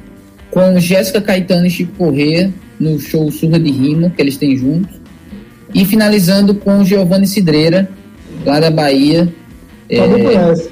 com 0.51 0.79
Jéssica 0.79 1.21
Caetano 1.21 1.67
e 1.67 1.71
Chico 1.71 1.93
Corrêa 1.97 2.53
no 2.79 2.99
show 2.99 3.31
Surra 3.31 3.59
de 3.59 3.71
Rima, 3.71 4.11
que 4.11 4.23
eles 4.23 4.37
têm 4.37 4.57
juntos, 4.57 4.95
e 5.75 5.85
finalizando 5.85 6.55
com 6.55 6.85
Giovanni 6.85 7.27
Cidreira, 7.27 7.89
lá 8.47 8.61
da 8.61 8.71
Bahia. 8.71 9.33
Fábio 9.91 10.17
É, 10.17 10.23
conhece. 10.23 10.71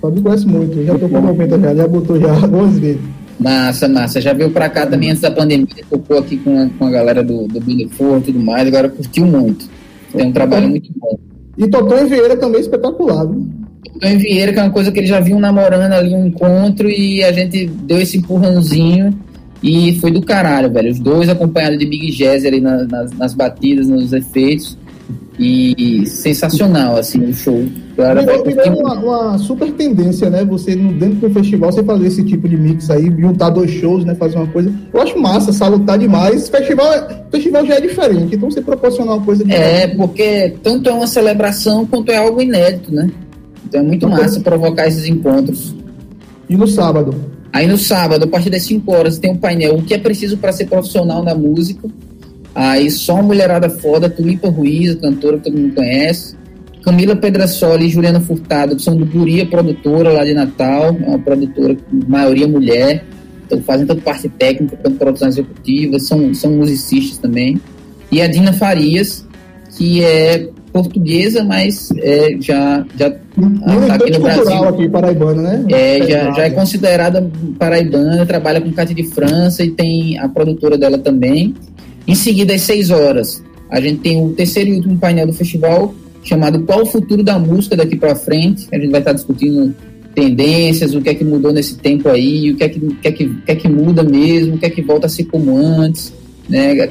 Fábio 0.00 0.22
conhece 0.22 0.46
muito. 0.46 0.84
Já 0.84 0.98
tocou 0.98 1.20
no 1.20 1.28
momento 1.28 1.60
já, 1.60 1.74
já 1.74 1.86
botou 1.86 2.20
já 2.20 2.34
duas 2.46 2.78
vezes. 2.78 3.00
massa, 3.38 3.88
massa. 3.88 4.20
Já 4.20 4.32
veio 4.32 4.50
pra 4.50 4.68
cá 4.68 4.86
também 4.86 5.10
antes 5.10 5.22
da 5.22 5.30
pandemia, 5.30 5.66
tocou 5.88 6.18
aqui 6.18 6.36
com 6.38 6.58
a, 6.60 6.68
com 6.78 6.86
a 6.86 6.90
galera 6.90 7.22
do, 7.22 7.46
do 7.46 7.60
Billy 7.60 7.88
Ford 7.88 8.22
e 8.22 8.32
tudo 8.32 8.40
mais, 8.40 8.66
agora 8.66 8.88
curtiu 8.88 9.26
muito. 9.26 9.68
Tem 10.12 10.26
um 10.26 10.32
trabalho 10.32 10.68
muito 10.68 10.90
bom. 10.96 11.18
E 11.56 11.68
Totonho 11.68 12.08
Vieira 12.08 12.36
também 12.36 12.60
espetacular. 12.60 13.26
Viu? 13.26 13.46
Antônio 13.96 14.18
Vieira, 14.18 14.52
que 14.52 14.58
é 14.58 14.62
uma 14.62 14.70
coisa 14.70 14.92
que 14.92 14.98
eles 15.00 15.10
já 15.10 15.20
vinham 15.20 15.40
namorando 15.40 15.92
ali 15.92 16.14
um 16.14 16.26
encontro 16.26 16.88
e 16.88 17.22
a 17.24 17.32
gente 17.32 17.66
deu 17.66 18.00
esse 18.00 18.18
empurrãozinho 18.18 19.12
e 19.62 19.94
foi 20.00 20.10
do 20.10 20.20
caralho, 20.22 20.70
velho. 20.72 20.90
Os 20.90 20.98
dois 20.98 21.28
acompanhados 21.28 21.78
de 21.78 21.86
Big 21.86 22.10
Jazz 22.12 22.44
ali 22.44 22.60
na- 22.60 22.84
nas, 22.84 23.12
nas 23.12 23.34
batidas, 23.34 23.88
nos 23.88 24.12
efeitos. 24.12 24.76
E 25.38 26.04
sensacional, 26.06 26.96
assim, 26.96 27.24
o 27.24 27.32
show. 27.34 27.64
A 27.98 28.02
galera 28.02 28.22
vai 28.22 28.42
Virou, 28.54 28.78
uma, 28.80 28.94
uma 29.30 29.38
super 29.38 29.72
tendência, 29.72 30.28
né? 30.30 30.44
Você, 30.44 30.76
dentro 30.76 31.26
do 31.26 31.30
festival, 31.30 31.72
você 31.72 31.82
fazer 31.82 32.06
esse 32.06 32.22
tipo 32.22 32.46
de 32.48 32.56
mix 32.56 32.90
aí, 32.90 33.10
juntar 33.18 33.48
dois 33.50 33.70
shows, 33.70 34.04
né? 34.04 34.14
Fazer 34.14 34.36
uma 34.36 34.46
coisa. 34.46 34.72
Eu 34.92 35.00
acho 35.00 35.18
massa, 35.18 35.52
salutar 35.52 35.98
demais. 35.98 36.48
Festival, 36.48 36.92
é- 36.92 37.22
festival 37.30 37.66
já 37.66 37.74
é 37.76 37.80
diferente, 37.80 38.36
então 38.36 38.50
você 38.50 38.60
proporcionar 38.60 39.16
uma 39.16 39.24
coisa 39.24 39.42
É, 39.50 39.88
porque 39.88 40.54
tanto 40.62 40.88
é 40.88 40.92
uma 40.92 41.06
celebração 41.06 41.86
quanto 41.86 42.12
é 42.12 42.18
algo 42.18 42.40
inédito, 42.40 42.94
né? 42.94 43.08
Então 43.72 43.80
é 43.80 43.84
muito 43.84 44.06
massa 44.06 44.38
provocar 44.40 44.86
esses 44.86 45.06
encontros. 45.06 45.74
E 46.46 46.54
no 46.54 46.66
sábado. 46.66 47.14
Aí 47.50 47.66
no 47.66 47.78
sábado, 47.78 48.24
a 48.24 48.26
partir 48.26 48.50
das 48.50 48.64
5 48.64 48.92
horas, 48.92 49.18
tem 49.18 49.30
um 49.30 49.36
painel 49.36 49.76
O 49.76 49.82
que 49.82 49.94
é 49.94 49.98
preciso 49.98 50.36
para 50.36 50.52
ser 50.52 50.66
profissional 50.66 51.22
na 51.24 51.34
música. 51.34 51.88
Aí 52.54 52.90
só 52.90 53.14
uma 53.14 53.22
mulherada 53.22 53.70
foda, 53.70 54.10
Tulipa 54.10 54.50
Ruiz, 54.50 54.90
a 54.92 54.96
cantora 54.96 55.38
que 55.38 55.44
todo 55.44 55.58
mundo 55.58 55.74
conhece. 55.74 56.36
Camila 56.82 57.16
Pedrasoli 57.16 57.86
e 57.86 57.88
Juliana 57.88 58.20
Furtado, 58.20 58.76
que 58.76 58.82
são 58.82 58.94
do 58.94 59.06
Guria 59.06 59.46
Produtora 59.46 60.12
lá 60.12 60.24
de 60.24 60.34
Natal, 60.34 60.94
é 61.00 61.08
uma 61.08 61.18
produtora 61.18 61.76
maioria 62.08 62.46
mulher, 62.46 63.04
então 63.46 63.62
fazem 63.62 63.86
tanto 63.86 64.02
parte 64.02 64.28
técnica 64.28 64.76
quanto 64.76 64.98
produção 64.98 65.28
executiva, 65.28 65.98
são, 65.98 66.34
são 66.34 66.50
musicistas 66.52 67.18
também. 67.18 67.58
E 68.10 68.20
a 68.20 68.26
Dina 68.26 68.52
Farias, 68.52 69.24
que 69.76 70.02
é 70.02 70.50
portuguesa, 70.72 71.44
mas 71.44 71.92
é, 71.98 72.36
já, 72.40 72.84
já 72.98 73.10
tá 73.10 73.94
aqui 73.94 74.10
no 74.10 74.20
Brasil. 74.20 74.64
aqui, 74.64 74.88
paraibana, 74.88 75.42
né? 75.42 75.64
É, 75.70 76.06
já, 76.08 76.32
já 76.32 76.42
é 76.44 76.50
considerada 76.50 77.30
paraibana, 77.58 78.24
trabalha 78.24 78.60
com 78.60 78.72
Cátia 78.72 78.94
de 78.94 79.04
França 79.04 79.62
e 79.62 79.70
tem 79.70 80.18
a 80.18 80.28
produtora 80.28 80.78
dela 80.78 80.98
também. 80.98 81.54
Em 82.06 82.14
seguida, 82.14 82.54
às 82.54 82.62
6 82.62 82.90
horas, 82.90 83.44
a 83.70 83.80
gente 83.80 84.00
tem 84.00 84.24
o 84.24 84.30
terceiro 84.30 84.70
e 84.70 84.74
último 84.74 84.98
painel 84.98 85.26
do 85.26 85.32
festival, 85.32 85.94
chamado 86.24 86.62
Qual 86.62 86.82
o 86.82 86.86
Futuro 86.86 87.22
da 87.22 87.38
Música 87.38 87.76
daqui 87.76 87.96
para 87.96 88.14
frente. 88.14 88.66
A 88.72 88.76
gente 88.76 88.90
vai 88.90 89.00
estar 89.00 89.12
discutindo 89.12 89.74
tendências, 90.14 90.94
o 90.94 91.00
que 91.00 91.10
é 91.10 91.14
que 91.14 91.24
mudou 91.24 91.52
nesse 91.52 91.76
tempo 91.76 92.08
aí, 92.08 92.50
o 92.50 92.56
que 92.56 92.64
é 92.64 92.68
que, 92.68 92.80
que, 92.80 93.08
é 93.08 93.12
que, 93.12 93.28
que, 93.28 93.52
é 93.52 93.54
que 93.54 93.68
muda 93.68 94.02
mesmo, 94.02 94.54
o 94.54 94.58
que 94.58 94.66
é 94.66 94.70
que 94.70 94.82
volta 94.82 95.06
a 95.06 95.10
ser 95.10 95.24
como 95.24 95.56
antes. 95.56 96.12
Né? 96.48 96.90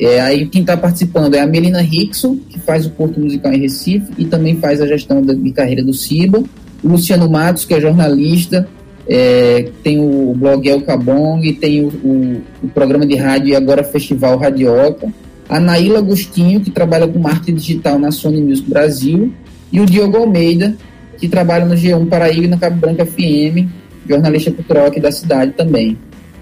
É, 0.00 0.20
aí 0.20 0.46
quem 0.46 0.60
está 0.60 0.76
participando 0.76 1.34
é 1.34 1.40
a 1.40 1.46
Melina 1.46 1.80
Rickson, 1.80 2.36
que 2.48 2.58
faz 2.58 2.86
o 2.86 2.90
Porto 2.90 3.18
Musical 3.18 3.52
em 3.52 3.60
Recife 3.60 4.12
e 4.16 4.24
também 4.24 4.56
faz 4.56 4.80
a 4.80 4.86
gestão 4.86 5.20
da, 5.20 5.34
de 5.34 5.50
carreira 5.50 5.82
do 5.82 5.92
CIBA. 5.92 6.44
O 6.82 6.88
Luciano 6.88 7.28
Matos, 7.28 7.64
que 7.64 7.74
é 7.74 7.80
jornalista, 7.80 8.68
é, 9.08 9.70
tem 9.82 9.98
o 9.98 10.34
blog 10.36 10.68
El 10.68 10.82
Cabong 10.82 11.52
tem 11.54 11.82
o, 11.82 11.88
o, 11.88 12.42
o 12.62 12.68
programa 12.68 13.06
de 13.06 13.16
rádio 13.16 13.48
e 13.48 13.56
agora 13.56 13.82
Festival 13.82 14.36
Radioca. 14.36 15.12
A 15.48 15.58
Naíla 15.58 15.98
Agostinho, 15.98 16.60
que 16.60 16.70
trabalha 16.70 17.08
com 17.08 17.18
marketing 17.18 17.54
digital 17.54 17.98
na 17.98 18.10
Sony 18.10 18.40
Music 18.42 18.68
Brasil. 18.68 19.32
E 19.72 19.80
o 19.80 19.86
Diogo 19.86 20.18
Almeida, 20.18 20.76
que 21.16 21.26
trabalha 21.26 21.64
no 21.64 21.74
G1 21.74 22.06
Paraíba 22.06 22.44
e 22.44 22.48
na 22.48 22.58
Cabo 22.58 22.76
Branco 22.76 23.04
FM, 23.04 23.66
jornalista 24.06 24.52
cultural 24.52 24.86
aqui 24.86 25.00
da 25.00 25.10
cidade 25.10 25.52
também. 25.52 25.96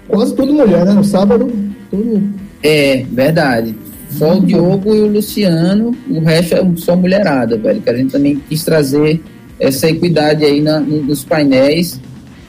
Quase 0.07 0.35
tudo 0.35 0.53
mulher, 0.53 0.85
né? 0.85 0.93
No 0.93 1.03
sábado, 1.03 1.49
tudo. 1.89 2.46
É, 2.63 3.05
verdade. 3.11 3.75
Só 4.09 4.37
o 4.37 4.41
Diogo 4.45 4.95
e 4.95 4.99
o 5.01 5.07
Luciano, 5.07 5.95
o 6.09 6.19
resto 6.21 6.55
é 6.55 6.65
só 6.77 6.95
mulherada, 6.95 7.57
velho. 7.57 7.81
Que 7.81 7.89
a 7.89 7.95
gente 7.97 8.11
também 8.11 8.41
quis 8.47 8.63
trazer 8.63 9.21
essa 9.59 9.89
equidade 9.89 10.45
aí 10.45 10.61
na, 10.61 10.79
no- 10.79 11.03
nos 11.03 11.23
painéis, 11.23 11.99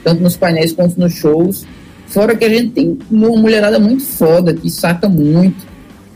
tanto 0.03 0.21
nos 0.23 0.37
painéis 0.37 0.71
quanto 0.71 0.99
nos 0.99 1.13
shows. 1.13 1.65
Fora 2.07 2.35
que 2.35 2.45
a 2.45 2.49
gente 2.49 2.69
tem 2.71 2.97
uma 3.11 3.29
mulherada 3.29 3.77
muito 3.79 4.03
foda, 4.03 4.53
que 4.53 4.69
saca 4.69 5.07
muito. 5.09 5.67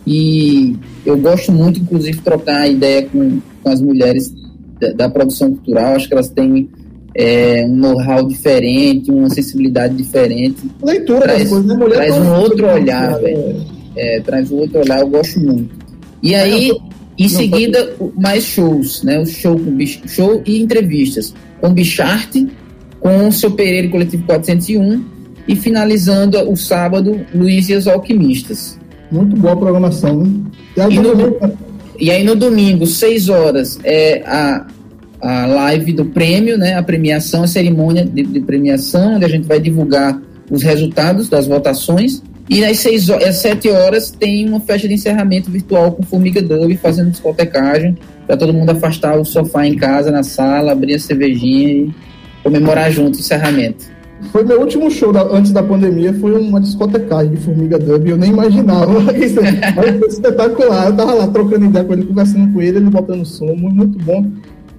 E 0.08 0.76
eu 1.06 1.18
gosto 1.18 1.52
muito, 1.52 1.80
inclusive, 1.80 2.20
trocar 2.22 2.68
ideia 2.70 3.04
com, 3.06 3.40
com 3.62 3.70
as 3.70 3.82
mulheres 3.82 4.34
da, 4.80 4.92
da 4.94 5.10
produção 5.10 5.52
cultural. 5.52 5.96
Acho 5.96 6.08
que 6.08 6.14
elas 6.14 6.30
têm 6.30 6.70
é, 7.16 7.66
um 7.68 7.76
know-how 7.76 8.28
diferente, 8.28 9.12
uma 9.12 9.30
sensibilidade 9.30 9.94
diferente 9.96 10.58
Leitura 10.82 11.22
Traz- 11.22 11.40
das 11.42 11.50
coisas, 11.50 11.68
né? 11.68 11.76
Mulher 11.76 11.96
traz 11.96 12.18
um 12.18 12.34
outro 12.36 12.68
olhar, 12.72 13.20
velho. 13.20 13.73
É, 13.96 14.20
traz 14.22 14.52
outro 14.52 14.80
olhar, 14.80 15.00
eu 15.00 15.08
gosto 15.08 15.40
muito. 15.40 15.70
E 16.22 16.34
aí, 16.36 16.72
em 17.18 17.24
não, 17.24 17.30
seguida, 17.30 17.96
mais 18.16 18.44
shows, 18.44 19.04
né? 19.04 19.20
O 19.20 19.26
show, 19.26 19.58
com 19.58 19.78
show 20.08 20.42
e 20.46 20.62
entrevistas 20.62 21.34
com 21.62 21.74
Bicharte, 21.74 22.48
com 23.00 23.28
o 23.28 23.32
seu 23.32 23.52
Pereira 23.52 23.88
Coletivo 23.90 24.24
401, 24.26 25.04
e 25.48 25.56
finalizando 25.56 26.40
o 26.50 26.56
sábado, 26.56 27.20
Luiz 27.34 27.70
e 27.70 27.74
os 27.74 27.88
Alquimistas. 27.88 28.80
Muito 29.12 29.36
boa 29.36 29.54
a 29.54 29.58
programação, 29.58 30.24
né? 30.24 30.32
E 30.78 30.82
aí, 30.82 30.94
E 30.96 31.00
no- 31.00 31.12
também- 31.32 31.54
E 32.00 32.10
aí 32.12 32.24
no 32.24 32.36
domingo, 32.36 32.88
6 32.88 33.30
horas, 33.30 33.80
é 33.84 34.24
a, 34.26 34.66
a 35.22 35.46
live 35.46 35.94
do 35.94 36.06
prêmio, 36.06 36.58
né? 36.58 36.74
A 36.76 36.82
premiação, 36.84 37.44
a 37.44 37.48
cerimônia 37.48 38.04
de, 38.04 38.24
de 38.24 38.40
premiação, 38.42 39.16
onde 39.16 39.26
a 39.26 39.30
gente 39.30 39.48
vai 39.48 39.60
divulgar 39.60 40.20
os 40.50 40.64
resultados 40.64 41.30
das 41.30 41.46
votações. 41.48 42.24
E 42.50 42.64
às, 42.66 42.80
seis, 42.80 43.10
às 43.10 43.38
7 43.38 43.70
horas 43.70 44.12
tem 44.12 44.48
uma 44.50 44.60
festa 44.60 44.88
de 44.88 44.94
encerramento 44.94 45.50
virtual 45.50 45.94
com 45.94 46.04
Formiga 46.04 46.42
Dub 46.42 46.76
fazendo 46.78 47.10
discotecagem, 47.12 47.98
para 48.28 48.36
todo 48.38 48.54
mundo 48.54 48.70
afastar 48.70 49.18
o 49.18 49.24
sofá 49.26 49.66
em 49.66 49.76
casa, 49.76 50.12
na 50.12 50.24
sala, 50.24 50.72
abrir 50.74 50.96
a 50.96 51.00
cervejinha 51.00 51.70
e 51.70 51.92
comemorar 52.44 52.92
junto 52.92 53.16
o 53.18 53.20
encerramento. 53.20 53.86
Foi 54.32 54.44
meu 54.44 54.60
último 54.62 54.90
show 54.90 55.12
da- 55.12 55.24
antes 55.36 55.52
da 55.52 55.62
pandemia, 55.64 56.14
foi 56.14 56.32
uma 56.40 56.60
discotecagem 56.62 57.32
de 57.32 57.38
Formiga 57.38 57.78
Dub, 57.80 58.08
eu 58.08 58.18
nem 58.18 58.30
imaginava. 58.32 58.94
Isso, 59.18 59.40
mas 59.42 59.96
foi 59.98 60.08
espetacular. 60.08 60.88
Eu 60.88 60.96
tava 60.96 61.14
lá 61.14 61.28
trocando 61.28 61.66
ideia 61.66 61.84
com 61.84 61.94
ele, 61.94 62.06
conversando 62.06 62.54
com 62.54 62.62
ele, 62.62 62.78
ele 62.78 62.90
botando 62.90 63.26
som, 63.26 63.54
muito, 63.56 63.98
bom. 64.04 64.26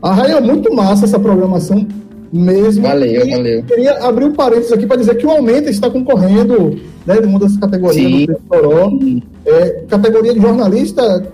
A 0.02 0.14
Raia 0.14 0.32
é 0.34 0.40
muito 0.40 0.72
massa 0.74 1.04
essa 1.04 1.18
programação 1.18 1.86
mesmo. 2.32 2.82
Valeu, 2.82 3.26
E 3.26 3.30
valeu. 3.30 3.62
Queria 3.64 3.92
abrir 4.04 4.24
um 4.26 4.32
parênteses 4.32 4.72
aqui 4.72 4.86
para 4.86 4.96
dizer 4.98 5.14
que 5.16 5.26
o 5.26 5.30
Aumenta 5.30 5.68
está 5.70 5.90
concorrendo, 5.90 6.78
né, 7.06 7.20
numa 7.20 7.38
das 7.38 7.56
categorias 7.56 8.10
Sim. 8.12 8.26
do 8.26 8.36
Toró. 8.48 8.98
É, 9.46 9.82
categoria 9.88 10.34
de 10.34 10.40
jornalista, 10.40 11.26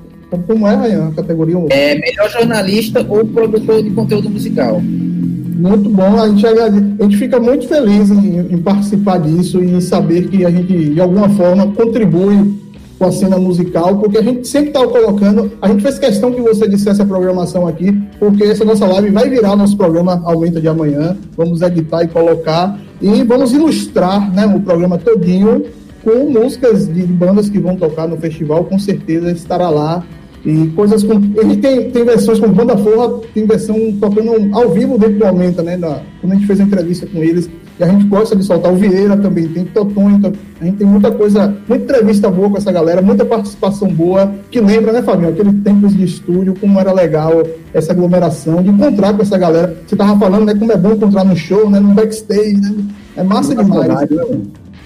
como- 0.46 0.66
é, 0.66 0.74
Rayan? 0.74 1.08
A 1.08 1.12
categoria 1.12 1.56
É 1.70 1.98
melhor 1.98 2.30
jornalista 2.30 3.04
ou 3.08 3.24
produtor 3.24 3.82
de 3.82 3.90
conteúdo 3.90 4.28
musical. 4.30 4.80
Muito 4.80 5.90
bom, 5.90 6.18
a 6.18 6.26
gente, 6.28 6.46
a 6.46 6.70
gente 7.02 7.16
fica 7.18 7.38
muito 7.38 7.68
feliz 7.68 8.10
em, 8.10 8.38
em 8.54 8.58
participar 8.58 9.18
disso 9.18 9.62
e 9.62 9.72
em 9.74 9.80
saber 9.80 10.28
que 10.28 10.44
a 10.44 10.50
gente, 10.50 10.94
de 10.94 11.00
alguma 11.00 11.28
forma, 11.28 11.66
contribui 11.72 12.58
com 12.98 13.06
a 13.06 13.12
cena 13.12 13.38
musical, 13.38 13.96
porque 13.98 14.18
a 14.18 14.22
gente 14.22 14.46
sempre 14.46 14.68
está 14.68 14.86
colocando, 14.86 15.52
a 15.60 15.68
gente 15.68 15.82
fez 15.82 15.98
questão 15.98 16.30
que 16.32 16.40
você 16.40 16.68
dissesse 16.68 17.00
a 17.00 17.06
programação 17.06 17.66
aqui, 17.66 17.92
porque 18.18 18.44
essa 18.44 18.62
nossa 18.64 18.86
live 18.86 19.10
vai 19.10 19.28
virar 19.28 19.56
nosso 19.56 19.74
programa 19.76 20.20
Aumenta 20.24 20.60
de 20.60 20.68
Amanhã, 20.68 21.16
vamos 21.36 21.62
editar 21.62 22.04
e 22.04 22.08
colocar, 22.08 22.78
e 23.00 23.22
vamos 23.24 23.52
ilustrar 23.52 24.32
né, 24.32 24.46
o 24.46 24.60
programa 24.60 24.98
todinho 24.98 25.64
com 26.02 26.30
músicas 26.30 26.86
de 26.92 27.02
bandas 27.02 27.48
que 27.48 27.58
vão 27.58 27.76
tocar 27.76 28.06
no 28.08 28.16
festival, 28.16 28.64
com 28.64 28.78
certeza 28.78 29.30
estará 29.30 29.68
lá. 29.68 30.04
E 30.44 30.68
coisas 30.68 31.02
com. 31.02 31.14
Ele 31.36 31.58
tem, 31.58 31.90
tem 31.90 32.02
versões 32.02 32.40
com 32.40 32.48
banda 32.48 32.74
forra, 32.74 33.20
tem 33.34 33.44
versão 33.44 33.76
tocando 34.00 34.56
ao 34.56 34.70
vivo 34.70 34.96
dentro 34.96 35.18
do 35.18 35.26
Aumenta, 35.26 35.62
né? 35.62 35.78
Quando 36.18 36.32
a 36.32 36.34
gente 36.34 36.46
fez 36.46 36.60
a 36.60 36.64
entrevista 36.64 37.06
com 37.06 37.22
eles, 37.22 37.50
e 37.80 37.82
a 37.82 37.86
gente 37.86 38.04
gosta 38.04 38.36
de 38.36 38.44
soltar 38.44 38.70
o 38.70 38.76
Vieira 38.76 39.16
também, 39.16 39.48
tem 39.48 39.64
Totonho, 39.64 40.16
então 40.16 40.30
a 40.60 40.64
gente 40.66 40.76
tem 40.76 40.86
muita 40.86 41.10
coisa, 41.10 41.56
muita 41.66 41.84
entrevista 41.84 42.30
boa 42.30 42.50
com 42.50 42.58
essa 42.58 42.70
galera, 42.70 43.00
muita 43.00 43.24
participação 43.24 43.88
boa, 43.88 44.30
que 44.50 44.60
lembra, 44.60 44.92
né, 44.92 45.00
Fabinho, 45.00 45.30
aquele 45.30 45.50
tempos 45.54 45.96
de 45.96 46.04
estúdio, 46.04 46.54
como 46.60 46.78
era 46.78 46.92
legal 46.92 47.42
essa 47.72 47.92
aglomeração, 47.92 48.62
de 48.62 48.68
encontrar 48.68 49.14
com 49.14 49.22
essa 49.22 49.38
galera. 49.38 49.78
Você 49.86 49.96
tava 49.96 50.18
falando, 50.18 50.44
né, 50.44 50.54
como 50.54 50.70
é 50.70 50.76
bom 50.76 50.92
encontrar 50.92 51.24
no 51.24 51.34
show, 51.34 51.70
né, 51.70 51.80
no 51.80 51.94
backstage, 51.94 52.60
né? 52.60 52.84
É 53.16 53.24
massa 53.24 53.54
demais. 53.54 53.86
Saudade, 53.86 54.14
né? 54.14 54.24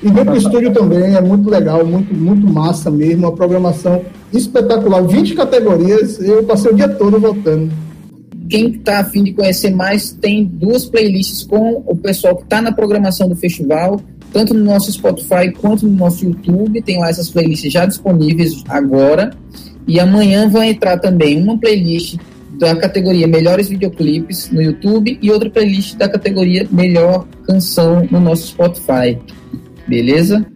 E 0.00 0.10
dentro 0.10 0.30
do 0.30 0.36
estúdio 0.36 0.72
também 0.72 1.16
é 1.16 1.20
muito 1.20 1.50
legal, 1.50 1.84
muito, 1.84 2.14
muito 2.14 2.46
massa 2.46 2.92
mesmo, 2.92 3.26
uma 3.26 3.32
programação 3.32 4.02
espetacular. 4.32 5.02
20 5.02 5.34
categorias, 5.34 6.20
eu 6.20 6.44
passei 6.44 6.70
o 6.70 6.74
dia 6.76 6.88
todo 6.88 7.18
votando. 7.18 7.72
Quem 8.54 8.68
está 8.68 9.00
afim 9.00 9.24
de 9.24 9.32
conhecer 9.32 9.74
mais, 9.74 10.12
tem 10.12 10.44
duas 10.44 10.84
playlists 10.84 11.42
com 11.42 11.82
o 11.88 11.96
pessoal 11.96 12.36
que 12.36 12.44
está 12.44 12.62
na 12.62 12.70
programação 12.70 13.28
do 13.28 13.34
festival, 13.34 14.00
tanto 14.32 14.54
no 14.54 14.62
nosso 14.62 14.92
Spotify 14.92 15.50
quanto 15.60 15.84
no 15.84 15.92
nosso 15.92 16.24
YouTube. 16.24 16.80
Tem 16.80 17.00
lá 17.00 17.08
essas 17.08 17.28
playlists 17.28 17.72
já 17.72 17.84
disponíveis 17.84 18.62
agora. 18.68 19.36
E 19.88 19.98
amanhã 19.98 20.48
vai 20.48 20.70
entrar 20.70 21.00
também 21.00 21.42
uma 21.42 21.58
playlist 21.58 22.16
da 22.56 22.76
categoria 22.76 23.26
Melhores 23.26 23.68
Videoclipes 23.68 24.48
no 24.52 24.62
YouTube 24.62 25.18
e 25.20 25.32
outra 25.32 25.50
playlist 25.50 25.96
da 25.96 26.08
categoria 26.08 26.64
Melhor 26.70 27.26
Canção 27.48 28.06
no 28.08 28.20
nosso 28.20 28.46
Spotify. 28.46 29.18
Beleza? 29.88 30.46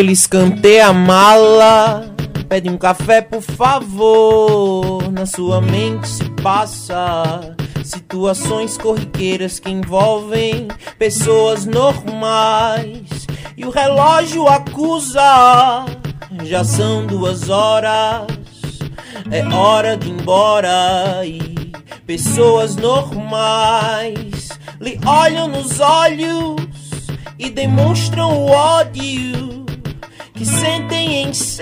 Ele 0.00 0.12
escanteia 0.12 0.86
a 0.86 0.92
mala, 0.94 2.10
pede 2.48 2.70
um 2.70 2.78
café 2.78 3.20
por 3.20 3.42
favor. 3.42 5.12
Na 5.12 5.26
sua 5.26 5.60
mente 5.60 6.08
se 6.08 6.24
passa 6.42 7.54
situações 7.84 8.78
corriqueiras 8.78 9.60
que 9.60 9.68
envolvem 9.68 10.68
pessoas 10.98 11.66
normais. 11.66 13.26
E 13.54 13.66
o 13.66 13.68
relógio 13.68 14.48
acusa, 14.48 15.84
já 16.44 16.64
são 16.64 17.06
duas 17.06 17.50
horas, 17.50 18.26
é 19.30 19.46
hora 19.54 19.98
de 19.98 20.08
ir 20.08 20.12
embora. 20.12 21.26
E 21.26 21.72
pessoas 22.06 22.74
normais 22.74 24.48
lhe 24.80 24.98
olham 25.04 25.46
nos 25.46 25.78
olhos 25.78 26.56
e 27.38 27.50
demonstram 27.50 28.32
o 28.32 28.46
ódio 28.46 29.59
que 30.40 30.46
sentem 30.46 31.24
em 31.24 31.34
ser. 31.34 31.60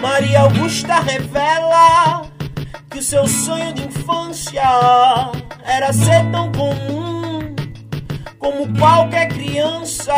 Maria 0.00 0.42
Augusta 0.42 1.00
revela 1.00 2.29
seu 3.10 3.26
sonho 3.26 3.72
de 3.72 3.88
infância 3.88 4.62
era 5.64 5.92
ser 5.92 6.24
tão 6.30 6.52
comum 6.52 7.56
como 8.38 8.72
qualquer 8.78 9.26
criança. 9.26 10.14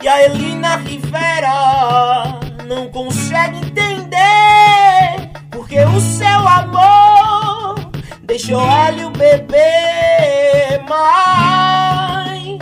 E 0.00 0.06
a 0.06 0.22
Elina 0.22 0.76
Rivera 0.76 2.38
não 2.68 2.86
consegue 2.90 3.56
entender 3.58 5.32
porque 5.50 5.80
o 5.80 6.00
seu 6.00 6.46
amor 6.46 7.74
deixou 8.22 8.60
ela 8.60 8.96
e 8.96 9.04
o 9.06 9.10
bebê. 9.10 10.80
Mas 10.88 12.58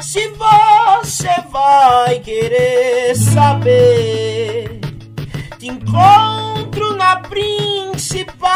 se 0.00 0.26
você 0.30 1.30
vai 1.48 2.18
querer 2.18 3.14
saber, 3.14 4.80
te 5.60 5.68
encontro 5.68 6.25
na 6.96 7.16
principal. 7.16 8.46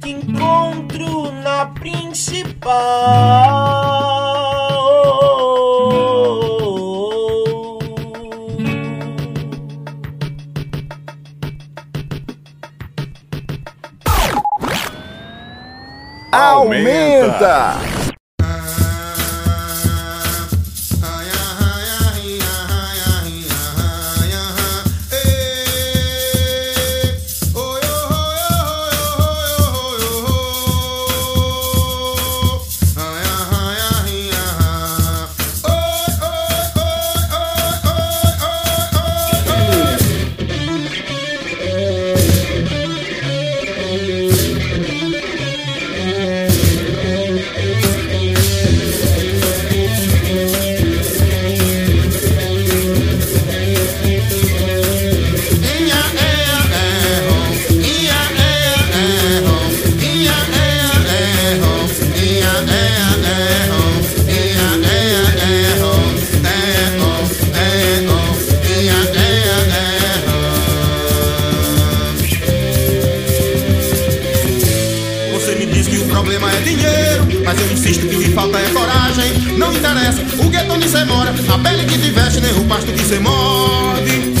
Te 0.00 0.10
encontro 0.10 1.32
na 1.32 1.66
principal. 1.66 2.78
Aumenta! 16.30 17.76
Você 17.78 17.97
o 82.56 82.64
pasto 82.64 82.92
que 82.92 83.04
você 83.04 83.18
morde. 83.18 84.32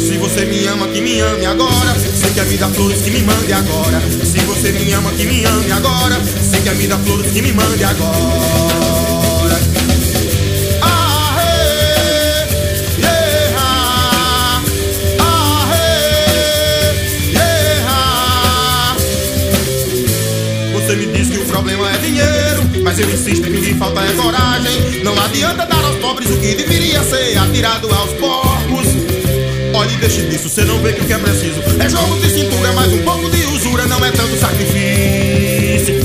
Se 0.00 0.18
você 0.18 0.44
me 0.44 0.66
ama, 0.66 0.86
que 0.88 1.00
me 1.00 1.20
ame 1.20 1.46
agora. 1.46 1.94
Se 1.94 2.30
quer 2.34 2.44
me 2.46 2.56
dar 2.56 2.68
flores, 2.70 3.00
que 3.02 3.10
me 3.10 3.22
mande 3.22 3.52
agora. 3.52 4.00
Se 4.00 4.38
você 4.40 4.72
me 4.72 4.92
ama, 4.92 5.10
que 5.12 5.24
me 5.24 5.44
ame 5.44 5.72
agora. 5.72 6.20
Se 6.22 6.60
quer 6.60 6.74
me 6.74 6.86
dar 6.86 6.98
flores, 6.98 7.32
que 7.32 7.42
me 7.42 7.52
mande 7.52 7.84
agora. 7.84 9.58
Ah, 10.82 11.36
ah. 13.58 14.14
Você 20.74 20.96
me 20.96 21.06
diz 21.06 21.30
que 21.30 21.38
o 21.38 21.46
problema 21.46 21.90
é 21.90 21.98
dinheiro, 21.98 22.62
mas 22.82 22.98
eu 22.98 23.10
insisto 23.10 23.42
que 23.50 23.60
que 23.60 23.74
falta 23.74 24.00
é 24.02 24.12
coragem. 24.12 25.02
Não 25.02 25.18
adianta 25.24 25.63
o 26.30 26.38
que 26.38 26.54
deveria 26.54 27.02
ser 27.02 27.36
atirado 27.38 27.92
aos 27.92 28.12
porcos. 28.12 28.86
Olhe, 29.74 29.96
deixe 29.96 30.22
disso, 30.22 30.48
cê 30.48 30.64
não 30.64 30.78
vê 30.80 30.92
que 30.92 31.00
o 31.00 31.04
que 31.04 31.12
é 31.12 31.18
preciso 31.18 31.60
É 31.80 31.88
jogo 31.88 32.16
de 32.20 32.30
cintura, 32.30 32.72
mais 32.74 32.92
um 32.92 33.02
pouco 33.02 33.28
de 33.28 33.44
usura 33.46 33.84
Não 33.86 34.04
é 34.04 34.10
tanto 34.12 34.38
sacrifício. 34.38 36.00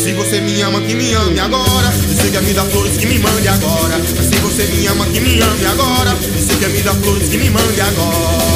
Se 0.00 0.12
você 0.12 0.40
me 0.40 0.60
ama, 0.62 0.80
que 0.80 0.94
me 0.94 1.12
ame 1.12 1.40
agora. 1.40 1.92
E 2.24 2.30
quer 2.30 2.42
me 2.42 2.52
dar 2.52 2.64
flores, 2.66 2.96
que 2.96 3.06
me 3.06 3.18
mande 3.18 3.48
agora. 3.48 4.00
Se 4.00 4.36
você 4.40 4.64
me 4.66 4.86
ama, 4.86 5.06
que 5.06 5.20
me 5.20 5.40
ame 5.40 5.66
agora. 5.66 6.16
E 6.22 6.56
quer 6.56 6.68
me 6.68 6.82
dar 6.82 6.94
flores, 6.94 7.28
que 7.28 7.38
me 7.38 7.50
mande 7.50 7.80
agora 7.80 8.53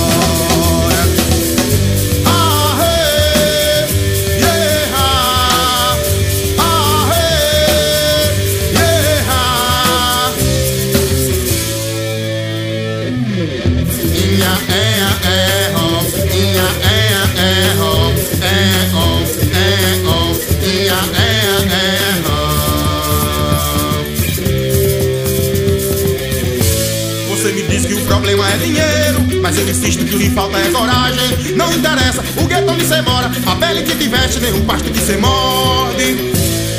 eu 29.59 29.69
insisto 29.69 30.05
que 30.05 30.17
que 30.19 30.31
falta 30.31 30.59
é 30.59 30.71
coragem 30.71 31.55
Não 31.57 31.73
interessa 31.73 32.23
o 32.37 32.45
gueto 32.47 32.71
onde 32.71 32.85
você 32.85 33.03
mora 33.03 33.31
A 33.47 33.57
pele 33.57 33.83
que 33.83 33.97
te 33.97 34.09
veste, 34.09 34.41
nem 34.41 34.53
o 34.53 34.63
pasto 34.63 34.91
que 34.91 35.01
você 35.01 35.17
morde 35.17 36.39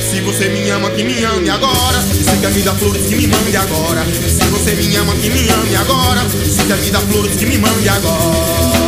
se 0.09 0.21
você 0.21 0.49
me 0.49 0.67
ama, 0.71 0.89
que 0.89 1.03
me 1.03 1.23
ame 1.23 1.49
agora. 1.51 2.01
Se 2.01 2.35
quer 2.41 2.49
me 2.49 2.61
dar 2.63 2.73
flores, 2.73 3.05
que 3.05 3.15
me 3.15 3.27
mande 3.27 3.55
agora. 3.55 4.03
Se 4.03 4.43
você 4.45 4.73
me 4.73 4.95
ama, 4.95 5.13
que 5.13 5.29
me 5.29 5.47
ame 5.47 5.75
agora. 5.75 6.21
Se 6.27 6.63
quer 6.63 6.77
me 6.77 6.89
dar 6.89 7.01
flores, 7.01 7.35
que 7.35 7.45
me 7.45 7.59
mande 7.59 7.87
agora. 7.87 8.78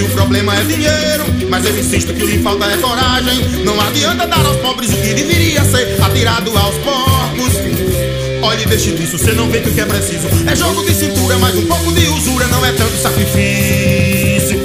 Que 0.00 0.06
o 0.06 0.10
problema 0.10 0.56
é 0.56 0.64
dinheiro, 0.64 1.24
mas 1.50 1.64
eu 1.66 1.78
insisto 1.78 2.14
que 2.14 2.24
o 2.24 2.26
que 2.26 2.38
falta 2.38 2.64
é 2.64 2.76
coragem. 2.78 3.64
Não 3.64 3.78
adianta 3.78 4.26
dar 4.26 4.44
aos 4.46 4.56
pobres 4.56 4.90
o 4.90 4.96
que 4.96 5.12
deveria 5.12 5.62
ser 5.64 6.02
atirado 6.02 6.56
aos 6.56 6.76
porcos. 6.78 7.52
Olhe, 8.42 8.64
deixe 8.64 8.92
disso, 8.92 9.18
cê 9.18 9.32
não 9.32 9.50
vê 9.50 9.60
que 9.60 9.68
o 9.68 9.74
que 9.74 9.80
é 9.80 9.84
preciso. 9.84 10.26
É 10.46 10.56
jogo 10.56 10.82
de 10.84 10.94
cintura, 10.94 11.36
mais 11.38 11.54
um 11.56 11.66
pouco 11.66 11.92
de 11.92 12.06
usura 12.08 12.46
Não 12.46 12.64
é 12.64 12.72
tanto 12.72 12.96
sacrifício. 12.96 14.58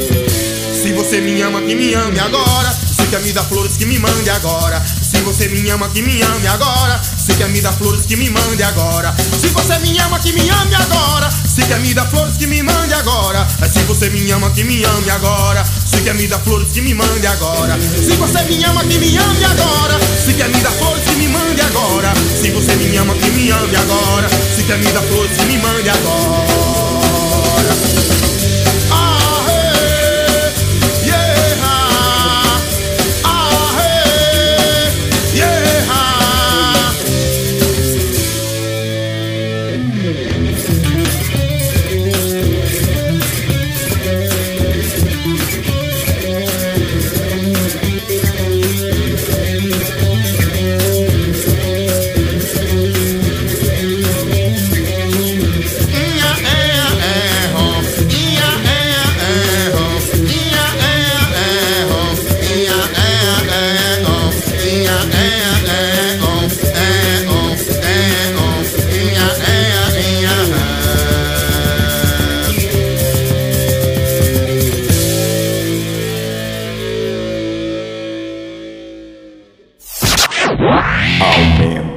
Se 0.81 0.93
você 0.93 1.19
me 1.19 1.41
ama, 1.41 1.61
que 1.61 1.75
me 1.75 1.93
ame 1.93 2.19
agora. 2.19 2.71
Se 2.71 3.05
quer 3.07 3.19
me 3.21 3.33
dar 3.33 3.43
flores, 3.43 3.75
que 3.75 3.85
me 3.85 3.99
mande 3.99 4.29
agora. 4.29 4.81
Se 5.01 5.17
você 5.17 5.49
me 5.49 5.69
ama, 5.69 5.89
que 5.89 6.01
me 6.01 6.21
ame 6.21 6.47
agora 6.47 7.14
quer 7.37 7.49
me 7.49 7.61
dar 7.61 7.73
flores, 7.73 8.05
que 8.05 8.15
me 8.15 8.29
mande 8.29 8.63
agora. 8.63 9.13
Se 9.39 9.47
você 9.49 9.77
me 9.79 9.97
ama, 9.99 10.19
que 10.19 10.31
me 10.31 10.49
ame 10.49 10.75
agora. 10.75 11.29
Se 11.31 11.63
quer 11.63 11.79
me 11.79 11.93
dar 11.93 12.07
flores, 12.09 12.37
que 12.37 12.47
me 12.47 12.63
mande 12.63 12.93
agora. 12.93 13.47
Se 13.71 13.79
você 13.83 14.09
me 14.09 14.31
ama, 14.31 14.51
que 14.51 14.63
me 14.63 14.83
ame 14.85 15.11
agora. 15.11 15.63
Se 15.85 16.01
quer 16.01 16.15
me 16.15 16.27
dar 16.27 16.39
flores, 16.39 16.69
que 16.71 16.81
me 16.81 16.93
mande 16.93 17.27
agora. 17.27 17.77
Se 17.79 18.15
você 18.15 18.43
me 18.43 18.63
ama, 18.63 18.83
que 18.83 18.97
me 18.97 19.17
ame 19.17 19.45
agora. 19.45 19.99
Se 20.25 20.33
quer 20.33 20.49
me 20.49 20.61
dar 20.61 20.71
flores, 20.71 21.03
que 21.03 21.15
me 21.15 21.27
mande 21.27 21.61
agora. 21.61 22.13
Se 22.41 22.51
você 22.51 22.75
me 22.75 22.97
ama, 22.97 23.13
que 23.15 23.29
me 23.31 23.51
ame 23.51 23.75
agora. 23.75 24.29
Se 24.29 24.63
quer 24.63 24.77
me 24.77 24.91
dar 24.91 25.03
flores, 25.03 25.37
que 25.37 25.45
me 25.45 25.57
mande 25.59 25.89
agora 25.89 26.75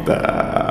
Aumenta! 0.09 0.68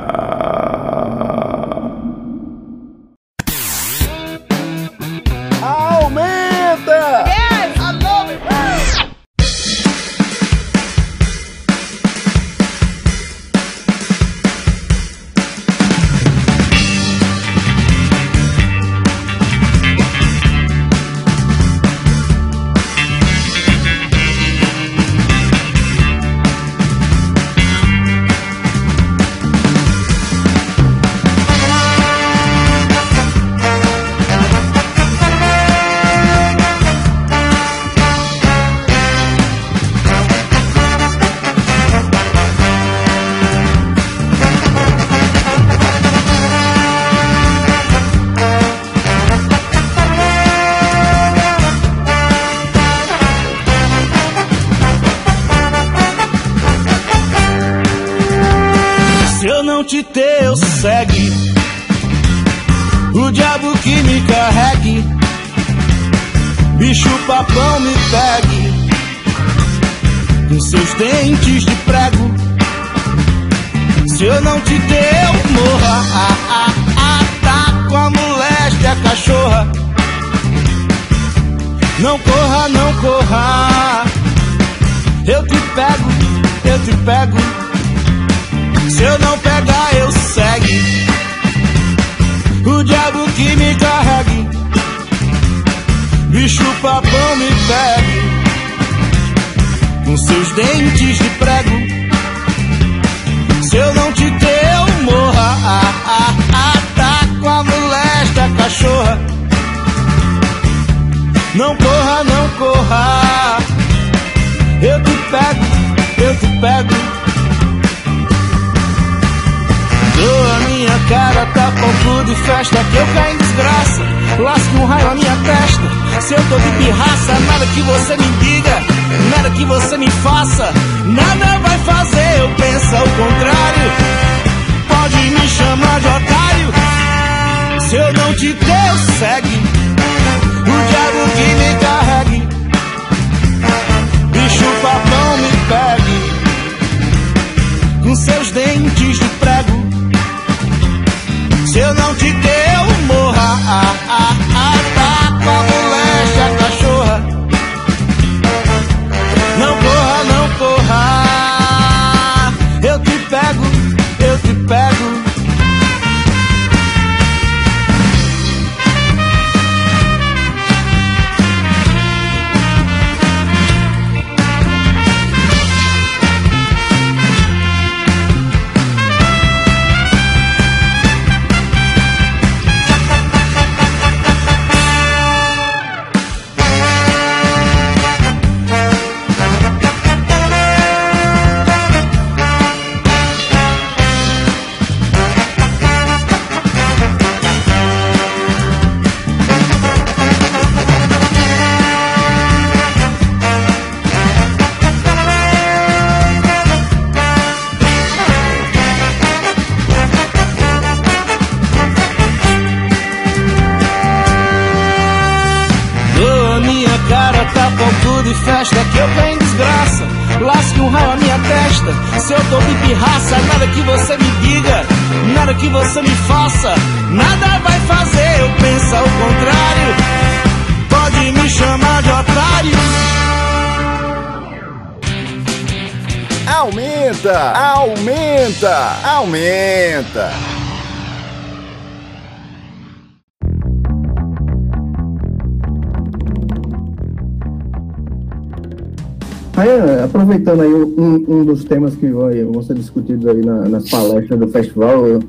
Dos 251.48 251.64
temas 251.64 251.96
que 251.96 252.08
vão 252.08 252.62
ser 252.62 252.76
discutidos 252.76 253.26
aí 253.28 253.44
na- 253.44 253.68
nas 253.68 253.90
palestras 253.90 254.40
do 254.40 254.48
festival, 254.48 255.08
eu, 255.08 255.20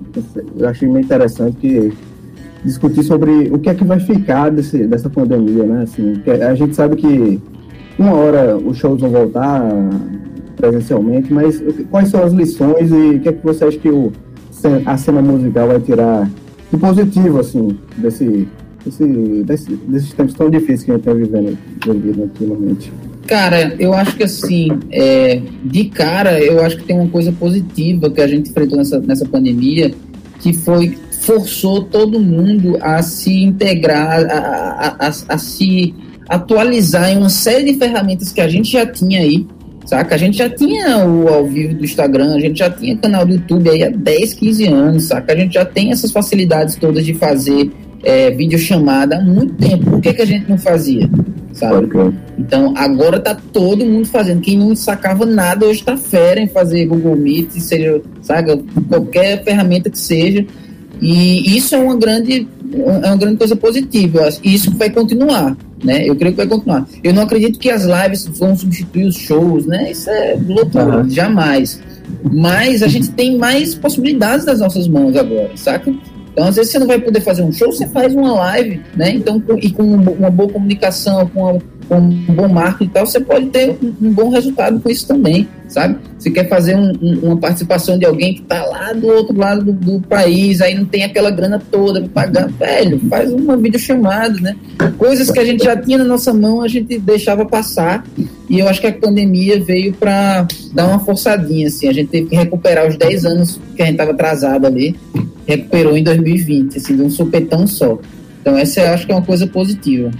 achei 0.69 0.87
meio 0.89 1.05
interessante 1.05 1.57
que 1.57 1.93
discutir 2.65 3.03
sobre 3.05 3.49
o 3.53 3.59
que 3.59 3.71
é 3.71 3.75
que 3.75 3.85
vai 3.85 4.01
ficar 4.01 4.51
desse, 4.51 4.87
dessa 4.87 5.09
pandemia, 5.09 5.65
né? 5.65 5.83
Assim, 5.85 6.21
a 6.47 6.55
gente 6.55 6.75
sabe 6.75 6.97
que 6.97 7.41
uma 7.99 8.13
hora 8.15 8.57
os 8.57 8.77
shows 8.77 9.01
vão 9.01 9.11
voltar 9.11 9.63
presencialmente, 10.57 11.33
mas 11.33 11.63
quais 11.91 12.09
são 12.09 12.23
as 12.23 12.33
lições 12.33 12.91
e 12.91 13.17
o 13.17 13.21
que 13.21 13.29
é 13.29 13.33
que 13.33 13.45
você 13.45 13.65
acha 13.65 13.79
que 13.79 13.89
o, 13.89 14.13
a 14.87 14.97
cena 14.97 15.23
musical 15.23 15.69
vai 15.69 15.81
tirar 15.81 16.29
de 16.71 16.77
positivo, 16.77 17.39
assim, 17.39 17.79
desse, 17.97 18.49
desse, 18.85 19.05
desse- 19.45 19.77
desses 19.89 20.13
tempos 20.13 20.35
tão 20.35 20.51
difíceis 20.51 20.83
que 20.85 20.91
a 20.91 20.95
gente 20.95 21.09
está 21.09 21.15
vivendo, 21.15 21.57
vivendo 21.87 22.23
ultimamente? 22.23 22.93
Cara, 23.29 23.77
eu 23.79 23.93
acho 23.93 24.17
que 24.17 24.25
assim, 24.25 24.71
é, 24.91 25.43
de 25.63 25.85
cara, 25.85 26.41
eu 26.41 26.65
acho 26.65 26.79
que 26.79 26.85
tem 26.85 26.99
uma 26.99 27.11
coisa 27.11 27.31
positiva 27.31 28.11
que 28.11 28.23
a 28.23 28.27
gente 28.27 28.49
enfrentou 28.49 28.79
nessa, 28.79 28.99
nessa 29.01 29.27
pandemia, 29.27 29.93
que 30.41 30.55
foi 30.55 30.97
forçou 31.21 31.83
todo 31.83 32.19
mundo 32.19 32.79
a 32.81 33.03
se 33.03 33.43
integrar, 33.43 34.25
a, 34.31 34.39
a, 34.39 35.09
a, 35.09 35.35
a 35.35 35.39
se 35.39 35.95
atualizar 36.27 37.11
em 37.11 37.19
uma 37.19 37.29
série 37.29 37.71
de 37.71 37.79
ferramentas 37.79 38.33
que 38.33 38.41
a 38.41 38.49
gente 38.49 38.73
já 38.73 38.87
tinha 38.87 39.21
aí, 39.21 39.47
saca? 39.85 40.15
A 40.15 40.19
gente 40.19 40.39
já 40.39 40.49
tinha 40.49 41.07
o 41.07 41.29
ao 41.29 41.47
vivo 41.47 41.75
do 41.75 41.85
Instagram, 41.85 42.35
a 42.35 42.41
gente 42.41 42.59
já 42.61 42.71
tinha 42.71 42.97
canal 42.97 43.27
do 43.27 43.35
YouTube 43.35 43.69
aí 43.69 43.83
há 43.83 43.91
10, 43.91 44.35
15 44.35 44.67
anos, 44.69 45.05
saca? 45.05 45.35
A 45.35 45.37
gente 45.37 45.53
já 45.53 45.67
tem 45.67 45.91
essas 45.93 46.11
facilidades 46.11 46.77
todas 46.77 47.05
de 47.05 47.13
fazer 47.13 47.71
é, 48.03 48.31
videochamada 48.31 49.17
há 49.19 49.21
muito 49.21 49.55
tempo. 49.55 49.91
Por 49.91 50.01
que, 50.01 50.13
que 50.13 50.23
a 50.23 50.27
gente 50.27 50.49
não 50.49 50.59
fazia? 50.59 51.09
Sabe? 51.53 51.89
Então 52.39 52.73
agora 52.77 53.19
tá 53.19 53.35
todo 53.53 53.85
mundo 53.85 54.07
fazendo. 54.07 54.41
Quem 54.41 54.57
não 54.57 54.75
sacava 54.77 55.27
nada 55.27 55.67
hoje 55.67 55.83
tá 55.83 55.97
fera 55.97 56.41
em 56.41 56.47
fazer 56.47 56.87
Google 56.87 57.17
Meet, 57.17 57.51
seja, 57.59 58.01
sabe, 58.23 58.63
qualquer 58.89 59.43
ferramenta 59.43 59.91
que 59.91 59.99
seja. 59.99 60.47
E 61.01 61.57
isso 61.57 61.75
é 61.75 61.79
uma 61.79 61.97
grande, 61.97 62.47
é 62.73 63.07
uma 63.09 63.17
grande 63.17 63.37
coisa 63.39 63.57
positiva. 63.57 64.29
E 64.43 64.55
isso 64.55 64.71
vai 64.77 64.91
continuar, 64.91 65.57
né? 65.83 66.09
Eu 66.09 66.15
creio 66.15 66.33
que 66.33 66.39
vai 66.39 66.47
continuar. 66.47 66.87
Eu 67.03 67.13
não 67.13 67.23
acredito 67.23 67.59
que 67.59 67.71
as 67.71 67.85
lives 67.85 68.27
vão 68.39 68.57
substituir 68.57 69.07
os 69.07 69.17
shows, 69.17 69.67
né? 69.67 69.91
Isso 69.91 70.09
é 70.11 70.37
loucura, 70.47 70.99
Uhum. 70.99 71.11
jamais. 71.11 71.81
Mas 72.33 72.83
a 72.83 72.89
gente 72.89 73.11
tem 73.11 73.37
mais 73.37 73.75
possibilidades 73.75 74.47
nas 74.47 74.61
nossas 74.61 74.87
mãos 74.89 75.15
agora, 75.17 75.51
saca? 75.57 75.93
Então, 76.39 76.49
às 76.51 76.55
vezes, 76.55 76.71
você 76.71 76.79
não 76.79 76.87
vai 76.87 77.01
poder 77.01 77.21
fazer 77.21 77.43
um 77.43 77.51
show, 77.51 77.73
você 77.73 77.85
faz 77.89 78.15
uma 78.15 78.33
live, 78.33 78.81
né? 78.95 79.11
Então, 79.11 79.43
e 79.61 79.71
com 79.71 79.83
uma 79.83 80.31
boa 80.31 80.49
comunicação, 80.49 81.27
com, 81.35 81.43
uma- 81.51 81.59
com 81.89 81.97
um 81.97 82.11
bom 82.29 82.47
marketing 82.47 82.85
e 82.85 82.95
tal, 82.95 83.05
você 83.07 83.19
pode 83.19 83.47
ter 83.47 83.71
um, 83.83 83.93
um 84.07 84.13
bom 84.13 84.29
resultado 84.29 84.79
com 84.79 84.89
isso 84.89 85.05
também, 85.09 85.49
sabe? 85.67 85.97
Você 86.17 86.31
quer 86.31 86.49
fazer 86.49 86.77
um- 86.77 86.93
um- 87.03 87.19
uma 87.25 87.37
participação 87.39 87.99
de 87.99 88.07
alguém 88.07 88.35
que 88.35 88.43
tá 88.43 88.65
lá 88.67 88.93
do 88.93 89.09
outro 89.09 89.37
lado 89.37 89.65
do, 89.65 89.73
do 89.73 90.01
país, 90.07 90.61
aí 90.61 90.77
não 90.77 90.85
tem 90.85 91.03
aquela 91.03 91.33
grana 91.33 91.61
toda 91.73 92.03
para 92.03 92.09
pagar, 92.27 92.49
velho, 92.51 93.01
faz 93.11 93.33
uma 93.33 93.57
videochamada, 93.57 94.39
né? 94.41 94.55
Coisas 94.97 95.33
que 95.33 95.41
a 95.41 95.45
gente 95.45 95.65
já 95.65 95.77
tinha 95.77 95.99
na 95.99 96.05
nossa 96.05 96.33
mão, 96.33 96.63
a 96.63 96.69
gente 96.69 97.01
deixava 97.01 97.45
passar, 97.45 98.05
e 98.49 98.59
eu 98.59 98.69
acho 98.69 98.81
que 98.81 98.87
a 98.87 98.93
pandemia 98.93 99.63
veio 99.63 99.93
para 99.93 100.47
dar 100.73 100.87
uma 100.87 100.99
forçadinha, 100.99 101.69
assim, 101.69 101.89
a 101.89 101.93
gente 101.93 102.09
teve 102.09 102.29
que 102.29 102.37
recuperar 102.37 102.89
os 102.89 102.97
10 102.97 103.25
anos 103.27 103.61
que 103.77 103.83
a 103.83 103.87
gente 103.87 103.97
tava 103.97 104.13
atrasado 104.13 104.67
ali, 104.67 104.97
recuperou 105.47 105.97
em 105.97 106.03
2020, 106.03 106.79
assim, 106.79 106.97
de 106.97 107.03
um 107.03 107.11
supetão 107.11 107.67
só. 107.67 107.99
Então 108.41 108.57
essa 108.57 108.81
eu 108.81 108.95
acho 108.95 109.07
que 109.07 109.13
é 109.13 109.15
uma 109.15 109.25
coisa 109.25 109.47
positiva. 109.47 110.11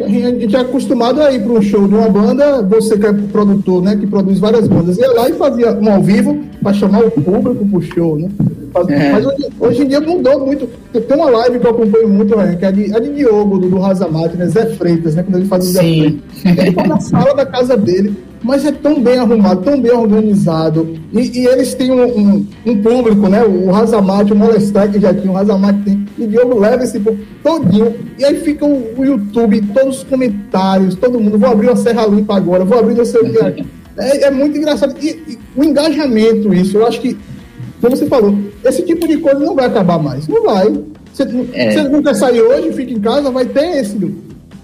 A 0.00 0.08
gente 0.08 0.56
é 0.56 0.58
acostumado 0.58 1.22
a 1.22 1.30
ir 1.32 1.42
para 1.42 1.52
um 1.52 1.62
show 1.62 1.86
de 1.86 1.94
uma 1.94 2.08
banda, 2.08 2.62
você 2.62 2.98
que 2.98 3.06
é 3.06 3.12
produtor, 3.12 3.82
né, 3.82 3.96
que 3.96 4.06
produz 4.06 4.40
várias 4.40 4.66
bandas, 4.66 4.98
ia 4.98 5.12
lá 5.12 5.28
e 5.28 5.34
fazia 5.34 5.72
um 5.72 5.92
ao 5.92 6.02
vivo 6.02 6.42
para 6.60 6.72
chamar 6.72 7.04
o 7.04 7.10
público 7.10 7.64
pro 7.66 7.82
show, 7.82 8.18
né? 8.18 8.28
É. 8.88 9.12
Mas 9.12 9.26
hoje, 9.26 9.46
hoje 9.60 9.82
em 9.82 9.88
dia 9.88 10.00
mudou 10.00 10.46
muito. 10.46 10.68
Tem 10.92 11.16
uma 11.16 11.30
live 11.30 11.58
que 11.58 11.66
eu 11.66 11.70
acompanho 11.70 12.08
muito, 12.08 12.36
né, 12.36 12.56
que 12.58 12.64
é 12.64 12.72
de, 12.72 12.94
é 12.94 13.00
de 13.00 13.10
Diogo, 13.10 13.58
do, 13.58 13.68
do 13.68 13.78
Razamate, 13.78 14.36
né, 14.36 14.46
Zé 14.46 14.66
Freitas, 14.76 15.14
né, 15.14 15.22
quando 15.22 15.36
ele 15.36 15.46
faz 15.46 15.66
o 15.66 15.72
Zé. 15.72 15.80
Freitas. 15.80 16.22
Ele 16.58 16.72
tá 16.72 16.86
na 16.86 17.00
sala 17.00 17.34
da 17.34 17.44
casa 17.46 17.76
dele, 17.76 18.14
mas 18.42 18.64
é 18.64 18.72
tão 18.72 19.00
bem 19.00 19.18
arrumado, 19.18 19.62
tão 19.62 19.80
bem 19.80 19.92
organizado. 19.92 20.96
E, 21.12 21.40
e 21.40 21.46
eles 21.46 21.74
têm 21.74 21.90
um, 21.92 22.04
um- 22.18 22.46
um 22.66 22.82
público, 22.82 23.28
né? 23.28 23.42
O 23.44 23.70
Razamate, 23.70 24.32
o 24.32 24.36
Molestar, 24.36 24.90
que 24.90 24.98
já 25.00 25.12
tinha, 25.14 25.30
o 25.30 25.34
Razamate 25.34 25.80
tem. 25.80 26.06
E 26.18 26.26
Diogo 26.26 26.58
leva 26.58 26.82
esse 26.84 26.98
público 26.98 27.24
todinho. 27.42 27.94
E 28.18 28.24
aí 28.24 28.36
fica 28.40 28.64
o, 28.64 28.94
o 28.98 29.04
YouTube, 29.04 29.60
todos 29.74 29.98
os 29.98 30.04
comentários, 30.04 30.94
todo 30.94 31.20
mundo. 31.20 31.38
Vou 31.38 31.50
abrir 31.50 31.68
uma 31.68 31.76
Serra 31.76 32.06
Limpa 32.06 32.36
agora, 32.36 32.64
vou 32.64 32.78
abrir 32.78 32.94
não 32.94 33.04
sei 33.04 33.20
o 33.20 33.32
que. 33.54 33.64
É, 33.94 34.24
é 34.28 34.30
muito 34.30 34.56
engraçado. 34.56 34.94
E, 35.02 35.08
e 35.28 35.38
o 35.54 35.62
engajamento, 35.62 36.54
isso, 36.54 36.78
eu 36.78 36.86
acho 36.86 36.98
que, 36.98 37.14
como 37.82 37.96
você 37.96 38.06
falou, 38.06 38.34
esse 38.64 38.82
tipo 38.82 39.06
de 39.06 39.18
coisa 39.18 39.38
não 39.40 39.54
vai 39.54 39.66
acabar 39.66 39.98
mais. 39.98 40.26
Não 40.28 40.42
vai. 40.44 40.72
Você, 41.12 41.24
É. 41.52 41.72
você 41.72 41.82
não 41.88 42.02
quer 42.02 42.14
sair 42.14 42.40
hoje, 42.40 42.72
fica 42.72 42.92
em 42.92 43.00
casa, 43.00 43.30
vai 43.30 43.44
ter 43.44 43.80
esse. 43.80 43.98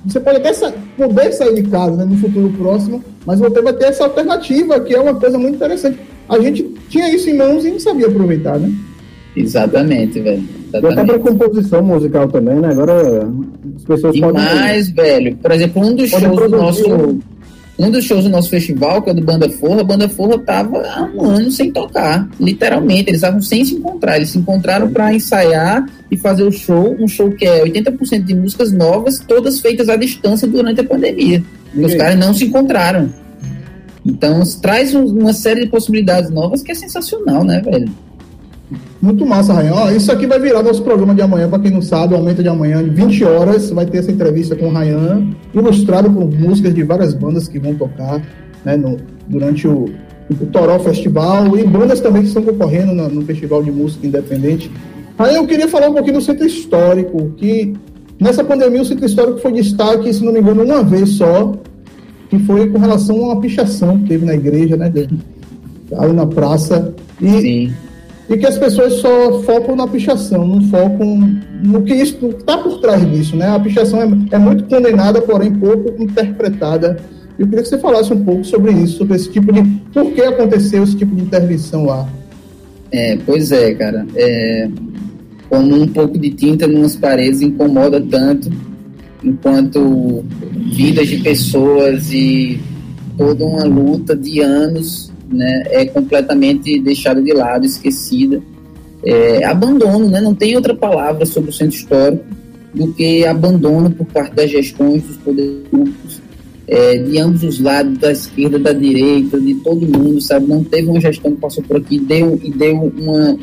Você 0.07 0.21
pode 0.21 0.39
até 0.39 0.53
sa 0.55 0.73
poder 0.97 1.33
sair 1.33 1.55
de 1.57 1.69
casa 1.69 1.97
né, 1.97 2.05
no 2.05 2.17
futuro 2.17 2.49
próximo, 2.57 3.05
mas 3.27 3.41
você 3.41 3.61
vai 3.61 3.73
ter 3.75 3.87
essa 3.87 4.05
alternativa, 4.05 4.81
que 4.81 4.95
é 4.95 5.01
uma 5.01 5.15
coisa 5.15 5.37
muito 5.37 5.57
interessante. 5.57 5.99
A 6.29 6.39
gente 6.39 6.63
tinha 6.89 7.15
isso 7.15 7.29
em 7.29 7.37
mãos 7.37 7.65
e 7.65 7.71
não 7.71 7.81
sabia 7.81 8.07
aproveitar, 8.07 8.59
né? 8.59 8.73
Exatamente, 9.37 10.21
velho. 10.21 10.43
E 10.43 10.77
até 10.77 10.81
para 10.81 10.91
Exatamente. 11.03 11.19
composição 11.21 11.83
musical 11.83 12.29
também, 12.29 12.57
né? 12.57 12.69
Agora 12.71 13.29
as 13.77 13.85
pessoas 13.85 14.19
podem. 14.19 14.41
Demais, 14.43 14.91
velho. 14.91 15.37
Por 15.37 15.51
exemplo, 15.53 15.83
um 15.87 15.95
dos 15.95 16.11
Pode 16.11 16.25
shows 16.25 16.41
do 16.41 16.49
nosso. 16.57 17.19
Um 17.79 17.91
dos 17.91 18.05
shows 18.05 18.25
do 18.25 18.31
nosso 18.31 18.51
festival, 18.51 19.01
que 19.01 19.09
é 19.09 19.13
o 19.13 19.15
do 19.17 19.23
Banda 19.23 19.49
Forra, 19.49 19.83
a 19.83 19.85
Banda 19.85 20.09
Forra 20.09 20.37
tava 20.41 20.79
há 20.83 21.05
um 21.15 21.23
ano 21.23 21.51
sem 21.53 21.71
tocar, 21.71 22.29
literalmente, 22.41 23.09
eles 23.09 23.19
estavam 23.19 23.41
sem 23.41 23.65
se 23.65 23.75
encontrar, 23.75 24.17
eles 24.17 24.31
se 24.31 24.39
encontraram 24.39 24.91
para 24.91 25.15
ensaiar 25.15 25.89
e 26.11 26.17
fazer 26.17 26.43
o 26.43 26.51
show, 26.51 26.97
um 26.99 27.07
show 27.07 27.31
que 27.31 27.45
é 27.45 27.63
80% 27.63 28.25
de 28.25 28.35
músicas 28.35 28.73
novas, 28.73 29.21
todas 29.21 29.61
feitas 29.61 29.89
à 29.89 29.95
distância 29.95 30.49
durante 30.49 30.81
a 30.81 30.85
pandemia. 30.85 31.43
E 31.73 31.85
os 31.85 31.95
caras 31.95 32.19
não 32.19 32.35
se 32.35 32.47
encontraram. 32.47 33.13
Então, 34.05 34.43
traz 34.61 34.95
um- 34.95 35.05
uma 35.05 35.33
série 35.33 35.61
de 35.61 35.67
possibilidades 35.69 36.31
novas 36.31 36.63
que 36.63 36.73
é 36.73 36.75
sensacional, 36.75 37.45
né, 37.45 37.61
velho? 37.61 37.89
Muito 39.01 39.25
massa, 39.25 39.53
Rayan. 39.55 39.73
Ó, 39.75 39.91
isso 39.91 40.13
aqui 40.13 40.27
vai 40.27 40.39
virar 40.39 40.63
nosso 40.63 40.83
programa 40.83 41.15
de 41.15 41.23
amanhã, 41.23 41.49
para 41.49 41.59
quem 41.61 41.71
não 41.71 41.81
sabe, 41.81 42.13
o 42.13 42.17
aumento 42.19 42.43
de 42.43 42.49
amanhã, 42.49 42.83
de 42.85 42.91
20 42.91 43.25
horas, 43.25 43.71
vai 43.71 43.87
ter 43.87 43.99
essa 43.99 44.11
entrevista 44.13 44.55
com 44.55 44.67
o 44.67 44.73
Rayan, 44.73 45.29
ilustrado 45.55 46.11
por 46.11 46.31
músicas 46.31 46.75
de 46.75 46.83
várias 46.83 47.15
bandas 47.15 47.49
que 47.49 47.59
vão 47.59 47.75
tocar 47.75 48.21
né, 48.65 48.77
no- 48.77 48.97
durante 49.27 49.67
o, 49.67 49.87
o 50.31 50.47
Toró 50.47 50.79
Festival 50.81 51.57
e 51.57 51.65
bandas 51.65 52.01
também 52.01 52.23
que 52.23 52.29
estão 52.29 52.43
concorrendo 52.43 52.93
na- 52.93 53.09
no 53.09 53.23
Festival 53.23 53.63
de 53.63 53.71
Música 53.71 54.07
Independente. 54.07 54.71
Rayan, 55.19 55.39
eu 55.39 55.47
queria 55.47 55.69
falar 55.69 55.89
um 55.89 55.95
pouquinho 55.95 56.17
do 56.19 56.21
Centro 56.23 56.47
Histórico, 56.47 57.31
que 57.37 57.73
nessa 58.21 58.45
pandemia 58.45 58.83
o 58.83 58.85
Centro 58.85 59.07
Histórico 59.07 59.39
foi 59.39 59.53
destaque, 59.53 60.13
se 60.13 60.23
não 60.23 60.33
me 60.33 60.41
engano, 60.41 60.63
uma 60.65 60.83
vez 60.83 61.09
só, 61.11 61.55
que 62.29 62.39
foi 62.41 62.69
com 62.69 62.79
relação 62.79 63.17
a 63.17 63.33
uma 63.33 63.41
pichação 63.41 63.99
que 64.01 64.09
teve 64.09 64.27
na 64.27 64.35
igreja, 64.35 64.77
né, 64.77 64.93
ali 65.97 66.13
na 66.13 66.27
praça. 66.27 66.95
E, 67.21 67.31
Sim. 67.41 67.73
E 68.29 68.37
que 68.37 68.47
as 68.47 68.59
pessoas 68.59 68.95
só 68.95 69.43
focam 69.43 69.75
na 69.75 69.87
pichação, 69.87 70.47
não 70.47 70.63
focam 70.69 71.41
no 71.63 71.83
que 71.83 71.95
está 71.95 72.59
por 72.59 72.79
trás 72.81 73.11
disso, 73.11 73.37
né? 73.37 73.49
A 73.49 73.59
pichação 73.59 74.03
é, 74.03 74.37
é 74.37 74.39
muito 74.39 74.65
condenada, 74.65 75.23
porém 75.23 75.53
pouco 75.55 76.03
interpretada. 76.03 76.99
Eu 77.39 77.47
queria 77.47 77.63
que 77.63 77.69
você 77.69 77.79
falasse 77.79 78.13
um 78.13 78.23
pouco 78.23 78.45
sobre 78.45 78.73
isso, 78.73 78.99
sobre 78.99 79.17
esse 79.17 79.31
tipo 79.31 79.53
de. 79.53 79.63
Por 79.93 80.13
que 80.13 80.21
aconteceu 80.21 80.83
esse 80.83 80.97
tipo 80.97 81.15
de 81.15 81.23
intervenção 81.23 81.87
lá? 81.87 82.07
É, 82.93 83.17
pois 83.25 83.51
é, 83.51 83.75
cara. 83.75 84.07
É, 84.15 84.69
como 85.49 85.75
um 85.81 85.89
pouco 85.89 86.19
de 86.19 86.31
tinta 86.31 86.67
nas 86.67 86.97
paredes 86.97 87.41
incomoda 87.41 88.01
tanto, 88.01 88.51
enquanto 89.25 90.23
vidas 90.73 91.09
de 91.09 91.19
pessoas 91.19 92.13
e 92.13 92.61
toda 93.17 93.45
uma 93.45 93.65
luta 93.65 94.15
de 94.15 94.41
anos 94.41 95.11
né, 95.31 95.63
é 95.71 95.85
completamente 95.87 96.79
deixada 96.81 97.23
de 97.23 97.33
lado, 97.33 97.65
esquecida. 97.65 98.43
É, 99.05 99.45
abandono, 99.45 100.09
né? 100.09 100.21
não 100.21 100.35
tem 100.35 100.57
outra 100.57 100.75
palavra 100.75 101.25
sobre 101.25 101.51
o 101.51 101.53
centro 101.53 101.77
histórico 101.77 102.25
do 102.75 102.93
que 102.93 103.25
abandono 103.25 103.91
por 103.91 104.07
parte 104.07 104.35
das 104.35 104.51
gestões 104.51 105.03
dos 105.03 105.17
poderes 105.19 105.69
públicos, 105.71 106.21
é, 106.67 106.99
de 106.99 107.19
ambos 107.19 107.43
os 107.45 107.61
lados, 107.61 107.97
da 107.99 108.13
esquerda, 108.13 108.59
da 108.59 108.73
direita, 108.73 109.41
de 109.41 109.55
todo 109.57 109.87
mundo, 109.87 110.21
sabe? 110.21 110.47
Não 110.47 110.63
teve 110.63 110.89
uma 110.89 111.01
gestão 111.01 111.33
que 111.33 111.41
passou 111.41 111.63
por 111.63 111.77
aqui 111.77 111.97
e 111.97 112.01
deu, 112.01 112.41
e 112.43 112.51
deu 112.51 112.93
uma, 112.97 113.39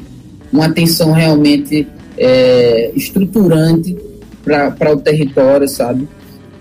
uma 0.52 0.66
atenção 0.66 1.12
realmente 1.12 1.88
é, 2.18 2.92
estruturante 2.96 3.98
para 4.44 4.94
o 4.94 4.98
território, 4.98 5.68
sabe? 5.68 6.08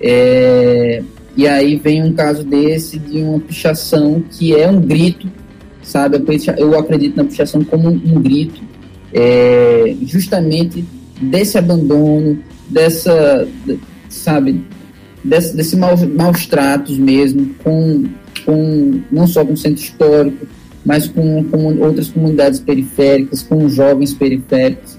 É, 0.00 1.02
e 1.36 1.48
aí 1.48 1.76
vem 1.76 2.02
um 2.02 2.12
caso 2.12 2.44
desse 2.44 2.98
de 2.98 3.18
uma 3.18 3.40
pichação 3.40 4.22
que 4.30 4.54
é 4.54 4.68
um 4.68 4.80
grito, 4.80 5.28
sabe? 5.82 6.22
Eu 6.56 6.78
acredito 6.78 7.16
na 7.16 7.24
pichação 7.24 7.64
como 7.64 7.88
um, 7.88 8.20
grito, 8.22 8.62
é, 9.12 9.94
justamente 10.02 10.84
desse 11.20 11.58
abandono, 11.58 12.38
dessa, 12.68 13.46
de- 13.66 13.78
sabe, 14.08 14.62
desse, 15.22 15.56
desse 15.56 15.76
maus, 15.76 16.02
maus 16.02 16.46
tratos 16.46 16.96
mesmo, 16.96 17.54
com, 17.62 18.04
com 18.44 19.00
não 19.10 19.26
só 19.26 19.44
com 19.44 19.54
o 19.54 19.56
centro 19.56 19.82
histórico, 19.82 20.46
mas 20.84 21.08
com, 21.08 21.42
com 21.44 21.78
outras 21.78 22.08
comunidades 22.08 22.60
periféricas, 22.60 23.42
com 23.42 23.68
jovens 23.68 24.12
periféricos. 24.14 24.98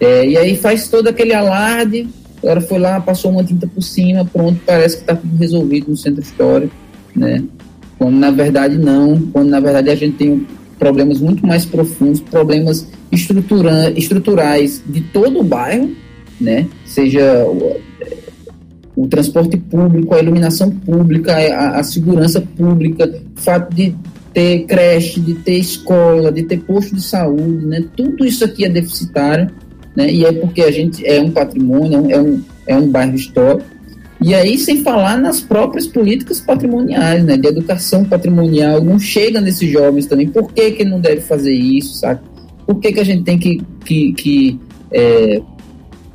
É, 0.00 0.26
e 0.26 0.36
aí 0.36 0.56
faz 0.56 0.88
todo 0.88 1.08
aquele 1.08 1.34
alarde, 1.34 2.08
agora 2.42 2.60
foi 2.60 2.78
lá, 2.78 3.00
passou 3.00 3.30
uma 3.30 3.44
tinta 3.44 3.66
por 3.66 3.82
cima, 3.82 4.24
pronto, 4.24 4.60
parece 4.64 4.96
que 4.96 5.02
está 5.02 5.14
tudo 5.14 5.36
resolvido 5.36 5.90
no 5.90 5.96
centro 5.96 6.22
histórico, 6.22 6.74
né? 7.14 7.42
Quando 7.98 8.16
na 8.16 8.30
verdade 8.30 8.78
não, 8.78 9.20
quando 9.32 9.48
na 9.48 9.60
verdade 9.60 9.90
a 9.90 9.94
gente 9.94 10.16
tem 10.16 10.46
problemas 10.78 11.20
muito 11.20 11.44
mais 11.46 11.64
profundos, 11.64 12.20
problemas 12.20 12.86
estrutura, 13.10 13.90
estruturais 13.96 14.82
de 14.86 15.00
todo 15.00 15.40
o 15.40 15.44
bairro, 15.44 15.90
né? 16.40 16.66
Seja 16.84 17.44
o, 17.44 17.80
o 18.96 19.08
transporte 19.08 19.56
público, 19.56 20.14
a 20.14 20.20
iluminação 20.20 20.70
pública, 20.70 21.36
a, 21.36 21.80
a 21.80 21.82
segurança 21.82 22.40
pública, 22.40 23.06
o 23.36 23.40
fato 23.40 23.74
de 23.74 23.94
ter 24.32 24.66
creche, 24.66 25.20
de 25.20 25.34
ter 25.34 25.58
escola, 25.58 26.30
de 26.30 26.44
ter 26.44 26.60
posto 26.60 26.94
de 26.94 27.02
saúde, 27.02 27.66
né? 27.66 27.84
Tudo 27.96 28.24
isso 28.24 28.44
aqui 28.44 28.64
é 28.64 28.68
deficitário, 28.68 29.50
né? 29.94 30.10
E 30.10 30.24
é 30.24 30.32
porque 30.32 30.62
a 30.62 30.70
gente 30.70 31.06
é 31.06 31.20
um 31.20 31.30
patrimônio, 31.30 32.10
é 32.10 32.20
um, 32.20 32.42
é 32.66 32.76
um 32.76 32.88
bairro 32.88 33.14
histórico. 33.14 33.78
E 34.20 34.34
aí, 34.34 34.58
sem 34.58 34.82
falar 34.82 35.16
nas 35.16 35.40
próprias 35.40 35.86
políticas 35.86 36.40
patrimoniais, 36.40 37.24
né? 37.24 37.36
De 37.36 37.46
educação 37.46 38.04
patrimonial, 38.04 38.82
não 38.82 38.98
chega 38.98 39.40
nesses 39.40 39.70
jovens 39.70 40.06
também. 40.06 40.28
Por 40.28 40.52
que 40.52 40.72
que 40.72 40.84
não 40.84 41.00
deve 41.00 41.20
fazer 41.20 41.52
isso, 41.52 41.94
sabe? 41.94 42.20
Por 42.66 42.80
que 42.80 42.92
que 42.92 43.00
a 43.00 43.04
gente 43.04 43.22
tem 43.22 43.38
que, 43.38 43.62
que, 43.84 44.12
que 44.12 44.60
é, 44.90 45.40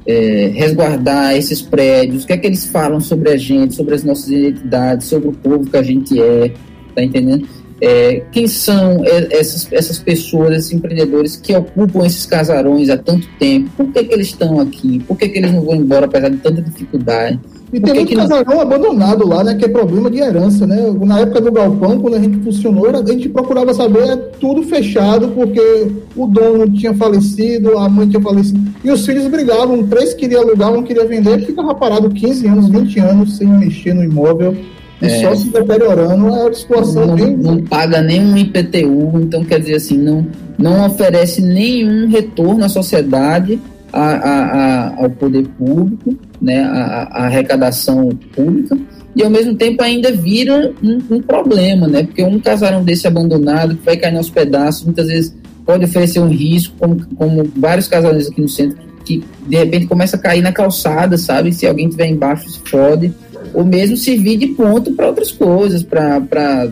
é, 0.06 0.52
resguardar 0.54 1.36
esses 1.36 1.62
prédios? 1.62 2.24
O 2.24 2.28
que 2.28 2.34
é 2.34 2.38
que 2.38 2.46
eles 2.46 2.66
falam 2.66 3.00
sobre 3.00 3.32
a 3.32 3.38
gente, 3.38 3.74
sobre 3.74 3.96
as 3.96 4.04
nossas 4.04 4.30
identidades, 4.30 5.08
sobre 5.08 5.30
o 5.30 5.34
povo 5.34 5.70
que 5.70 5.78
a 5.78 5.84
gente 5.84 6.22
é, 6.22 6.52
tá 6.94 7.02
entendendo? 7.02 7.48
É, 7.82 8.24
quem 8.32 8.48
são 8.48 9.04
essas, 9.06 9.68
essas 9.72 10.00
pessoas, 10.00 10.56
esses 10.56 10.74
empreendedores 10.74 11.36
que 11.36 11.56
ocupam 11.56 12.06
esses 12.06 12.26
casarões 12.26 12.90
há 12.90 12.98
tanto 12.98 13.28
tempo? 13.38 13.70
Por 13.76 13.92
que, 13.92 14.04
que 14.04 14.14
eles 14.14 14.28
estão 14.28 14.60
aqui? 14.60 15.00
Por 15.08 15.18
que, 15.18 15.30
que 15.30 15.40
eles 15.40 15.52
não 15.52 15.62
vão 15.62 15.76
embora 15.76 16.06
apesar 16.06 16.30
de 16.30 16.38
tanta 16.38 16.62
dificuldade? 16.62 17.40
E 17.74 17.80
tem 17.80 17.94
muito 17.96 18.08
que 18.08 18.16
não- 18.16 18.28
casarão 18.28 18.62
abandonado 18.62 19.28
lá, 19.28 19.44
né? 19.44 19.56
Que 19.56 19.66
é 19.66 19.68
problema 19.68 20.10
de 20.10 20.20
herança, 20.20 20.68
né? 20.68 20.78
Na 21.02 21.22
época 21.22 21.42
do 21.42 21.52
galpão, 21.52 22.00
quando 22.00 22.14
a 22.16 22.20
gente 22.20 22.38
funcionou, 22.44 22.88
a 22.88 23.04
gente 23.04 23.28
procurava 23.28 23.74
saber 23.74 24.04
é 24.10 24.16
tudo 24.16 24.62
fechado, 24.62 25.30
porque 25.30 25.88
o 26.16 26.28
dono 26.28 26.70
tinha 26.70 26.94
falecido, 26.94 27.76
a 27.80 27.90
mãe 27.90 28.08
tinha 28.08 28.22
falecido. 28.22 28.62
E 28.84 28.92
os 28.92 29.04
filhos 29.04 29.28
brigavam, 29.28 29.88
três 29.88 30.14
queriam 30.14 30.44
alugar, 30.44 30.72
um 30.72 30.84
queria 30.84 31.06
vender, 31.06 31.46
ficava 31.46 31.74
parado 31.74 32.12
15 32.12 32.48
anos, 32.48 32.70
20 32.70 33.00
anos 33.00 33.38
sem 33.38 33.48
mexer 33.48 33.96
no 33.96 34.04
imóvel. 34.04 34.56
E 35.04 35.08
É. 35.08 35.22
só 35.22 35.36
se 35.36 35.50
deteriorando, 35.50 36.26
uma 36.26 36.54
situação 36.54 37.08
não, 37.08 37.16
bem. 37.16 37.36
não 37.36 37.62
paga 37.62 38.02
nenhum 38.02 38.38
IPTU, 38.38 39.20
então 39.22 39.44
quer 39.44 39.60
dizer 39.60 39.76
assim, 39.76 39.98
não, 39.98 40.26
não 40.58 40.86
oferece 40.86 41.42
nenhum 41.42 42.08
retorno 42.08 42.64
à 42.64 42.70
sociedade, 42.70 43.60
a, 43.92 44.02
a- 44.02 44.44
a- 44.90 45.04
ao 45.04 45.10
poder 45.10 45.46
público, 45.58 46.16
né, 46.42 46.62
a, 46.64 47.08
a 47.12 47.26
arrecadação 47.26 48.10
pública, 48.36 48.78
e 49.16 49.22
ao 49.24 49.30
mesmo 49.30 49.54
tempo 49.56 49.84
ainda 49.84 50.12
vira 50.12 50.74
um, 50.82 51.00
um 51.12 51.22
problema, 51.22 51.88
né, 51.88 52.04
porque 52.04 52.24
um 52.24 52.40
casarão 52.40 52.84
desse 52.84 53.06
abandonado, 53.06 53.76
que 53.76 53.86
vai 53.86 53.98
cair 53.98 54.16
aos 54.18 54.30
pedaços, 54.30 54.86
muitas 54.86 55.08
vezes 55.08 55.36
pode 55.66 55.86
oferecer 55.86 56.20
um 56.20 56.28
risco, 56.30 56.74
como, 56.80 57.06
como 57.16 57.44
vários 57.58 57.88
casarões 57.88 58.28
aqui 58.30 58.42
no 58.42 58.50
centro, 58.50 58.78
que 59.06 59.22
de 59.48 59.56
repente 59.58 59.86
começa 59.86 60.16
a 60.16 60.20
cair 60.20 60.42
na 60.42 60.52
calçada, 60.54 61.18
sabe, 61.18 61.52
se 61.54 61.68
alguém 61.68 61.90
tiver 61.90 62.08
embaixo 62.08 62.50
se 62.50 62.60
fode, 62.66 63.14
ou 63.54 63.64
mesmo 63.64 63.96
servir 63.98 64.38
de 64.38 64.48
ponto 64.48 64.92
para 64.94 65.08
outras 65.08 65.32
coisas, 65.32 65.84
para 65.84 66.70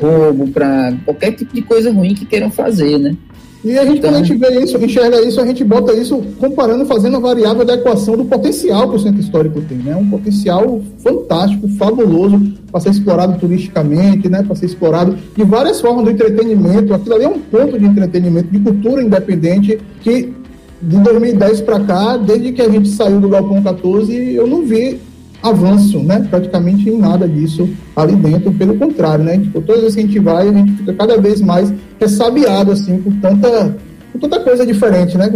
roubo, 0.00 0.48
para 0.48 0.92
qualquer 1.04 1.32
tipo 1.32 1.54
de 1.54 1.62
coisa 1.62 1.92
ruim 1.92 2.14
que 2.14 2.24
queiram 2.24 2.50
fazer, 2.50 2.98
né? 2.98 3.16
E 3.62 3.76
a 3.76 3.84
gente, 3.84 3.98
Então- 3.98 4.10
quando 4.10 4.22
a 4.22 4.24
gente 4.24 4.38
vê 4.38 4.58
isso, 4.62 4.78
enxerga 4.78 5.20
isso, 5.20 5.38
a 5.38 5.44
gente 5.46 5.62
bota 5.62 5.92
isso 5.92 6.22
comparando, 6.38 6.86
fazendo 6.86 7.18
a 7.18 7.20
variável 7.20 7.62
da 7.62 7.74
equação 7.74 8.16
do 8.16 8.24
potencial 8.24 8.88
que 8.88 8.96
o 8.96 8.98
centro 8.98 9.20
histórico 9.20 9.60
tem, 9.60 9.76
né? 9.76 9.94
Um 9.94 10.08
potencial 10.08 10.80
fantástico, 11.04 11.68
fabuloso, 11.68 12.40
para 12.72 12.80
ser 12.80 12.90
explorado 12.90 13.38
turisticamente, 13.38 14.30
né? 14.30 14.42
Para 14.42 14.56
ser 14.56 14.64
explorado 14.64 15.14
de 15.36 15.44
várias 15.44 15.78
formas 15.78 16.04
do 16.06 16.10
entretenimento. 16.10 16.94
Aquilo 16.94 17.14
ali 17.14 17.24
é 17.24 17.28
um 17.28 17.38
ponto 17.38 17.78
de 17.78 17.84
entretenimento, 17.84 18.48
de 18.50 18.60
cultura 18.60 19.02
independente, 19.02 19.78
que 20.00 20.32
de 20.80 20.96
2010 20.96 21.60
para 21.60 21.80
cá, 21.80 22.16
desde 22.16 22.52
que 22.52 22.62
a 22.62 22.68
gente 22.70 22.88
saiu 22.88 23.20
do 23.20 23.28
Galpão 23.28 23.62
14, 23.62 24.14
eu 24.32 24.46
não 24.46 24.62
vi 24.64 24.98
avanço, 25.42 26.00
né? 26.00 26.26
Praticamente 26.28 26.88
em 26.88 26.98
nada 26.98 27.28
disso 27.28 27.68
ali 27.96 28.14
dentro, 28.16 28.52
pelo 28.52 28.76
contrário, 28.76 29.24
né? 29.24 29.38
Tipo, 29.38 29.60
todas 29.62 29.84
as 29.84 29.94
vezes 29.94 29.94
que 29.94 30.00
a 30.00 30.04
gente 30.06 30.18
vai, 30.18 30.48
a 30.48 30.52
gente 30.52 30.72
fica 30.72 30.92
cada 30.94 31.18
vez 31.18 31.40
mais 31.40 31.72
ressabiado, 31.98 32.72
assim, 32.72 32.98
por 32.98 33.12
tanta, 33.14 33.76
por 34.12 34.20
tanta 34.20 34.40
coisa 34.40 34.66
diferente, 34.66 35.16
né? 35.16 35.30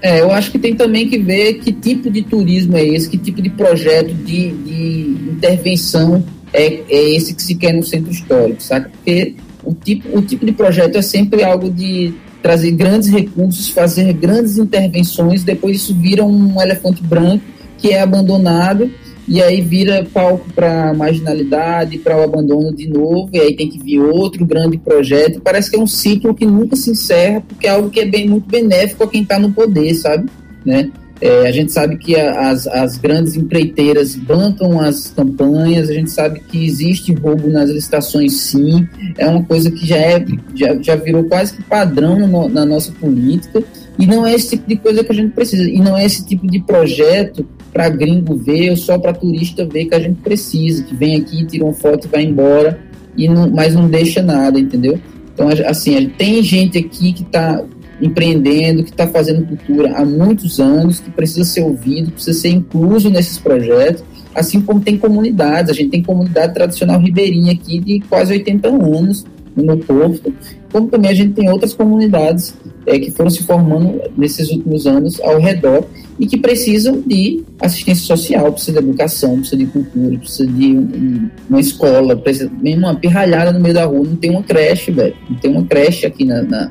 É, 0.00 0.20
eu 0.20 0.30
acho 0.30 0.50
que 0.50 0.58
tem 0.58 0.74
também 0.74 1.08
que 1.08 1.18
ver 1.18 1.54
que 1.54 1.72
tipo 1.72 2.10
de 2.10 2.22
turismo 2.22 2.76
é 2.76 2.84
esse, 2.84 3.08
que 3.08 3.16
tipo 3.16 3.40
de 3.40 3.48
projeto 3.50 4.12
de, 4.12 4.50
de 4.50 5.16
intervenção 5.32 6.22
é, 6.52 6.82
é 6.88 7.14
esse 7.16 7.34
que 7.34 7.42
se 7.42 7.54
quer 7.54 7.72
no 7.72 7.82
centro 7.82 8.10
histórico, 8.10 8.62
sabe? 8.62 8.88
Porque 8.90 9.34
o 9.64 9.72
tipo, 9.72 10.18
o 10.18 10.22
tipo 10.22 10.44
de 10.44 10.52
projeto 10.52 10.96
é 10.96 11.02
sempre 11.02 11.42
algo 11.42 11.70
de 11.70 12.12
trazer 12.42 12.72
grandes 12.72 13.08
recursos, 13.08 13.70
fazer 13.70 14.12
grandes 14.12 14.58
intervenções, 14.58 15.42
depois 15.42 15.76
isso 15.76 15.94
vira 15.94 16.22
um 16.22 16.60
elefante 16.60 17.02
branco 17.02 17.42
que 17.78 17.90
é 17.90 18.02
abandonado 18.02 18.90
e 19.26 19.42
aí 19.42 19.60
vira 19.60 20.06
palco 20.12 20.46
para 20.54 20.92
marginalidade, 20.92 21.98
para 21.98 22.18
o 22.18 22.22
abandono 22.22 22.74
de 22.74 22.88
novo, 22.88 23.30
e 23.32 23.40
aí 23.40 23.56
tem 23.56 23.68
que 23.68 23.78
vir 23.78 24.00
outro 24.00 24.44
grande 24.44 24.76
projeto. 24.76 25.40
Parece 25.40 25.70
que 25.70 25.76
é 25.76 25.80
um 25.80 25.86
ciclo 25.86 26.34
que 26.34 26.44
nunca 26.44 26.76
se 26.76 26.90
encerra, 26.90 27.40
porque 27.40 27.66
é 27.66 27.70
algo 27.70 27.90
que 27.90 28.00
é 28.00 28.06
bem 28.06 28.28
muito 28.28 28.48
benéfico 28.48 29.04
a 29.04 29.08
quem 29.08 29.22
está 29.22 29.38
no 29.38 29.52
poder, 29.52 29.94
sabe? 29.94 30.28
Né? 30.64 30.90
É, 31.20 31.46
a 31.46 31.52
gente 31.52 31.72
sabe 31.72 31.96
que 31.96 32.16
a, 32.16 32.50
as, 32.50 32.66
as 32.66 32.98
grandes 32.98 33.34
empreiteiras 33.34 34.14
bancam 34.14 34.78
as 34.80 35.08
campanhas, 35.08 35.88
a 35.88 35.94
gente 35.94 36.10
sabe 36.10 36.40
que 36.40 36.66
existe 36.66 37.14
roubo 37.14 37.48
nas 37.48 37.70
licitações, 37.70 38.32
sim. 38.32 38.86
É 39.16 39.26
uma 39.26 39.42
coisa 39.42 39.70
que 39.70 39.86
já, 39.86 39.96
é, 39.96 40.24
já, 40.54 40.76
já 40.82 40.96
virou 40.96 41.24
quase 41.24 41.54
que 41.54 41.62
padrão 41.62 42.18
no, 42.26 42.48
na 42.48 42.66
nossa 42.66 42.92
política. 42.92 43.62
E 43.98 44.06
não 44.06 44.26
é 44.26 44.34
esse 44.34 44.50
tipo 44.50 44.68
de 44.68 44.76
coisa 44.76 45.04
que 45.04 45.12
a 45.12 45.14
gente 45.14 45.32
precisa. 45.32 45.62
E 45.68 45.78
não 45.78 45.96
é 45.96 46.04
esse 46.04 46.24
tipo 46.24 46.46
de 46.46 46.60
projeto 46.60 47.46
para 47.72 47.88
gringo 47.88 48.36
ver 48.36 48.70
ou 48.70 48.76
só 48.76 48.98
para 48.98 49.12
turista 49.12 49.64
ver 49.66 49.86
que 49.86 49.94
a 49.94 50.00
gente 50.00 50.20
precisa, 50.20 50.82
que 50.82 50.94
vem 50.94 51.16
aqui, 51.16 51.44
tira 51.44 51.64
uma 51.64 51.72
foto 51.72 52.06
e 52.06 52.10
vai 52.10 52.22
embora, 52.22 52.78
e 53.16 53.28
não, 53.28 53.50
mas 53.50 53.74
não 53.74 53.88
deixa 53.88 54.22
nada, 54.22 54.58
entendeu? 54.58 54.98
Então, 55.32 55.48
assim, 55.66 56.08
tem 56.16 56.42
gente 56.42 56.78
aqui 56.78 57.12
que 57.12 57.22
está 57.22 57.64
empreendendo, 58.00 58.84
que 58.84 58.90
está 58.90 59.06
fazendo 59.06 59.46
cultura 59.46 59.96
há 59.96 60.04
muitos 60.04 60.60
anos, 60.60 61.00
que 61.00 61.10
precisa 61.10 61.44
ser 61.44 61.62
ouvido, 61.62 62.12
precisa 62.12 62.38
ser 62.38 62.50
incluso 62.50 63.10
nesses 63.10 63.38
projetos, 63.38 64.04
assim 64.34 64.60
como 64.60 64.80
tem 64.80 64.96
comunidades. 64.96 65.70
A 65.70 65.74
gente 65.74 65.90
tem 65.90 66.02
comunidade 66.02 66.54
tradicional 66.54 67.00
ribeirinha 67.00 67.52
aqui 67.52 67.80
de 67.80 68.00
quase 68.08 68.32
80 68.32 68.68
anos 68.68 69.24
no 69.56 69.76
Porto, 69.78 70.34
como 70.72 70.88
também 70.88 71.10
a 71.10 71.14
gente 71.14 71.34
tem 71.34 71.48
outras 71.48 71.72
comunidades 71.72 72.54
é, 72.86 72.98
que 72.98 73.10
foram 73.10 73.30
se 73.30 73.42
formando 73.44 74.00
nesses 74.16 74.50
últimos 74.50 74.86
anos 74.86 75.20
ao 75.20 75.38
redor 75.38 75.84
e 76.18 76.26
que 76.26 76.36
precisam 76.36 77.00
de 77.00 77.44
assistência 77.60 78.04
social, 78.04 78.52
precisa 78.52 78.80
de 78.80 78.88
educação, 78.88 79.36
precisa 79.36 79.56
de 79.56 79.66
cultura, 79.66 80.18
precisa 80.18 80.46
de 80.46 80.76
um, 80.76 81.30
uma 81.48 81.60
escola, 81.60 82.16
precisa 82.16 82.50
mesmo 82.60 82.86
uma 82.86 82.94
pirralhada 82.94 83.52
no 83.52 83.60
meio 83.60 83.74
da 83.74 83.84
rua, 83.84 84.04
não 84.04 84.16
tem 84.16 84.30
uma 84.30 84.42
creche, 84.42 84.90
velho, 84.90 85.14
não 85.30 85.36
tem 85.36 85.50
uma 85.50 85.64
creche 85.64 86.06
aqui 86.06 86.24
na, 86.24 86.42
na 86.42 86.70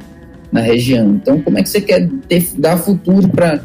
na 0.54 0.62
região. 0.62 1.16
Então, 1.16 1.42
como 1.42 1.58
é 1.58 1.64
que 1.64 1.70
você 1.70 1.82
quer 1.82 2.08
ter, 2.30 2.48
dar 2.60 2.78
futuro 2.78 3.28
para 3.28 3.60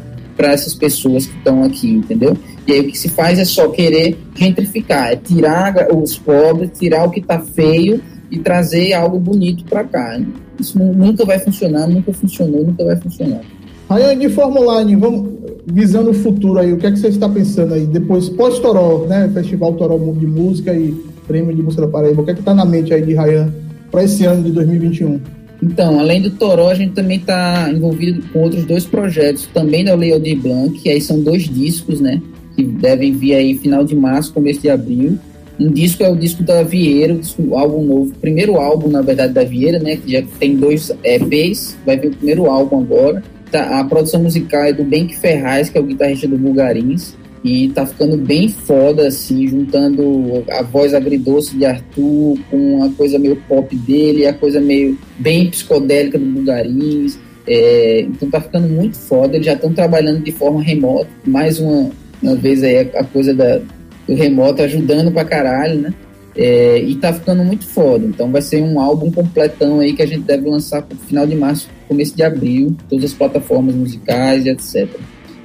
essas 0.51 0.73
pessoas 0.73 1.27
que 1.27 1.37
estão 1.37 1.63
aqui, 1.63 1.87
entendeu? 1.87 2.35
E 2.65 2.73
aí 2.73 2.79
o 2.79 2.87
que 2.87 2.97
se 2.97 3.09
faz 3.09 3.37
é 3.37 3.45
só 3.45 3.69
querer 3.69 4.17
gentrificar, 4.35 5.11
é 5.11 5.15
tirar 5.15 5.87
os 5.93 6.17
pobres, 6.17 6.71
tirar 6.77 7.05
o 7.05 7.11
que 7.11 7.19
está 7.19 7.39
feio 7.39 8.01
e 8.31 8.39
trazer 8.39 8.93
algo 8.93 9.19
bonito 9.19 9.63
para 9.65 9.83
cá. 9.83 10.19
Isso 10.59 10.77
nunca 10.77 11.25
vai 11.25 11.39
funcionar, 11.39 11.87
nunca 11.87 12.13
funcionou, 12.13 12.65
nunca 12.65 12.83
vai 12.83 12.95
funcionar. 12.97 13.41
Rayane, 13.89 14.27
de 14.27 14.33
Fórmula 14.33 14.83
vamos 14.97 15.31
visando 15.65 16.11
o 16.11 16.13
futuro 16.13 16.59
aí, 16.59 16.71
o 16.71 16.77
que 16.77 16.85
é 16.85 16.91
que 16.91 16.99
você 16.99 17.07
está 17.07 17.27
pensando 17.27 17.73
aí? 17.73 17.85
Depois, 17.87 18.29
pós-Toró, 18.29 19.05
né? 19.07 19.29
Festival 19.33 19.73
Toró 19.73 19.97
de 19.97 20.27
Música 20.27 20.73
e 20.73 20.91
Prêmio 21.27 21.55
de 21.55 21.61
Música 21.61 21.83
da 21.83 21.87
Paraíba, 21.87 22.21
o 22.21 22.25
que 22.25 22.31
é 22.31 22.33
que 22.33 22.39
está 22.39 22.53
na 22.53 22.65
mente 22.65 22.93
aí 22.93 23.01
de 23.01 23.13
Rayan 23.13 23.51
para 23.89 24.03
esse 24.03 24.25
ano 24.25 24.43
de 24.43 24.51
2021? 24.51 25.19
Então, 25.61 25.99
além 25.99 26.21
do 26.21 26.31
Toró, 26.31 26.69
a 26.69 26.75
gente 26.75 26.93
também 26.93 27.17
está 27.17 27.69
envolvido 27.71 28.21
com 28.31 28.43
outros 28.43 28.63
dois 28.65 28.85
projetos, 28.85 29.47
também 29.53 29.83
da 29.83 29.93
Lei 29.93 30.13
Aldir 30.13 30.37
Blanc, 30.37 30.79
que 30.79 30.89
aí 30.89 31.01
são 31.01 31.19
dois 31.21 31.43
discos, 31.43 31.99
né? 31.99 32.21
Que 32.55 32.63
devem 32.63 33.11
vir 33.11 33.33
aí 33.33 33.57
final 33.57 33.83
de 33.83 33.95
março, 33.95 34.33
começo 34.33 34.61
de 34.61 34.69
abril. 34.69 35.17
Um 35.59 35.71
disco 35.71 36.01
é 36.03 36.09
o 36.09 36.15
disco 36.15 36.41
da 36.41 36.63
Vieira, 36.63 37.19
o, 37.37 37.57
álbum 37.57 37.83
novo, 37.83 38.13
primeiro 38.21 38.55
álbum, 38.55 38.87
na 38.87 39.01
verdade, 39.01 39.33
da 39.33 39.43
Vieira, 39.43 39.77
né? 39.77 39.97
Que 39.97 40.13
já 40.13 40.23
tem 40.39 40.55
dois 40.55 40.89
EPs, 41.03 41.77
vai 41.85 41.97
vir 41.97 42.07
o 42.07 42.15
primeiro 42.15 42.45
álbum 42.45 42.79
agora. 42.79 43.21
Tá, 43.51 43.79
a 43.79 43.83
produção 43.83 44.23
musical 44.23 44.63
é 44.63 44.71
do 44.71 44.83
Benk 44.83 45.17
Ferraz, 45.17 45.69
que 45.69 45.77
é 45.77 45.81
o 45.81 45.83
guitarrista 45.83 46.27
do 46.27 46.37
Bulgarins. 46.37 47.13
E 47.43 47.69
tá 47.69 47.85
ficando 47.85 48.17
bem 48.17 48.47
foda, 48.49 49.07
assim, 49.07 49.47
juntando 49.47 50.43
a 50.49 50.61
voz 50.61 50.93
agridoce 50.93 51.57
de 51.57 51.65
Arthur 51.65 52.37
com 52.49 52.83
a 52.83 52.89
coisa 52.91 53.17
meio 53.17 53.37
pop 53.47 53.73
dele, 53.75 54.27
a 54.27 54.33
coisa 54.33 54.59
meio 54.61 54.97
bem 55.17 55.49
psicodélica 55.49 56.17
do 56.17 56.25
Bulgarins. 56.25 57.17
É, 57.47 58.01
então 58.01 58.29
tá 58.29 58.39
ficando 58.39 58.69
muito 58.69 58.97
foda. 58.97 59.35
Eles 59.35 59.45
já 59.45 59.53
estão 59.53 59.73
trabalhando 59.73 60.23
de 60.23 60.31
forma 60.31 60.61
remota. 60.61 61.09
Mais 61.25 61.59
uma, 61.59 61.89
uma 62.21 62.35
vez 62.35 62.63
aí 62.63 62.77
a, 62.77 62.99
a 62.99 63.03
coisa 63.03 63.33
da, 63.33 63.61
remoto 64.15 64.61
ajudando 64.61 65.11
pra 65.11 65.25
caralho, 65.25 65.79
né? 65.79 65.93
É, 66.35 66.79
e 66.79 66.95
tá 66.95 67.11
ficando 67.11 67.43
muito 67.43 67.67
foda. 67.67 68.05
Então 68.05 68.31
vai 68.31 68.41
ser 68.41 68.61
um 68.61 68.79
álbum 68.79 69.11
completão 69.11 69.79
aí 69.79 69.93
que 69.93 70.01
a 70.01 70.05
gente 70.05 70.21
deve 70.21 70.49
lançar 70.49 70.85
no 70.89 70.95
final 70.95 71.25
de 71.27 71.35
março, 71.35 71.67
começo 71.87 72.15
de 72.15 72.23
abril, 72.23 72.75
todas 72.89 73.05
as 73.05 73.13
plataformas 73.13 73.75
musicais 73.75 74.45
e 74.45 74.49
etc. 74.49 74.87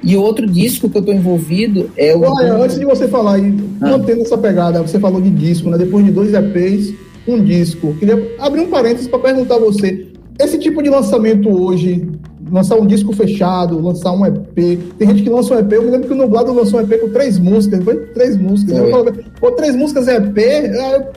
E 0.03 0.15
outro 0.15 0.45
disco 0.45 0.87
que 0.87 0.97
eu 0.97 1.01
tô 1.01 1.11
envolvido 1.11 1.89
é 1.97 2.15
o. 2.15 2.21
Olha, 2.21 2.53
antes 2.53 2.77
de 2.77 2.85
você 2.85 3.07
falar 3.07 3.35
aí, 3.35 3.53
ah. 3.81 3.89
mantendo 3.89 4.21
essa 4.21 4.37
pegada, 4.37 4.81
você 4.81 4.99
falou 4.99 5.19
de 5.19 5.31
disco, 5.31 5.69
né? 5.69 5.77
Depois 5.77 6.05
de 6.05 6.11
dois 6.11 6.31
EPs, 6.33 6.93
um 7.27 7.43
disco. 7.43 7.95
Queria 7.95 8.35
abrir 8.39 8.61
um 8.61 8.69
parênteses 8.69 9.07
para 9.07 9.19
perguntar 9.19 9.55
a 9.55 9.59
você. 9.59 10.07
Esse 10.39 10.59
tipo 10.59 10.83
de 10.83 10.89
lançamento 10.89 11.49
hoje, 11.49 12.07
lançar 12.51 12.75
um 12.75 12.85
disco 12.85 13.13
fechado, 13.13 13.79
lançar 13.79 14.11
um 14.11 14.25
EP. 14.25 14.79
Tem 14.97 15.07
gente 15.07 15.23
que 15.23 15.29
lança 15.29 15.55
um 15.55 15.59
EP, 15.59 15.71
eu 15.73 15.83
me 15.83 15.91
lembro 15.91 16.07
que 16.07 16.13
o 16.13 16.17
Nublado 16.17 16.53
lançou 16.53 16.79
um 16.79 16.83
EP 16.83 16.99
com 16.99 17.09
três 17.09 17.39
músicas, 17.39 17.83
foi 17.83 17.95
três 18.07 18.37
músicas. 18.37 18.77
Eu 18.77 18.89
falei, 18.89 19.13
pô, 19.39 19.51
três 19.51 19.75
músicas 19.75 20.07
é 20.07 20.17
EP, 20.17 20.37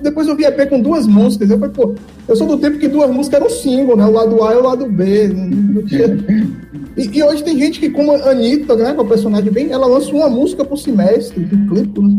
depois 0.02 0.26
eu 0.28 0.36
vi 0.36 0.44
EP 0.44 0.68
com 0.68 0.80
duas 0.80 1.06
músicas. 1.06 1.50
Eu 1.50 1.59
falei, 1.59 1.74
pô, 1.74 1.94
eu 2.26 2.36
sou 2.36 2.46
do 2.46 2.59
tempo 2.59 2.78
que 2.78 2.88
duas 2.88 3.10
músicas 3.10 3.40
eram 3.40 3.50
single, 3.50 3.96
né? 3.96 4.06
O 4.06 4.12
lado 4.12 4.42
A 4.42 4.55
e 4.55 4.56
o 4.56 4.62
lado 4.62 4.86
B. 4.86 5.28
Não, 5.28 5.46
não 5.46 5.82
tinha... 5.82 6.09
E, 6.96 7.16
e, 7.16 7.22
hoje 7.22 7.44
tem 7.44 7.56
gente 7.56 7.78
que, 7.78 7.90
como 7.90 8.10
a 8.10 8.30
Anitta, 8.30 8.74
né, 8.74 8.92
com 8.92 9.02
a 9.02 9.05
personagem 9.05 9.52
bem, 9.52 9.70
ela 9.70 9.86
lança 9.86 10.10
uma 10.10 10.28
música 10.28 10.64
por 10.64 10.76
semestre, 10.76 11.44
de 11.44 11.56
clipe. 11.68 12.00
Né? 12.00 12.16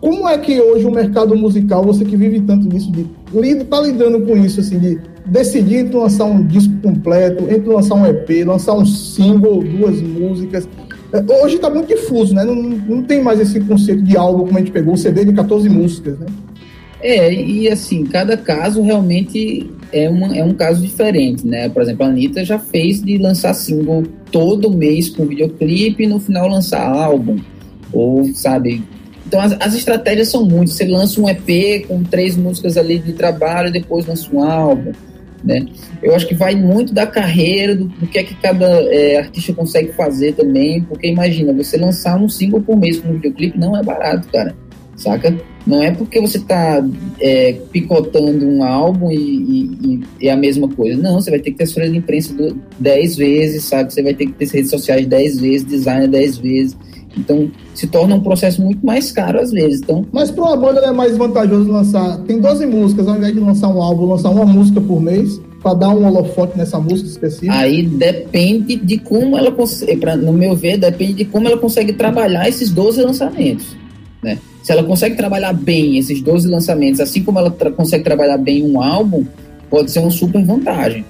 Como 0.00 0.28
é 0.28 0.36
que 0.36 0.60
hoje 0.60 0.84
o 0.84 0.90
mercado 0.90 1.36
musical, 1.36 1.84
você 1.84 2.04
que 2.04 2.16
vive 2.16 2.40
tanto 2.40 2.68
disso, 2.68 2.90
de, 2.90 3.06
lida, 3.32 3.64
tá 3.64 3.80
lidando 3.80 4.20
com 4.26 4.36
isso, 4.36 4.58
assim, 4.58 4.78
de 4.78 4.98
decidir 5.30 5.76
entre 5.76 5.96
lançar 5.96 6.24
um 6.24 6.44
disco 6.44 6.74
completo, 6.82 7.44
entre 7.44 7.68
lançar 7.68 7.94
um 7.94 8.06
EP, 8.06 8.46
lançar 8.46 8.74
um 8.74 8.84
single, 8.84 9.62
duas 9.62 10.00
músicas. 10.00 10.68
É, 11.12 11.42
hoje 11.42 11.56
está 11.56 11.70
muito 11.70 11.88
difuso, 11.88 12.34
né? 12.34 12.44
Não, 12.44 12.54
não 12.54 13.02
tem 13.02 13.22
mais 13.22 13.40
esse 13.40 13.60
conceito 13.60 14.02
de 14.02 14.16
álbum 14.16 14.44
como 14.46 14.56
a 14.56 14.60
gente 14.60 14.72
pegou, 14.72 14.94
um 14.94 14.96
CD 14.96 15.24
de 15.24 15.32
14 15.32 15.68
músicas, 15.68 16.18
né? 16.18 16.26
É, 17.00 17.32
e 17.32 17.68
assim, 17.68 18.04
cada 18.04 18.36
caso 18.36 18.82
realmente 18.82 19.70
é, 19.92 20.10
uma, 20.10 20.36
é 20.36 20.44
um 20.44 20.52
caso 20.52 20.82
diferente, 20.82 21.46
né? 21.46 21.68
Por 21.68 21.80
exemplo, 21.82 22.04
a 22.04 22.08
Anitta 22.08 22.44
já 22.44 22.58
fez 22.58 23.00
de 23.00 23.18
lançar 23.18 23.54
single 23.54 24.02
todo 24.32 24.74
mês 24.74 25.08
com 25.08 25.24
videoclipe 25.24 26.02
e 26.02 26.06
no 26.06 26.18
final 26.18 26.48
lançar 26.48 26.84
álbum. 26.84 27.38
Ou, 27.92 28.24
sabe? 28.34 28.82
Então 29.26 29.40
as, 29.40 29.52
as 29.60 29.74
estratégias 29.74 30.28
são 30.28 30.44
muitas. 30.44 30.74
Você 30.74 30.86
lança 30.86 31.20
um 31.20 31.28
EP 31.28 31.86
com 31.86 32.02
três 32.02 32.36
músicas 32.36 32.76
ali 32.76 32.98
de 32.98 33.12
trabalho 33.12 33.70
depois 33.70 34.06
lança 34.06 34.28
um 34.32 34.42
álbum. 34.42 34.92
Né? 35.44 35.66
Eu 36.02 36.14
acho 36.14 36.26
que 36.26 36.34
vai 36.34 36.54
muito 36.54 36.92
da 36.92 37.06
carreira, 37.06 37.74
do, 37.74 37.84
do 37.84 38.06
que 38.06 38.18
é 38.18 38.24
que 38.24 38.34
cada 38.34 38.66
é, 38.66 39.18
artista 39.18 39.52
consegue 39.52 39.92
fazer 39.92 40.34
também, 40.34 40.82
porque 40.82 41.06
imagina, 41.06 41.52
você 41.52 41.76
lançar 41.76 42.20
um 42.20 42.28
single 42.28 42.60
por 42.60 42.76
mês 42.76 43.00
com 43.00 43.08
um 43.08 43.14
videoclipe 43.14 43.58
não 43.58 43.76
é 43.76 43.82
barato, 43.82 44.28
cara, 44.28 44.54
saca? 44.96 45.36
Não 45.66 45.82
é 45.82 45.90
porque 45.90 46.18
você 46.18 46.38
está 46.38 46.82
é, 47.20 47.52
picotando 47.70 48.46
um 48.46 48.64
álbum 48.64 49.10
e, 49.12 50.00
é 50.20 50.30
a 50.30 50.36
mesma 50.36 50.66
coisa. 50.66 51.00
Não, 51.00 51.20
você 51.20 51.30
vai 51.30 51.40
ter 51.40 51.50
que 51.50 51.58
ter 51.58 51.66
folha 51.66 51.90
de 51.90 51.98
imprensa 51.98 52.34
10 52.78 53.16
vezes, 53.16 53.64
sabe? 53.64 53.92
Você 53.92 54.02
vai 54.02 54.14
ter 54.14 54.26
que 54.26 54.32
ter 54.32 54.48
redes 54.48 54.70
sociais 54.70 55.06
10 55.06 55.40
vezes, 55.40 55.66
design 55.66 56.08
10 56.08 56.38
vezes. 56.38 56.76
Então, 57.18 57.50
se 57.74 57.86
torna 57.86 58.14
um 58.14 58.20
processo 58.20 58.62
muito 58.62 58.84
mais 58.84 59.10
caro 59.12 59.40
às 59.40 59.50
vezes. 59.50 59.80
Então, 59.80 60.06
Mas 60.12 60.30
para 60.30 60.44
uma 60.44 60.56
banda 60.56 60.80
é 60.80 60.92
mais 60.92 61.16
vantajoso 61.16 61.70
lançar. 61.70 62.18
Tem 62.20 62.40
12 62.40 62.66
músicas, 62.66 63.08
ao 63.08 63.16
invés 63.16 63.34
de 63.34 63.40
lançar 63.40 63.68
um 63.68 63.82
álbum, 63.82 64.06
lançar 64.06 64.30
uma 64.30 64.46
música 64.46 64.80
por 64.80 65.00
mês, 65.00 65.40
para 65.62 65.74
dar 65.74 65.88
um 65.90 66.06
holofote 66.06 66.56
nessa 66.56 66.78
música 66.78 67.08
específica? 67.08 67.54
Aí 67.54 67.82
depende 67.82 68.76
de 68.76 68.98
como 68.98 69.36
ela 69.36 69.50
consegue, 69.50 70.04
no 70.16 70.32
meu 70.32 70.54
ver, 70.54 70.78
depende 70.78 71.14
de 71.14 71.24
como 71.24 71.48
ela 71.48 71.58
consegue 71.58 71.92
trabalhar 71.92 72.48
esses 72.48 72.70
12 72.70 73.02
lançamentos. 73.02 73.76
Né? 74.22 74.38
Se 74.62 74.72
ela 74.72 74.84
consegue 74.84 75.16
trabalhar 75.16 75.52
bem 75.52 75.98
esses 75.98 76.20
12 76.20 76.48
lançamentos, 76.48 77.00
assim 77.00 77.22
como 77.22 77.38
ela 77.38 77.50
tra 77.50 77.70
consegue 77.70 78.04
trabalhar 78.04 78.38
bem 78.38 78.64
um 78.64 78.80
álbum, 78.80 79.24
pode 79.70 79.90
ser 79.90 80.00
uma 80.00 80.10
super 80.10 80.44
vantagem. 80.44 81.04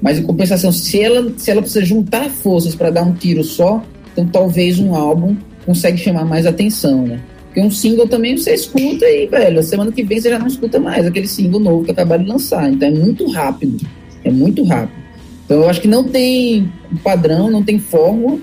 Mas 0.00 0.18
em 0.18 0.22
compensação, 0.22 0.70
se 0.70 1.00
ela, 1.00 1.32
se 1.36 1.50
ela 1.50 1.62
precisa 1.62 1.84
juntar 1.84 2.28
forças 2.28 2.74
para 2.74 2.90
dar 2.90 3.02
um 3.02 3.14
tiro 3.14 3.42
só, 3.42 3.82
então 4.12 4.26
talvez 4.26 4.78
um 4.78 4.94
álbum 4.94 5.34
consegue 5.64 5.98
chamar 5.98 6.24
mais 6.24 6.46
atenção, 6.46 7.06
né? 7.06 7.20
Porque 7.46 7.60
um 7.60 7.70
single 7.70 8.08
também 8.08 8.36
você 8.36 8.52
escuta 8.52 9.06
e, 9.06 9.26
velho, 9.26 9.62
semana 9.62 9.92
que 9.92 10.02
vem 10.02 10.20
você 10.20 10.28
já 10.28 10.38
não 10.38 10.46
escuta 10.46 10.80
mais 10.80 11.06
aquele 11.06 11.28
single 11.28 11.60
novo 11.60 11.84
que 11.84 11.92
acabaram 11.92 12.24
de 12.24 12.30
lançar. 12.30 12.68
Então 12.68 12.88
é 12.88 12.90
muito 12.90 13.30
rápido. 13.30 13.86
É 14.24 14.30
muito 14.30 14.64
rápido. 14.64 15.04
Então 15.44 15.58
eu 15.58 15.68
acho 15.68 15.80
que 15.80 15.86
não 15.86 16.02
tem 16.04 16.72
padrão, 17.02 17.50
não 17.50 17.62
tem 17.62 17.78
fórmula, 17.78 18.38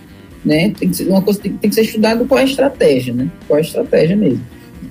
né? 0.46 0.70
Tem 0.78 0.90
que 0.90 0.96
ser 0.96 1.10
uma 1.10 1.22
coisa 1.22 1.40
tem, 1.40 1.52
tem 1.54 1.70
que 1.70 1.76
ser 1.76 1.82
estudado 1.82 2.26
qual 2.26 2.40
é 2.40 2.44
a 2.44 2.46
estratégia, 2.46 3.14
né? 3.14 3.30
Qual 3.48 3.58
é 3.58 3.62
a 3.62 3.66
estratégia 3.66 4.16
mesmo. 4.16 4.42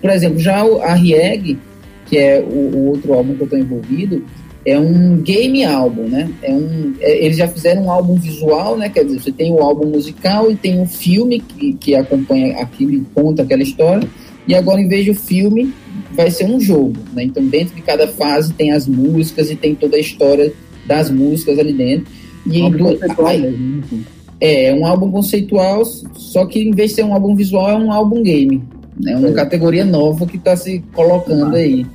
Por 0.00 0.10
exemplo, 0.10 0.38
já 0.38 0.60
a 0.60 0.94
Rieg, 0.94 1.58
que 2.06 2.18
é 2.18 2.40
o, 2.40 2.76
o 2.76 2.86
outro 2.88 3.14
álbum 3.14 3.34
que 3.34 3.40
eu 3.40 3.44
estou 3.44 3.58
envolvido, 3.58 4.24
é 4.64 4.78
um 4.78 5.16
game 5.22 5.64
álbum, 5.64 6.02
né? 6.02 6.30
É 6.42 6.52
um, 6.52 6.94
é, 7.00 7.24
eles 7.24 7.36
já 7.38 7.48
fizeram 7.48 7.84
um 7.84 7.90
álbum 7.90 8.14
visual, 8.16 8.76
né? 8.76 8.88
Quer 8.88 9.04
dizer, 9.04 9.20
você 9.20 9.32
tem 9.32 9.52
o 9.52 9.60
álbum 9.60 9.86
musical 9.88 10.50
e 10.50 10.56
tem 10.56 10.78
um 10.78 10.86
filme 10.86 11.40
que, 11.40 11.72
que 11.74 11.94
acompanha 11.94 12.58
aquilo 12.58 12.92
e 12.94 13.00
conta 13.14 13.42
aquela 13.42 13.62
história. 13.62 14.06
E 14.46 14.54
agora, 14.54 14.80
em 14.80 14.88
vez 14.88 15.04
de 15.04 15.10
o 15.12 15.14
filme, 15.14 15.72
vai 16.14 16.30
ser 16.30 16.44
um 16.44 16.60
jogo, 16.60 16.94
né? 17.14 17.22
Então, 17.24 17.44
dentro 17.46 17.74
de 17.74 17.82
cada 17.82 18.06
fase 18.08 18.52
tem 18.52 18.72
as 18.72 18.86
músicas 18.86 19.50
e 19.50 19.56
tem 19.56 19.74
toda 19.74 19.96
a 19.96 20.00
história 20.00 20.52
das 20.86 21.10
músicas 21.10 21.58
ali 21.58 21.72
dentro. 21.72 22.06
E 22.46 22.70
do- 22.70 22.98
aí- 23.26 23.40
mesmo, 23.40 23.82
né? 23.92 23.98
é, 24.40 24.66
é 24.66 24.74
um 24.74 24.86
álbum 24.86 25.10
conceitual, 25.10 25.84
só 25.84 26.46
que 26.46 26.58
em 26.60 26.70
vez 26.70 26.90
de 26.90 26.96
ser 26.96 27.04
um 27.04 27.12
álbum 27.14 27.34
visual, 27.34 27.68
é 27.70 27.76
um 27.76 27.92
álbum 27.92 28.22
game. 28.22 28.62
É 29.06 29.16
uma 29.16 29.28
É. 29.28 29.32
categoria 29.32 29.84
nova 29.84 30.26
que 30.26 30.36
está 30.36 30.56
se 30.56 30.82
colocando 30.94 31.54
aí. 31.56 31.86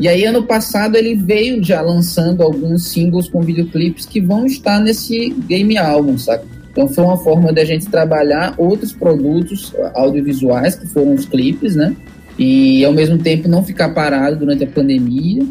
E 0.00 0.08
aí, 0.08 0.24
ano 0.24 0.42
passado, 0.42 0.96
ele 0.96 1.14
veio 1.14 1.62
já 1.62 1.80
lançando 1.80 2.42
alguns 2.42 2.88
singles 2.88 3.28
com 3.28 3.40
videoclipes 3.40 4.06
que 4.06 4.20
vão 4.20 4.46
estar 4.46 4.80
nesse 4.80 5.30
game 5.46 5.76
álbum, 5.78 6.18
saca? 6.18 6.44
Então 6.70 6.86
foi 6.86 7.04
uma 7.04 7.16
forma 7.16 7.52
da 7.52 7.64
gente 7.64 7.86
trabalhar 7.86 8.54
outros 8.56 8.92
produtos 8.92 9.74
audiovisuais, 9.94 10.76
que 10.76 10.86
foram 10.86 11.14
os 11.14 11.24
clipes, 11.24 11.74
né? 11.74 11.94
E 12.38 12.84
ao 12.84 12.92
mesmo 12.92 13.18
tempo 13.18 13.48
não 13.48 13.64
ficar 13.64 13.88
parado 13.90 14.36
durante 14.36 14.62
a 14.62 14.66
pandemia. 14.66 15.44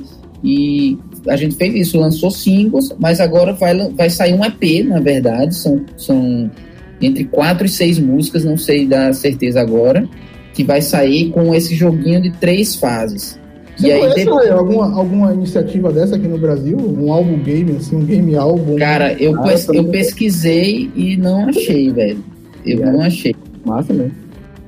E 0.44 0.98
a 1.28 1.36
gente 1.36 1.56
fez 1.56 1.74
isso, 1.76 2.00
lançou 2.00 2.32
singles, 2.32 2.96
mas 2.98 3.20
agora 3.20 3.52
vai, 3.52 3.76
vai 3.90 4.10
sair 4.10 4.34
um 4.34 4.46
EP, 4.46 4.86
na 4.86 5.00
verdade. 5.00 5.54
São, 5.56 5.86
são 5.98 6.50
entre 7.02 7.26
quatro 7.26 7.66
e 7.66 7.70
seis 7.70 8.00
músicas, 8.00 8.46
não 8.46 8.58
sei 8.58 8.86
dar 8.86 9.14
certeza 9.14 9.60
agora, 9.60 10.08
que 10.54 10.64
vai 10.64 10.82
sair 10.82 11.30
com 11.32 11.54
esse 11.54 11.76
joguinho 11.76 12.22
de 12.22 12.32
três 12.32 12.76
fases. 12.76 13.37
Você 13.78 13.88
E 13.88 13.92
aí, 13.92 14.00
conhece 14.00 14.26
depois- 14.26 14.46
Rael, 14.48 14.58
alguma, 14.60 14.96
alguma 14.96 15.34
iniciativa 15.34 15.92
dessa 15.92 16.16
aqui 16.16 16.28
no 16.28 16.38
Brasil? 16.38 16.78
Um 16.78 17.12
álbum 17.14 17.38
game, 17.40 17.76
assim, 17.78 17.96
um 17.96 18.04
game 18.06 18.36
álbum? 18.36 18.76
Cara, 18.76 19.14
eu, 19.14 19.36
Ah, 19.40 19.44
pes- 19.44 19.68
eu 19.70 19.84
pesquisei 19.86 20.90
e 20.96 21.16
não 21.18 21.48
achei, 21.48 21.92
velho. 21.92 22.24
Eu 22.66 22.80
não 22.92 23.02
achei. 23.02 23.36
Massa 23.66 23.94
mesmo. 23.94 24.12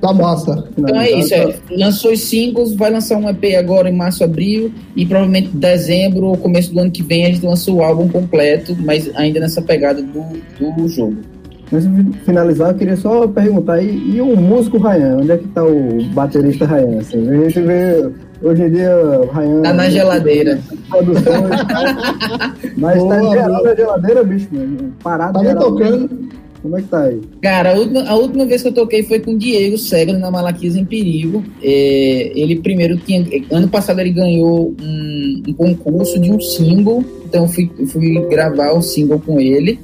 Tá 0.00 0.14
massa. 0.14 0.64
Então 0.78 0.98
é 0.98 1.10
isso, 1.10 1.34
é, 1.34 1.54
lançou 1.72 2.12
os 2.12 2.20
singles, 2.22 2.72
vai 2.74 2.90
lançar 2.90 3.18
um 3.18 3.28
EP 3.28 3.54
agora 3.58 3.90
em 3.90 3.94
março, 3.94 4.24
abril, 4.24 4.72
e 4.96 5.04
provavelmente 5.04 5.48
dezembro 5.48 6.26
ou 6.28 6.36
começo 6.38 6.72
do 6.72 6.80
ano 6.80 6.90
que 6.90 7.02
vem 7.02 7.26
a 7.26 7.28
gente 7.28 7.44
lança 7.44 7.70
o 7.70 7.82
álbum 7.82 8.08
completo, 8.08 8.74
mas 8.80 9.10
ainda 9.14 9.40
nessa 9.40 9.60
pegada 9.60 10.00
do, 10.00 10.22
do 10.76 10.88
jogo. 10.88 11.16
Antes 11.72 11.88
de 11.94 12.18
finalizar, 12.24 12.70
eu 12.70 12.74
queria 12.74 12.96
só 12.96 13.28
perguntar, 13.28 13.80
e, 13.82 14.16
e 14.16 14.20
o 14.20 14.36
músico 14.36 14.78
Ryan? 14.78 15.18
Onde 15.18 15.30
é 15.32 15.38
que 15.38 15.46
tá 15.48 15.64
o 15.64 16.02
baterista 16.12 16.66
Ryan? 16.66 16.98
Assim, 16.98 17.28
a 17.28 17.34
gente 17.44 17.60
vê, 17.60 18.10
hoje 18.42 18.62
em 18.62 18.70
dia, 18.70 18.90
o 18.96 19.26
Ryan... 19.32 19.62
Tá 19.62 19.72
na 19.72 19.88
geladeira. 19.88 20.58
Produções, 20.88 21.24
mas 22.76 23.02
tá 23.04 23.18
Boa, 23.20 23.30
geral 23.30 23.48
boa. 23.56 23.62
na 23.68 23.74
geladeira, 23.76 24.24
bicho, 24.24 24.48
mano. 24.50 24.92
Parado 25.02 25.32
Tá 25.34 25.38
nem 25.40 25.48
geral. 25.52 25.70
tocando. 25.72 26.30
Como 26.62 26.76
é 26.76 26.82
que 26.82 26.88
tá 26.88 27.04
aí? 27.04 27.20
Cara, 27.40 27.72
a 27.72 27.78
última, 27.78 28.02
a 28.06 28.14
última 28.16 28.44
vez 28.44 28.60
que 28.60 28.68
eu 28.68 28.72
toquei 28.72 29.02
foi 29.02 29.18
com 29.20 29.30
o 29.32 29.38
Diego 29.38 29.78
Segre 29.78 30.18
na 30.18 30.30
Malaquias 30.30 30.76
em 30.76 30.84
Perigo. 30.84 31.42
É, 31.62 32.32
ele 32.34 32.56
primeiro 32.56 32.98
tinha. 32.98 33.24
Ano 33.50 33.66
passado 33.68 33.98
ele 34.00 34.10
ganhou 34.10 34.74
um, 34.78 35.42
um 35.48 35.54
concurso 35.54 36.20
de 36.20 36.30
um 36.30 36.38
single, 36.38 37.02
então 37.24 37.44
eu 37.44 37.48
fui, 37.48 37.70
eu 37.78 37.86
fui 37.86 38.20
gravar 38.28 38.72
o 38.72 38.82
single 38.82 39.18
com 39.24 39.40
ele. 39.40 39.80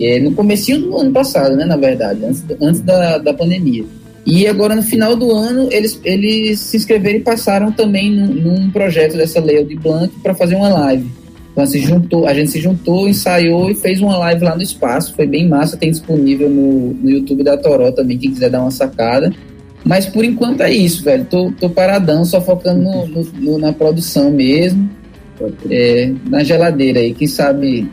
É, 0.00 0.18
no 0.20 0.32
comecinho 0.32 0.80
do 0.80 0.96
ano 0.96 1.12
passado, 1.12 1.56
né? 1.56 1.64
Na 1.64 1.76
verdade, 1.76 2.24
antes, 2.24 2.44
antes 2.60 2.80
da, 2.80 3.18
da 3.18 3.34
pandemia. 3.34 3.84
E 4.26 4.46
agora 4.46 4.76
no 4.76 4.82
final 4.82 5.16
do 5.16 5.30
ano 5.32 5.68
eles, 5.72 5.98
eles 6.04 6.60
se 6.60 6.76
inscreveram 6.76 7.18
e 7.18 7.22
passaram 7.22 7.72
também 7.72 8.10
num, 8.10 8.26
num 8.26 8.70
projeto 8.70 9.16
dessa 9.16 9.40
Lei 9.40 9.64
de 9.64 9.74
Blanc 9.76 10.12
para 10.22 10.34
fazer 10.34 10.56
uma 10.56 10.68
live. 10.68 11.06
Então 11.52 11.66
se 11.66 11.78
juntou, 11.80 12.26
a 12.26 12.34
gente 12.34 12.50
se 12.50 12.60
juntou, 12.60 13.08
ensaiou 13.08 13.70
e 13.70 13.74
fez 13.74 14.00
uma 14.00 14.16
live 14.18 14.44
lá 14.44 14.54
no 14.54 14.62
espaço. 14.62 15.14
Foi 15.16 15.26
bem 15.26 15.48
massa, 15.48 15.76
tem 15.76 15.90
disponível 15.90 16.48
no, 16.50 16.92
no 16.94 17.10
YouTube 17.10 17.42
da 17.42 17.56
Toró 17.56 17.90
também, 17.90 18.18
quem 18.18 18.30
quiser 18.30 18.50
dar 18.50 18.60
uma 18.60 18.70
sacada. 18.70 19.32
Mas 19.82 20.04
por 20.06 20.22
enquanto 20.24 20.60
é 20.60 20.70
isso, 20.72 21.02
velho. 21.02 21.24
Tô, 21.24 21.50
tô 21.58 21.70
paradão, 21.70 22.22
só 22.24 22.40
focando 22.40 22.82
no, 22.82 23.06
no- 23.40 23.58
na 23.58 23.72
produção 23.72 24.30
mesmo. 24.30 24.88
É, 25.70 26.12
na 26.28 26.44
geladeira 26.44 27.00
aí. 27.00 27.14
Quem 27.14 27.26
sabe 27.26 27.88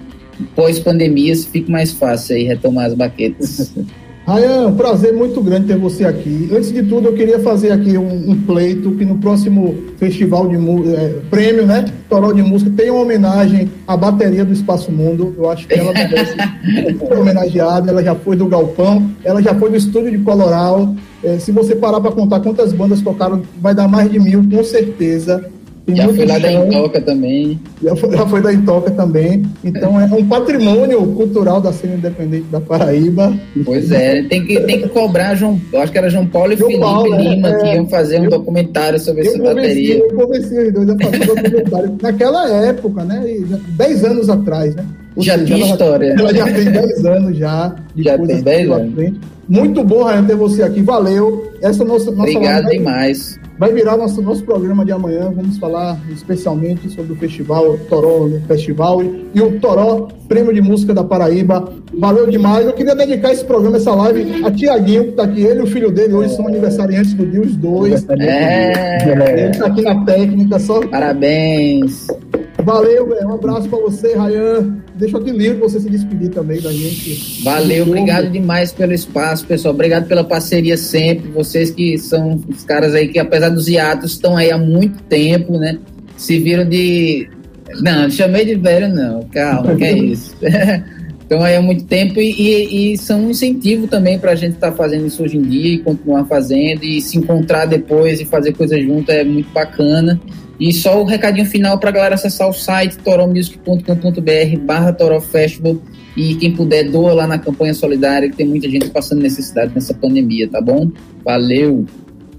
pós-pandemia 0.55 1.35
fica 1.35 1.71
mais 1.71 1.91
fácil 1.91 2.35
aí 2.35 2.43
retomar 2.43 2.85
as 2.85 2.93
baquetas. 2.93 3.73
Rayan, 4.27 4.67
um 4.67 4.75
prazer 4.75 5.13
muito 5.13 5.41
grande 5.41 5.67
ter 5.67 5.77
você 5.77 6.03
aqui. 6.03 6.49
Antes 6.51 6.73
de 6.73 6.83
tudo, 6.83 7.07
eu 7.07 7.13
queria 7.13 7.39
fazer 7.39 7.71
aqui 7.71 7.97
um, 7.97 8.31
um 8.31 8.41
pleito 8.41 8.91
que 8.91 9.05
no 9.05 9.19
próximo 9.19 9.73
festival 9.95 10.49
de 10.49 10.57
é, 10.93 11.15
prêmio, 11.29 11.65
né? 11.65 11.85
Toró 12.09 12.33
de 12.33 12.43
Música, 12.43 12.69
tem 12.75 12.91
uma 12.91 13.03
homenagem 13.03 13.71
à 13.87 13.95
bateria 13.95 14.43
do 14.43 14.51
Espaço 14.51 14.91
Mundo. 14.91 15.33
Eu 15.37 15.49
acho 15.49 15.65
que 15.65 15.75
ela 15.75 15.93
merece 15.93 16.33
ser 16.35 17.13
homenageada. 17.17 17.89
Ela 17.89 18.03
já 18.03 18.15
foi 18.15 18.35
do 18.35 18.47
Galpão, 18.47 19.09
ela 19.23 19.41
já 19.41 19.55
foi 19.55 19.69
do 19.69 19.77
estúdio 19.77 20.11
de 20.11 20.17
Coloral. 20.17 20.93
É, 21.23 21.39
se 21.39 21.53
você 21.53 21.73
parar 21.73 22.01
para 22.01 22.11
contar 22.11 22.41
quantas 22.41 22.73
bandas 22.73 22.99
tocaram, 22.99 23.41
vai 23.61 23.73
dar 23.73 23.87
mais 23.87 24.11
de 24.11 24.19
mil, 24.19 24.43
com 24.49 24.61
certeza. 24.61 25.49
Tem 25.87 25.95
Já 25.95 26.09
fui 26.09 26.25
lá 26.25 26.37
da. 26.37 26.51
Intoca 26.51 26.99
também. 26.99 27.57
Já 27.81 27.95
foi, 27.95 28.11
já 28.17 28.27
foi 28.27 28.41
da 28.41 28.53
Intoca 28.53 28.91
também. 28.91 29.43
Então 29.63 29.99
é 29.99 30.03
um 30.03 30.27
patrimônio 30.27 31.01
cultural 31.13 31.61
da 31.61 31.71
cena 31.71 31.95
independente 31.95 32.43
da 32.51 32.59
Paraíba. 32.59 33.33
Pois 33.63 33.89
é, 33.89 34.21
tem 34.23 34.45
que, 34.45 34.59
tem 34.59 34.81
que 34.81 34.89
cobrar 34.89 35.33
João. 35.35 35.57
Eu 35.71 35.79
acho 35.81 35.93
que 35.93 35.97
era 35.97 36.09
João 36.09 36.27
Paulo 36.27 36.51
e 36.51 36.57
João 36.57 36.69
Felipe 36.71 36.85
Paulo, 36.85 37.15
é, 37.15 37.17
Lima 37.21 37.53
que 37.55 37.67
é. 37.67 37.75
iam 37.75 37.87
fazer 37.87 38.19
um 38.19 38.27
documentário 38.27 38.99
sobre 38.99 39.25
essa 39.27 39.37
Eu 39.37 39.43
bateria. 39.45 39.97
eu 39.99 40.13
convenci 40.13 40.59
os 40.59 40.73
dois 40.73 40.89
a 40.89 40.97
fazer 40.97 41.23
um 41.23 41.35
documentário. 41.35 41.97
Naquela 42.03 42.49
época, 42.65 43.03
né? 43.05 43.23
10 43.77 44.03
anos 44.03 44.29
atrás, 44.29 44.75
né? 44.75 44.85
Já 45.19 45.33
ela- 45.35 45.43
história. 45.57 46.15
Ela 46.19 46.33
já 46.33 46.45
tem 46.51 46.65
10 46.65 47.05
anos 47.05 47.37
já. 47.37 47.75
de 47.95 48.03
Já 48.03 48.17
tem 48.17 48.41
10 48.41 48.43
pela 48.43 48.75
anos. 48.75 49.13
Muito 49.47 49.83
bom, 49.85 50.03
Rayan, 50.03 50.25
ter 50.25 50.35
você 50.35 50.63
aqui. 50.63 50.81
Valeu. 50.81 51.49
Essa 51.61 51.85
nossa, 51.85 52.11
nossa 52.11 52.23
Obrigado 52.29 52.65
live 52.65 52.77
demais. 52.79 53.39
Vai 53.57 53.73
virar 53.73 53.97
nosso, 53.97 54.21
nosso 54.21 54.43
programa 54.43 54.85
de 54.85 54.91
amanhã. 54.91 55.31
Vamos 55.35 55.57
falar 55.57 55.97
especialmente 56.11 56.89
sobre 56.89 57.13
o 57.13 57.15
festival, 57.15 57.77
Toró 57.89 58.29
Festival 58.47 59.03
e, 59.03 59.27
e 59.33 59.41
o 59.41 59.59
Toró 59.59 60.07
Prêmio 60.27 60.53
de 60.53 60.61
Música 60.61 60.93
da 60.93 61.03
Paraíba. 61.03 61.73
Valeu 61.97 62.27
demais. 62.27 62.65
Eu 62.65 62.73
queria 62.73 62.95
dedicar 62.95 63.31
esse 63.31 63.43
programa, 63.43 63.77
essa 63.77 63.93
live, 63.93 64.45
a 64.45 64.51
Tiaguinho, 64.51 65.03
que 65.05 65.09
está 65.09 65.23
aqui. 65.23 65.41
Ele 65.41 65.59
e 65.59 65.63
o 65.63 65.67
filho 65.67 65.91
dele 65.91 66.13
hoje 66.13 66.35
são 66.35 66.47
aniversariantes 66.47 67.13
do 67.13 67.25
dia, 67.25 67.41
os 67.41 67.55
dois. 67.55 68.05
É. 68.09 69.11
Ele 69.31 69.49
está 69.49 69.67
aqui 69.67 69.81
na 69.81 70.05
técnica, 70.05 70.59
só. 70.59 70.85
Parabéns. 70.87 72.07
Valeu, 72.63 73.07
velho. 73.07 73.27
Um 73.27 73.33
abraço 73.33 73.69
para 73.69 73.79
você, 73.79 74.15
Rayan. 74.15 74.77
Deixa 74.97 75.15
eu 75.17 75.21
aqui 75.21 75.31
livre 75.31 75.57
você 75.59 75.79
se 75.79 75.89
despedir 75.89 76.29
também 76.29 76.59
da 76.59 76.71
gente. 76.71 77.43
Valeu, 77.43 77.83
obrigado 77.85 78.29
demais 78.31 78.71
pelo 78.71 78.93
espaço, 78.93 79.45
pessoal. 79.45 79.73
Obrigado 79.73 80.07
pela 80.07 80.23
parceria 80.23 80.75
sempre. 80.77 81.29
Vocês 81.31 81.69
que 81.69 81.97
são 81.97 82.41
os 82.47 82.63
caras 82.63 82.93
aí 82.95 83.07
que, 83.07 83.19
apesar 83.19 83.49
dos 83.49 83.67
hiatos, 83.67 84.13
estão 84.13 84.35
aí 84.35 84.49
há 84.51 84.57
muito 84.57 85.01
tempo, 85.03 85.57
né? 85.57 85.77
Se 86.15 86.39
viram 86.39 86.67
de. 86.67 87.29
Não, 87.81 88.09
chamei 88.09 88.43
de 88.45 88.55
velho, 88.55 88.87
não. 88.93 89.23
Calma, 89.31 89.75
que 89.75 89.83
é 89.83 89.91
isso. 89.97 90.35
Estão 91.21 91.43
aí 91.43 91.57
há 91.57 91.61
muito 91.61 91.83
tempo 91.83 92.21
e, 92.21 92.31
e- 92.31 92.93
e 92.93 92.97
são 92.97 93.25
um 93.25 93.31
incentivo 93.31 93.85
também 93.85 94.17
para 94.17 94.31
a 94.31 94.35
gente 94.35 94.53
estar 94.53 94.71
fazendo 94.71 95.07
isso 95.07 95.21
hoje 95.21 95.35
em 95.35 95.41
dia 95.41 95.73
e 95.73 95.77
continuar 95.79 96.23
fazendo 96.23 96.85
e 96.85 97.01
se 97.01 97.17
encontrar 97.17 97.65
depois 97.65 98.21
e 98.21 98.25
fazer 98.25 98.53
coisa 98.53 98.79
junto 98.81 99.11
é 99.11 99.25
muito 99.25 99.51
bacana. 99.51 100.17
E 100.59 100.73
só 100.73 101.01
o 101.01 101.05
recadinho 101.05 101.45
final 101.45 101.77
para 101.77 101.89
a 101.89 101.93
galera 101.93 102.15
acessar 102.15 102.49
o 102.49 102.53
site 102.53 102.97
toromusic.com.br 102.97 104.59
barra 104.61 104.91
Toro 104.91 105.21
Festival 105.21 105.77
e 106.15 106.35
quem 106.35 106.55
puder 106.55 106.89
doa 106.89 107.13
lá 107.13 107.27
na 107.27 107.37
campanha 107.37 107.73
solidária 107.73 108.29
que 108.29 108.35
tem 108.35 108.47
muita 108.47 108.67
gente 108.67 108.89
passando 108.89 109.21
necessidade 109.21 109.71
nessa 109.75 109.93
pandemia, 109.93 110.49
tá 110.49 110.59
bom? 110.59 110.89
Valeu! 111.23 111.85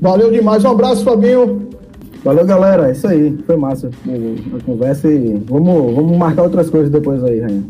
Valeu 0.01 0.31
demais. 0.31 0.65
Um 0.65 0.71
abraço, 0.71 1.05
Fabinho. 1.05 1.69
Valeu, 2.25 2.45
galera. 2.45 2.89
É 2.89 2.93
isso 2.93 3.07
aí. 3.07 3.37
Foi 3.47 3.57
massa 3.57 3.89
a 3.89 4.65
conversa 4.65 5.09
e 5.11 5.41
vamos, 5.47 5.95
vamos 5.95 6.17
marcar 6.17 6.43
outras 6.43 6.71
coisas 6.71 6.91
depois 6.91 7.23
aí, 7.25 7.41
Rainha. 7.41 7.65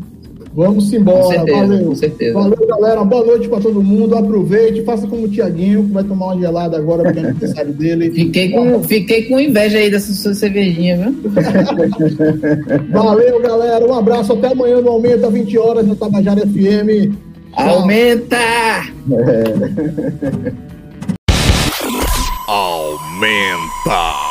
Vamos 0.53 0.91
embora. 0.91 1.19
Com 1.19 1.29
certeza, 1.29 1.57
Valeu. 1.67 1.85
com 1.85 1.95
certeza. 1.95 2.33
Valeu, 2.33 2.67
galera. 2.67 3.03
Boa 3.03 3.25
noite 3.25 3.47
para 3.47 3.61
todo 3.61 3.83
mundo. 3.83 4.15
Aproveite, 4.15 4.83
faça 4.83 5.07
como 5.07 5.25
o 5.25 5.29
Tiaguinho, 5.29 5.85
que 5.85 5.91
vai 5.91 6.03
tomar 6.03 6.27
uma 6.27 6.39
gelada 6.39 6.77
agora, 6.77 7.03
porque 7.03 7.19
é 7.19 7.23
aniversário 7.23 7.73
dele. 7.73 8.11
Fiquei 8.11 8.49
com, 8.51 8.83
fiquei 8.83 9.23
com 9.23 9.39
inveja 9.39 9.77
aí 9.77 9.91
dessa 9.91 10.13
sua 10.13 10.33
cervejinha, 10.33 10.97
viu? 10.97 11.31
Valeu, 12.91 13.41
galera. 13.41 13.85
Um 13.85 13.93
abraço. 13.93 14.33
Até 14.33 14.47
amanhã 14.47 14.81
no 14.81 14.89
Aumenta, 14.89 15.29
20 15.29 15.57
horas, 15.57 15.85
no 15.85 15.95
Tabajara 15.95 16.41
FM. 16.41 17.13
Tchau. 17.55 17.69
Aumenta! 17.69 18.37
Aumenta. 22.47 24.28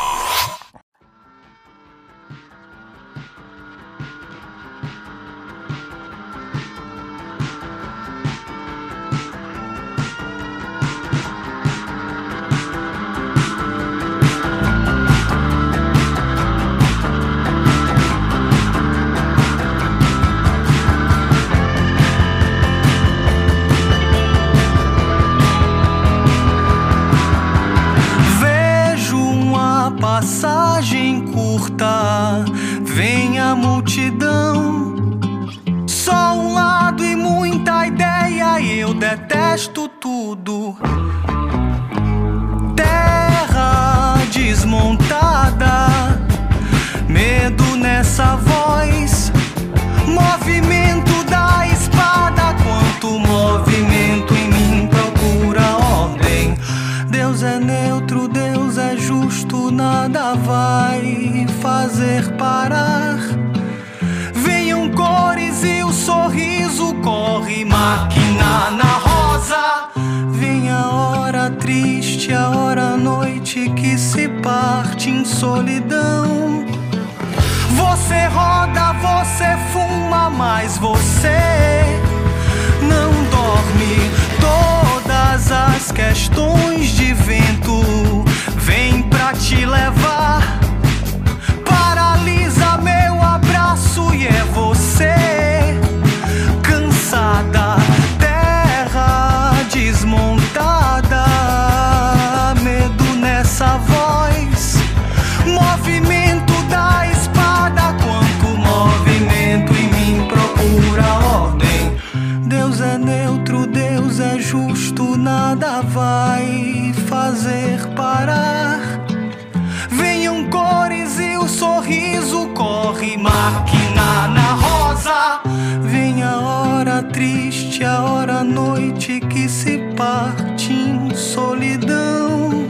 noite 128.59 129.21
que 129.21 129.47
se 129.47 129.77
parte 129.95 130.73
em 130.73 131.15
solidão. 131.15 132.69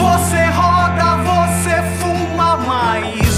Você 0.00 0.42
roda, 0.46 1.08
você 1.30 1.74
fuma 1.98 2.56
mais. 2.56 3.29